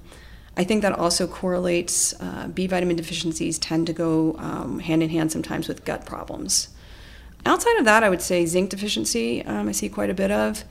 I 0.55 0.63
think 0.63 0.83
that 0.83 0.93
also 0.93 1.27
correlates, 1.27 2.13
uh, 2.19 2.47
B 2.47 2.67
vitamin 2.67 2.95
deficiencies 2.95 3.57
tend 3.57 3.87
to 3.87 3.93
go 3.93 4.35
um, 4.37 4.79
hand 4.79 5.01
in 5.01 5.09
hand 5.09 5.31
sometimes 5.31 5.67
with 5.67 5.85
gut 5.85 6.05
problems. 6.05 6.69
Outside 7.47 7.77
of 7.77 7.85
that, 7.85 8.03
I 8.03 8.09
would 8.09 8.21
say 8.21 8.45
zinc 8.45 8.69
deficiency, 8.69 9.43
um, 9.45 9.69
I 9.69 9.71
see 9.71 9.87
quite 9.87 10.09
a 10.09 10.13
bit 10.13 10.31
of, 10.31 10.63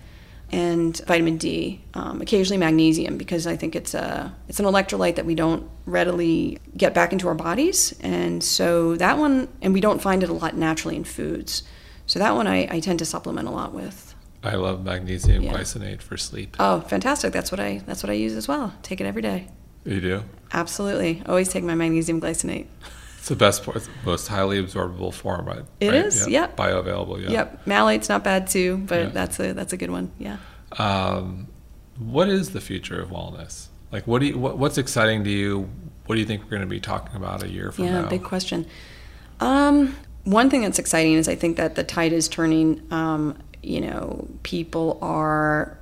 and 0.52 0.96
vitamin 1.06 1.38
D, 1.38 1.80
um, 1.94 2.20
occasionally 2.20 2.58
magnesium, 2.58 3.16
because 3.16 3.46
I 3.46 3.56
think 3.56 3.74
it's 3.74 3.94
a 3.94 4.34
it's 4.48 4.60
an 4.60 4.66
electrolyte 4.66 5.16
that 5.16 5.24
we 5.26 5.34
don't 5.34 5.68
readily 5.86 6.58
get 6.76 6.94
back 6.94 7.12
into 7.12 7.26
our 7.28 7.34
bodies, 7.34 7.94
and 8.00 8.44
so 8.44 8.94
that 8.96 9.16
one, 9.18 9.48
and 9.62 9.72
we 9.72 9.80
don't 9.80 10.00
find 10.02 10.22
it 10.22 10.28
a 10.28 10.32
lot 10.32 10.54
naturally 10.54 10.96
in 10.96 11.04
foods. 11.04 11.62
So 12.06 12.18
that 12.18 12.36
one 12.36 12.46
I, 12.46 12.68
I 12.70 12.80
tend 12.80 12.98
to 13.00 13.04
supplement 13.04 13.48
a 13.48 13.50
lot 13.50 13.72
with. 13.72 14.14
I 14.44 14.54
love 14.54 14.84
magnesium 14.84 15.42
Yeah. 15.42 15.54
glycinate 15.54 16.00
for 16.02 16.16
sleep. 16.16 16.56
Oh, 16.60 16.80
fantastic! 16.82 17.32
That's 17.32 17.50
what 17.50 17.58
I 17.58 17.82
that's 17.86 18.02
what 18.02 18.10
I 18.10 18.14
use 18.14 18.34
as 18.34 18.46
well. 18.46 18.74
Take 18.82 19.00
it 19.00 19.06
every 19.06 19.22
day. 19.22 19.48
You 19.84 20.00
do. 20.00 20.22
Absolutely, 20.52 21.22
always 21.26 21.48
take 21.48 21.64
my 21.64 21.74
magnesium 21.74 22.20
glycinate. 22.20 22.66
It's 23.26 23.30
the 23.30 23.34
best, 23.34 23.64
for- 23.64 23.76
it's 23.76 23.86
the 23.86 23.92
most 24.04 24.28
highly 24.28 24.62
absorbable 24.62 25.12
form, 25.12 25.46
right? 25.46 25.64
It 25.80 25.88
right? 25.88 25.96
is, 25.96 26.28
Yeah. 26.28 26.42
yep. 26.42 26.56
Bioavailable, 26.56 27.24
yeah. 27.24 27.30
Yep, 27.30 27.66
malate's 27.66 28.08
not 28.08 28.22
bad 28.22 28.46
too, 28.46 28.76
but 28.86 29.00
Yeah. 29.00 29.08
that's 29.08 29.40
a 29.40 29.52
that's 29.52 29.72
a 29.72 29.76
good 29.76 29.90
one. 29.90 30.12
Yeah. 30.16 30.36
Um, 30.78 31.48
what 31.98 32.28
is 32.28 32.50
the 32.50 32.60
future 32.60 33.00
of 33.02 33.08
wellness? 33.08 33.66
Like, 33.90 34.06
what 34.06 34.20
do 34.20 34.26
you, 34.26 34.38
what, 34.38 34.58
what's 34.58 34.78
exciting 34.78 35.24
to 35.24 35.30
you? 35.30 35.68
What 36.06 36.14
do 36.14 36.20
you 36.20 36.24
think 36.24 36.44
we're 36.44 36.50
going 36.50 36.62
to 36.62 36.68
be 36.68 36.78
talking 36.78 37.16
about 37.16 37.42
a 37.42 37.48
year 37.48 37.72
from 37.72 37.86
yeah, 37.86 37.92
now? 37.94 38.02
Yeah, 38.02 38.08
big 38.10 38.22
question. 38.22 38.64
Um, 39.40 39.96
one 40.22 40.48
thing 40.48 40.62
that's 40.62 40.78
exciting 40.78 41.14
is 41.14 41.28
I 41.28 41.34
think 41.34 41.56
that 41.56 41.74
the 41.74 41.82
tide 41.82 42.12
is 42.12 42.28
turning. 42.28 42.80
Um, 42.92 43.38
you 43.60 43.80
know, 43.80 44.28
people 44.44 45.00
are 45.02 45.76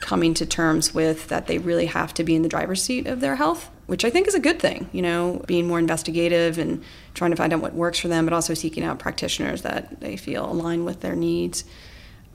coming 0.00 0.34
to 0.34 0.44
terms 0.44 0.92
with 0.92 1.28
that 1.28 1.46
they 1.46 1.56
really 1.56 1.86
have 1.86 2.12
to 2.12 2.22
be 2.22 2.34
in 2.34 2.42
the 2.42 2.50
driver's 2.50 2.82
seat 2.82 3.06
of 3.06 3.20
their 3.20 3.36
health, 3.36 3.70
which 3.92 4.06
I 4.06 4.10
think 4.10 4.26
is 4.26 4.34
a 4.34 4.40
good 4.40 4.58
thing. 4.58 4.88
You 4.90 5.02
know, 5.02 5.44
being 5.46 5.68
more 5.68 5.78
investigative 5.78 6.56
and 6.56 6.82
trying 7.12 7.30
to 7.30 7.36
find 7.36 7.52
out 7.52 7.60
what 7.60 7.74
works 7.74 7.98
for 7.98 8.08
them, 8.08 8.24
but 8.24 8.32
also 8.32 8.54
seeking 8.54 8.84
out 8.84 8.98
practitioners 8.98 9.60
that 9.62 10.00
they 10.00 10.16
feel 10.16 10.50
align 10.50 10.86
with 10.86 11.02
their 11.02 11.14
needs. 11.14 11.64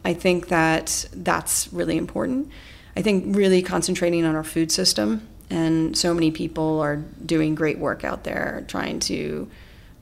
I 0.06 0.14
think 0.14 0.50
that 0.50 1.08
that's 1.12 1.74
really 1.74 1.98
important. 1.98 2.52
I 2.96 3.02
think 3.02 3.36
really 3.36 3.64
concentrating 3.64 4.24
on 4.24 4.36
our 4.36 4.44
food 4.44 4.72
system, 4.72 5.28
and 5.50 5.98
so 5.98 6.14
many 6.14 6.30
people 6.30 6.80
are 6.80 6.98
doing 7.26 7.56
great 7.56 7.80
work 7.80 8.04
out 8.04 8.24
there 8.24 8.64
trying 8.68 9.00
to 9.00 9.50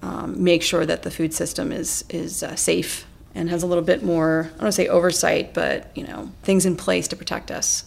um, 0.02 0.44
make 0.44 0.62
sure 0.62 0.86
that 0.86 1.04
the 1.04 1.10
food 1.10 1.34
system 1.34 1.72
is 1.72 2.04
is 2.10 2.44
uh, 2.44 2.58
safe 2.58 3.08
and 3.34 3.50
has 3.50 3.64
a 3.64 3.68
little 3.68 3.82
bit 3.82 4.04
more 4.04 4.42
I 4.42 4.50
don't 4.50 4.62
want 4.64 4.74
to 4.74 4.82
say 4.82 4.90
oversight, 4.90 5.54
but 5.54 5.90
you 5.96 6.06
know 6.06 6.34
things 6.44 6.66
in 6.66 6.76
place 6.76 7.08
to 7.08 7.16
protect 7.16 7.50
us. 7.50 7.86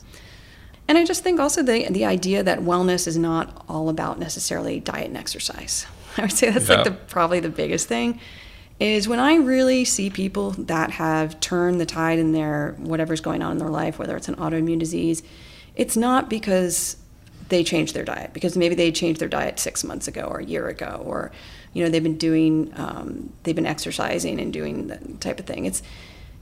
And 0.88 0.96
I 0.96 1.05
just 1.05 1.22
think 1.22 1.38
also 1.38 1.62
the 1.62 1.87
the 1.90 2.05
idea 2.07 2.42
that 2.42 2.61
wellness 2.61 3.07
is 3.07 3.16
not 3.18 3.64
all 3.68 3.88
about 3.88 4.18
necessarily 4.18 4.81
diet 4.81 5.09
and 5.09 5.16
exercise. 5.16 5.87
I 6.16 6.22
would 6.22 6.33
say 6.33 6.51
that's 6.51 6.68
Yeah. 6.68 6.77
like 6.77 6.85
the 6.85 6.90
probably 6.92 7.40
the 7.40 7.51
biggest 7.51 7.87
thing 7.88 8.18
is 8.81 9.09
when 9.09 9.18
I 9.18 9.35
really 9.35 9.85
see 9.85 10.09
people 10.09 10.53
that 10.53 10.92
have 10.92 11.39
turned 11.41 11.80
the 11.80 11.86
tide 11.86 12.18
in 12.18 12.32
their 12.32 12.74
whatever's 12.78 13.20
going 13.20 13.43
on 13.43 13.53
in 13.53 13.59
their 13.59 13.68
life, 13.68 13.99
whether 13.99 14.16
it's 14.16 14.28
an 14.28 14.36
autoimmune 14.36 14.78
disease, 14.78 15.22
it's 15.74 15.97
not 15.97 16.30
because 16.30 16.97
they 17.49 17.64
changed 17.64 17.95
their 17.95 18.05
diet, 18.05 18.32
because 18.32 18.57
maybe 18.57 18.74
they 18.76 18.93
changed 18.93 19.20
their 19.20 19.28
diet 19.28 19.59
six 19.59 19.82
months 19.82 20.07
ago 20.07 20.22
or 20.22 20.39
a 20.39 20.45
year 20.45 20.68
ago, 20.68 21.03
or 21.05 21.32
you 21.72 21.82
know 21.82 21.91
they've 21.91 22.03
been 22.03 22.18
doing, 22.18 22.72
um, 22.76 23.32
they've 23.43 23.57
been 23.57 23.66
exercising 23.66 24.39
and 24.41 24.53
doing 24.53 24.86
that 24.89 25.20
type 25.20 25.41
of 25.41 25.47
thing. 25.47 25.64
It's 25.64 25.82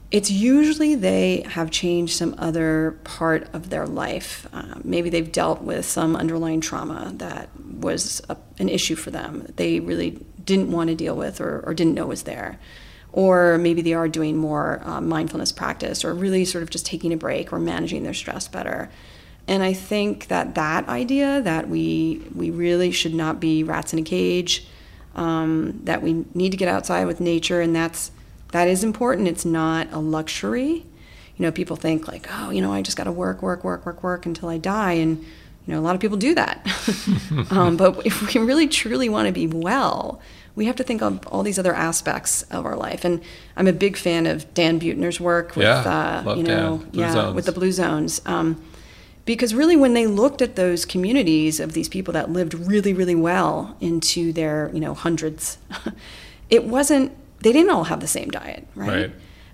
it's 0.09 0.31
usually 0.31 0.95
they 0.95 1.43
have 1.49 1.69
changed 1.69 2.15
some 2.15 2.33
other 2.37 2.97
part 3.03 3.49
of 3.53 3.69
their 3.69 3.85
life. 3.85 4.47
Um, 4.53 4.81
maybe 4.83 5.09
they've 5.09 5.31
dealt 5.31 5.61
with 5.61 5.85
some 5.85 6.15
underlying 6.15 6.61
trauma 6.61 7.11
that 7.15 7.49
was 7.59 8.21
a, 8.29 8.37
an 8.59 8.69
issue 8.69 8.95
for 8.95 9.11
them 9.11 9.41
that 9.43 9.57
they 9.57 9.79
really 9.81 10.25
didn't 10.45 10.71
want 10.71 10.89
to 10.89 10.95
deal 10.95 11.15
with 11.15 11.41
or, 11.41 11.59
or 11.65 11.73
didn't 11.73 11.93
know 11.93 12.05
was 12.05 12.23
there. 12.23 12.57
or 13.17 13.57
maybe 13.57 13.81
they 13.81 13.93
are 13.93 14.07
doing 14.07 14.37
more 14.37 14.81
uh, 14.83 15.01
mindfulness 15.01 15.51
practice 15.51 16.05
or 16.05 16.13
really 16.13 16.45
sort 16.45 16.61
of 16.61 16.69
just 16.69 16.85
taking 16.85 17.11
a 17.11 17.17
break 17.17 17.51
or 17.51 17.59
managing 17.59 18.03
their 18.03 18.13
stress 18.13 18.47
better. 18.47 18.89
And 19.47 19.63
I 19.63 19.73
think 19.73 20.27
that 20.27 20.55
that 20.55 20.87
idea 20.89 21.41
that 21.41 21.69
we 21.69 22.21
we 22.35 22.51
really 22.51 22.91
should 22.91 23.13
not 23.13 23.39
be 23.39 23.63
rats 23.63 23.93
in 23.93 23.99
a 23.99 24.03
cage, 24.03 24.67
um, 25.15 25.79
that 25.85 26.03
we 26.03 26.25
need 26.33 26.51
to 26.51 26.57
get 26.57 26.67
outside 26.67 27.05
with 27.05 27.19
nature, 27.21 27.61
and 27.61 27.75
that's 27.75 28.11
that 28.51 28.67
is 28.67 28.83
important. 28.83 29.27
It's 29.27 29.45
not 29.45 29.91
a 29.91 29.99
luxury. 29.99 30.85
You 31.35 31.43
know, 31.45 31.51
people 31.51 31.75
think 31.75 32.07
like, 32.07 32.27
oh, 32.31 32.49
you 32.49 32.61
know, 32.61 32.73
I 32.73 32.81
just 32.81 32.97
got 32.97 33.03
to 33.03 33.11
work, 33.11 33.41
work, 33.41 33.63
work, 33.63 33.85
work, 33.85 34.03
work 34.03 34.25
until 34.25 34.49
I 34.49 34.57
die, 34.57 34.93
and 34.93 35.23
you 35.67 35.73
know, 35.73 35.79
a 35.79 35.83
lot 35.83 35.95
of 35.95 36.01
people 36.01 36.17
do 36.17 36.33
that. 36.33 36.65
um, 37.51 37.77
but 37.77 38.05
if 38.05 38.33
we 38.33 38.39
really 38.39 38.67
truly 38.67 39.09
want 39.09 39.27
to 39.27 39.33
be 39.33 39.47
well, 39.47 40.21
we 40.55 40.65
have 40.65 40.75
to 40.77 40.83
think 40.83 41.01
of 41.03 41.25
all 41.27 41.43
these 41.43 41.59
other 41.59 41.73
aspects 41.73 42.41
of 42.43 42.65
our 42.65 42.75
life. 42.75 43.05
And 43.05 43.21
I'm 43.55 43.67
a 43.67 43.73
big 43.73 43.97
fan 43.97 44.25
of 44.25 44.51
Dan 44.55 44.79
Buettner's 44.79 45.19
work 45.19 45.55
with, 45.55 45.65
yeah, 45.65 46.23
uh, 46.25 46.35
you 46.35 46.43
know, 46.43 46.83
yeah, 46.93 47.11
zones. 47.11 47.35
with 47.35 47.45
the 47.45 47.51
blue 47.51 47.71
zones. 47.71 48.21
Um, 48.25 48.63
because 49.25 49.53
really, 49.53 49.75
when 49.75 49.93
they 49.93 50.07
looked 50.07 50.41
at 50.41 50.55
those 50.55 50.85
communities 50.85 51.59
of 51.59 51.73
these 51.73 51.89
people 51.89 52.13
that 52.13 52.31
lived 52.31 52.53
really, 52.53 52.93
really 52.93 53.13
well 53.13 53.75
into 53.81 54.31
their, 54.33 54.71
you 54.73 54.79
know, 54.79 54.93
hundreds, 54.93 55.57
it 56.49 56.63
wasn't. 56.63 57.11
They 57.41 57.51
didn't 57.51 57.71
all 57.71 57.85
have 57.85 57.99
the 57.99 58.07
same 58.07 58.29
diet, 58.29 58.67
right? 58.75 58.87
Right. 58.87 59.11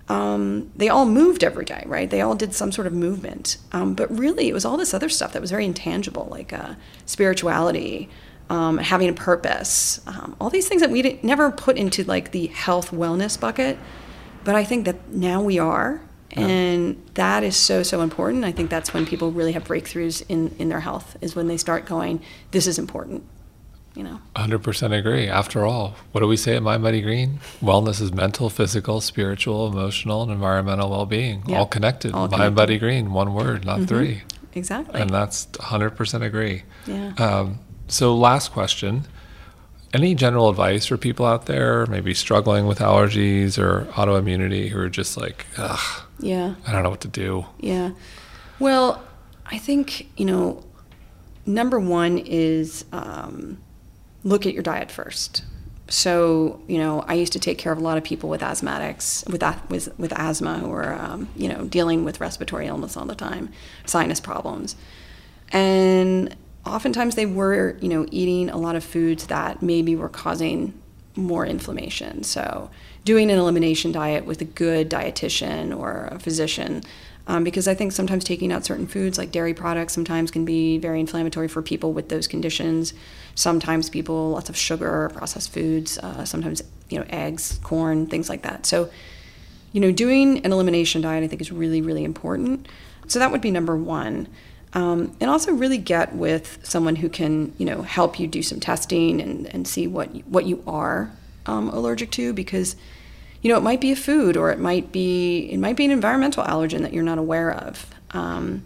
Um, 0.09 0.71
they 0.75 0.89
all 0.89 1.05
moved 1.05 1.43
every 1.43 1.65
day, 1.65 1.83
right? 1.85 2.09
They 2.09 2.21
all 2.21 2.35
did 2.35 2.53
some 2.53 2.71
sort 2.71 2.87
of 2.87 2.93
movement. 2.93 3.57
Um, 3.71 3.93
but 3.93 4.15
really, 4.15 4.49
it 4.49 4.53
was 4.53 4.65
all 4.65 4.77
this 4.77 4.93
other 4.93 5.09
stuff 5.09 5.33
that 5.33 5.41
was 5.41 5.49
very 5.49 5.65
intangible, 5.65 6.27
like 6.29 6.51
uh, 6.51 6.75
spirituality, 7.05 8.09
um, 8.49 8.77
having 8.77 9.09
a 9.09 9.13
purpose, 9.13 10.01
um, 10.05 10.35
all 10.39 10.49
these 10.49 10.67
things 10.67 10.81
that 10.81 10.91
we 10.91 11.19
never 11.23 11.51
put 11.51 11.77
into 11.77 12.03
like 12.03 12.31
the 12.31 12.47
health 12.47 12.91
wellness 12.91 13.39
bucket. 13.39 13.77
But 14.43 14.55
I 14.55 14.65
think 14.65 14.85
that 14.85 15.09
now 15.09 15.41
we 15.41 15.57
are, 15.57 16.01
and 16.31 17.01
that 17.13 17.43
is 17.43 17.55
so 17.55 17.81
so 17.83 18.01
important. 18.01 18.43
I 18.43 18.51
think 18.51 18.69
that's 18.69 18.93
when 18.93 19.05
people 19.05 19.31
really 19.31 19.53
have 19.53 19.63
breakthroughs 19.63 20.23
in 20.27 20.53
in 20.59 20.67
their 20.67 20.81
health 20.81 21.15
is 21.21 21.35
when 21.35 21.47
they 21.47 21.57
start 21.57 21.85
going, 21.85 22.21
this 22.51 22.67
is 22.67 22.77
important. 22.77 23.23
You 23.95 24.03
know. 24.03 24.19
100% 24.35 24.97
agree. 24.97 25.27
After 25.27 25.65
all, 25.65 25.95
what 26.11 26.21
do 26.21 26.27
we 26.27 26.35
say 26.35 26.55
at 26.55 26.63
MindBodyGreen? 26.63 27.37
Wellness 27.61 28.01
is 28.01 28.11
mental, 28.11 28.49
physical, 28.49 29.01
spiritual, 29.01 29.67
emotional, 29.67 30.23
and 30.23 30.31
environmental 30.31 30.89
well 30.89 31.05
being, 31.05 31.43
Yeah. 31.45 31.59
all 31.59 31.67
connected. 31.67 32.13
All 32.13 32.27
MindBodyGreen, 32.27 33.09
one 33.09 33.35
word, 33.35 33.65
not 33.65 33.83
three. 33.87 34.23
Exactly. 34.55 34.99
And 34.99 35.09
that's 35.11 35.45
100% 35.59 36.23
agree. 36.23 36.63
yeah. 36.87 37.13
Um, 37.17 37.59
so, 37.87 38.15
last 38.15 38.51
question. 38.51 39.03
Any 39.93 40.15
general 40.15 40.49
advice 40.49 40.87
for 40.87 40.97
people 40.97 41.25
out 41.27 41.45
there, 41.45 41.85
maybe 41.85 42.15
struggling 42.15 42.65
with 42.65 42.79
allergies 42.79 43.59
or 43.59 43.85
autoimmunity, 43.91 44.69
who 44.69 44.79
are 44.79 44.89
just 44.89 45.17
like, 45.17 45.45
ugh, 45.57 46.03
yeah. 46.19 46.55
I 46.65 46.71
don't 46.71 46.81
know 46.81 46.89
what 46.89 47.01
to 47.01 47.07
do? 47.07 47.45
Yeah. 47.59 47.91
Well, 48.57 49.03
I 49.45 49.59
think, 49.59 50.07
you 50.17 50.25
know, 50.25 50.63
number 51.45 51.79
one 51.79 52.17
is 52.17 52.85
um, 52.91 53.59
look 54.23 54.45
at 54.45 54.53
your 54.53 54.63
diet 54.63 54.91
first. 54.91 55.43
So, 55.89 56.61
you 56.67 56.77
know, 56.77 57.01
I 57.01 57.13
used 57.13 57.33
to 57.33 57.39
take 57.39 57.57
care 57.57 57.71
of 57.71 57.77
a 57.77 57.81
lot 57.81 57.97
of 57.97 58.03
people 58.03 58.29
with 58.29 58.41
asthmatics, 58.41 59.29
with, 59.29 59.43
with, 59.69 59.99
with 59.99 60.13
asthma 60.13 60.59
who 60.59 60.69
were, 60.69 60.93
um, 60.93 61.27
you 61.35 61.49
know, 61.49 61.65
dealing 61.65 62.05
with 62.05 62.21
respiratory 62.21 62.67
illness 62.67 62.95
all 62.95 63.05
the 63.05 63.15
time, 63.15 63.51
sinus 63.85 64.19
problems. 64.19 64.75
And 65.51 66.35
oftentimes 66.65 67.15
they 67.15 67.25
were, 67.25 67.77
you 67.81 67.89
know, 67.89 68.07
eating 68.11 68.49
a 68.49 68.57
lot 68.57 68.75
of 68.75 68.83
foods 68.83 69.27
that 69.27 69.61
maybe 69.61 69.95
were 69.95 70.09
causing 70.09 70.73
more 71.15 71.45
inflammation. 71.45 72.23
So, 72.23 72.71
doing 73.05 73.29
an 73.29 73.37
elimination 73.37 73.91
diet 73.91 74.25
with 74.25 74.41
a 74.41 74.45
good 74.45 74.89
dietitian 74.89 75.77
or 75.77 76.07
a 76.11 76.19
physician, 76.19 76.81
um, 77.27 77.43
because 77.43 77.67
I 77.67 77.73
think 77.73 77.91
sometimes 77.91 78.23
taking 78.23 78.51
out 78.51 78.65
certain 78.65 78.87
foods 78.87 79.17
like 79.17 79.31
dairy 79.31 79.53
products 79.53 79.93
sometimes 79.93 80.29
can 80.29 80.43
be 80.43 80.77
very 80.77 80.99
inflammatory 80.99 81.47
for 81.47 81.61
people 81.61 81.93
with 81.93 82.09
those 82.09 82.27
conditions. 82.27 82.93
Sometimes 83.35 83.89
people, 83.89 84.31
lots 84.31 84.49
of 84.49 84.57
sugar, 84.57 85.09
processed 85.13 85.53
foods, 85.53 85.97
uh, 85.99 86.25
sometimes, 86.25 86.61
you 86.89 86.99
know, 86.99 87.05
eggs, 87.09 87.59
corn, 87.63 88.07
things 88.07 88.29
like 88.29 88.41
that. 88.41 88.65
So, 88.65 88.89
you 89.71 89.79
know, 89.79 89.91
doing 89.91 90.45
an 90.45 90.51
elimination 90.51 91.01
diet 91.01 91.23
I 91.23 91.27
think 91.27 91.41
is 91.41 91.51
really, 91.51 91.81
really 91.81 92.03
important. 92.03 92.67
So 93.07 93.19
that 93.19 93.31
would 93.31 93.41
be 93.41 93.51
number 93.51 93.75
one. 93.75 94.27
Um, 94.73 95.15
and 95.21 95.29
also 95.29 95.53
really 95.53 95.77
get 95.77 96.15
with 96.15 96.59
someone 96.63 96.95
who 96.97 97.07
can, 97.07 97.53
you 97.57 97.65
know, 97.65 97.83
help 97.83 98.19
you 98.19 98.27
do 98.27 98.41
some 98.41 98.59
testing 98.59 99.21
and, 99.21 99.45
and 99.53 99.67
see 99.67 99.85
what 99.87 100.09
what 100.25 100.45
you 100.45 100.63
are 100.65 101.11
um, 101.45 101.69
allergic 101.69 102.09
to 102.11 102.33
because, 102.33 102.75
you 103.43 103.51
know, 103.51 103.57
it 103.57 103.61
might 103.61 103.81
be 103.81 103.91
a 103.91 103.95
food 103.95 104.37
or 104.37 104.51
it 104.51 104.59
might 104.59 104.91
be 104.91 105.49
it 105.51 105.57
might 105.57 105.75
be 105.75 105.85
an 105.85 105.91
environmental 105.91 106.43
allergen 106.43 106.81
that 106.81 106.93
you're 106.93 107.03
not 107.03 107.17
aware 107.19 107.51
of. 107.51 107.93
Um, 108.11 108.63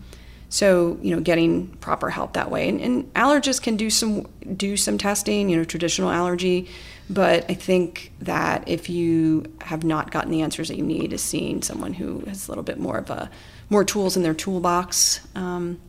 so 0.49 0.97
you 1.01 1.13
know, 1.13 1.21
getting 1.21 1.67
proper 1.77 2.09
help 2.09 2.33
that 2.33 2.49
way, 2.49 2.69
and, 2.69 2.79
and 2.79 3.13
allergists 3.15 3.61
can 3.61 3.75
do 3.75 3.89
some 3.89 4.27
do 4.55 4.77
some 4.77 4.97
testing, 4.97 5.49
you 5.49 5.57
know, 5.57 5.65
traditional 5.65 6.09
allergy. 6.09 6.69
But 7.09 7.49
I 7.49 7.53
think 7.53 8.11
that 8.19 8.67
if 8.67 8.89
you 8.89 9.45
have 9.61 9.83
not 9.83 10.11
gotten 10.11 10.29
the 10.31 10.41
answers 10.41 10.67
that 10.67 10.77
you 10.77 10.83
need, 10.83 11.11
is 11.11 11.21
seeing 11.21 11.61
someone 11.63 11.93
who 11.93 12.19
has 12.27 12.47
a 12.47 12.51
little 12.51 12.63
bit 12.63 12.77
more 12.79 12.97
of 12.97 13.09
a 13.09 13.29
more 13.69 13.83
tools 13.83 14.15
in 14.15 14.23
their 14.23 14.33
toolbox. 14.33 15.21
Um, 15.35 15.79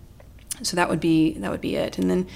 so 0.62 0.76
that 0.76 0.88
would 0.88 1.00
be 1.00 1.34
that 1.34 1.50
would 1.50 1.60
be 1.60 1.76
it. 1.76 1.98
And 1.98 2.10
then, 2.10 2.26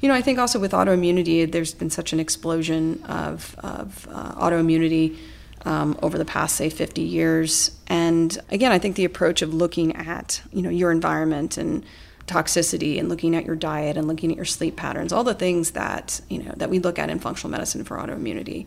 you 0.00 0.08
know, 0.08 0.14
I 0.14 0.20
think 0.22 0.38
also 0.38 0.60
with 0.60 0.72
autoimmunity, 0.72 1.50
there's 1.50 1.74
been 1.74 1.90
such 1.90 2.12
an 2.12 2.20
explosion 2.20 3.02
of, 3.04 3.56
of 3.60 4.06
uh, 4.10 4.34
autoimmunity 4.34 5.16
um, 5.64 5.98
over 6.02 6.18
the 6.18 6.24
past, 6.24 6.56
say, 6.56 6.68
50 6.68 7.02
years. 7.02 7.78
And 7.86 8.36
again, 8.50 8.72
I 8.72 8.78
think 8.78 8.96
the 8.96 9.04
approach 9.04 9.42
of 9.42 9.54
looking 9.54 9.94
at 9.94 10.42
you 10.52 10.62
know 10.62 10.70
your 10.70 10.90
environment 10.90 11.56
and 11.56 11.84
toxicity 12.26 12.98
and 12.98 13.08
looking 13.08 13.34
at 13.34 13.44
your 13.44 13.56
diet 13.56 13.96
and 13.96 14.06
looking 14.06 14.30
at 14.30 14.36
your 14.36 14.44
sleep 14.44 14.76
patterns, 14.76 15.12
all 15.12 15.24
the 15.24 15.34
things 15.34 15.72
that 15.72 16.20
you 16.28 16.42
know 16.42 16.52
that 16.56 16.70
we 16.70 16.78
look 16.78 16.98
at 16.98 17.10
in 17.10 17.18
functional 17.18 17.50
medicine 17.50 17.84
for 17.84 17.96
autoimmunity. 17.96 18.66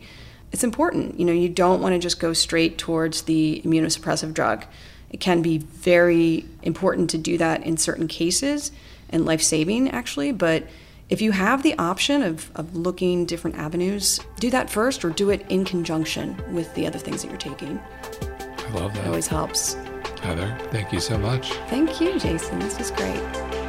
It's 0.52 0.64
important. 0.64 1.18
You 1.18 1.24
know, 1.24 1.32
you 1.32 1.48
don't 1.48 1.82
want 1.82 1.94
to 1.94 1.98
just 1.98 2.20
go 2.20 2.32
straight 2.32 2.78
towards 2.78 3.22
the 3.22 3.60
immunosuppressive 3.64 4.32
drug. 4.32 4.64
It 5.10 5.20
can 5.20 5.42
be 5.42 5.58
very 5.58 6.44
important 6.62 7.10
to 7.10 7.18
do 7.18 7.36
that 7.38 7.64
in 7.64 7.76
certain 7.76 8.08
cases 8.08 8.72
and 9.10 9.24
life 9.24 9.42
saving 9.42 9.90
actually, 9.90 10.32
but 10.32 10.64
if 11.08 11.22
you 11.22 11.30
have 11.30 11.62
the 11.62 11.78
option 11.78 12.22
of, 12.22 12.50
of 12.56 12.74
looking 12.74 13.26
different 13.26 13.56
avenues, 13.56 14.20
do 14.40 14.50
that 14.50 14.68
first 14.68 15.04
or 15.04 15.10
do 15.10 15.30
it 15.30 15.46
in 15.48 15.64
conjunction 15.64 16.36
with 16.52 16.74
the 16.74 16.86
other 16.86 16.98
things 16.98 17.22
that 17.22 17.28
you're 17.28 17.38
taking. 17.38 17.78
I 17.78 18.70
love 18.72 18.94
that. 18.94 19.04
It 19.04 19.06
always 19.06 19.28
helps. 19.28 19.74
Heather, 20.22 20.56
thank 20.70 20.92
you 20.92 21.00
so 21.00 21.16
much. 21.16 21.52
Thank 21.68 22.00
you, 22.00 22.18
Jason. 22.18 22.58
This 22.58 22.78
was 22.78 22.90
great. 22.90 23.65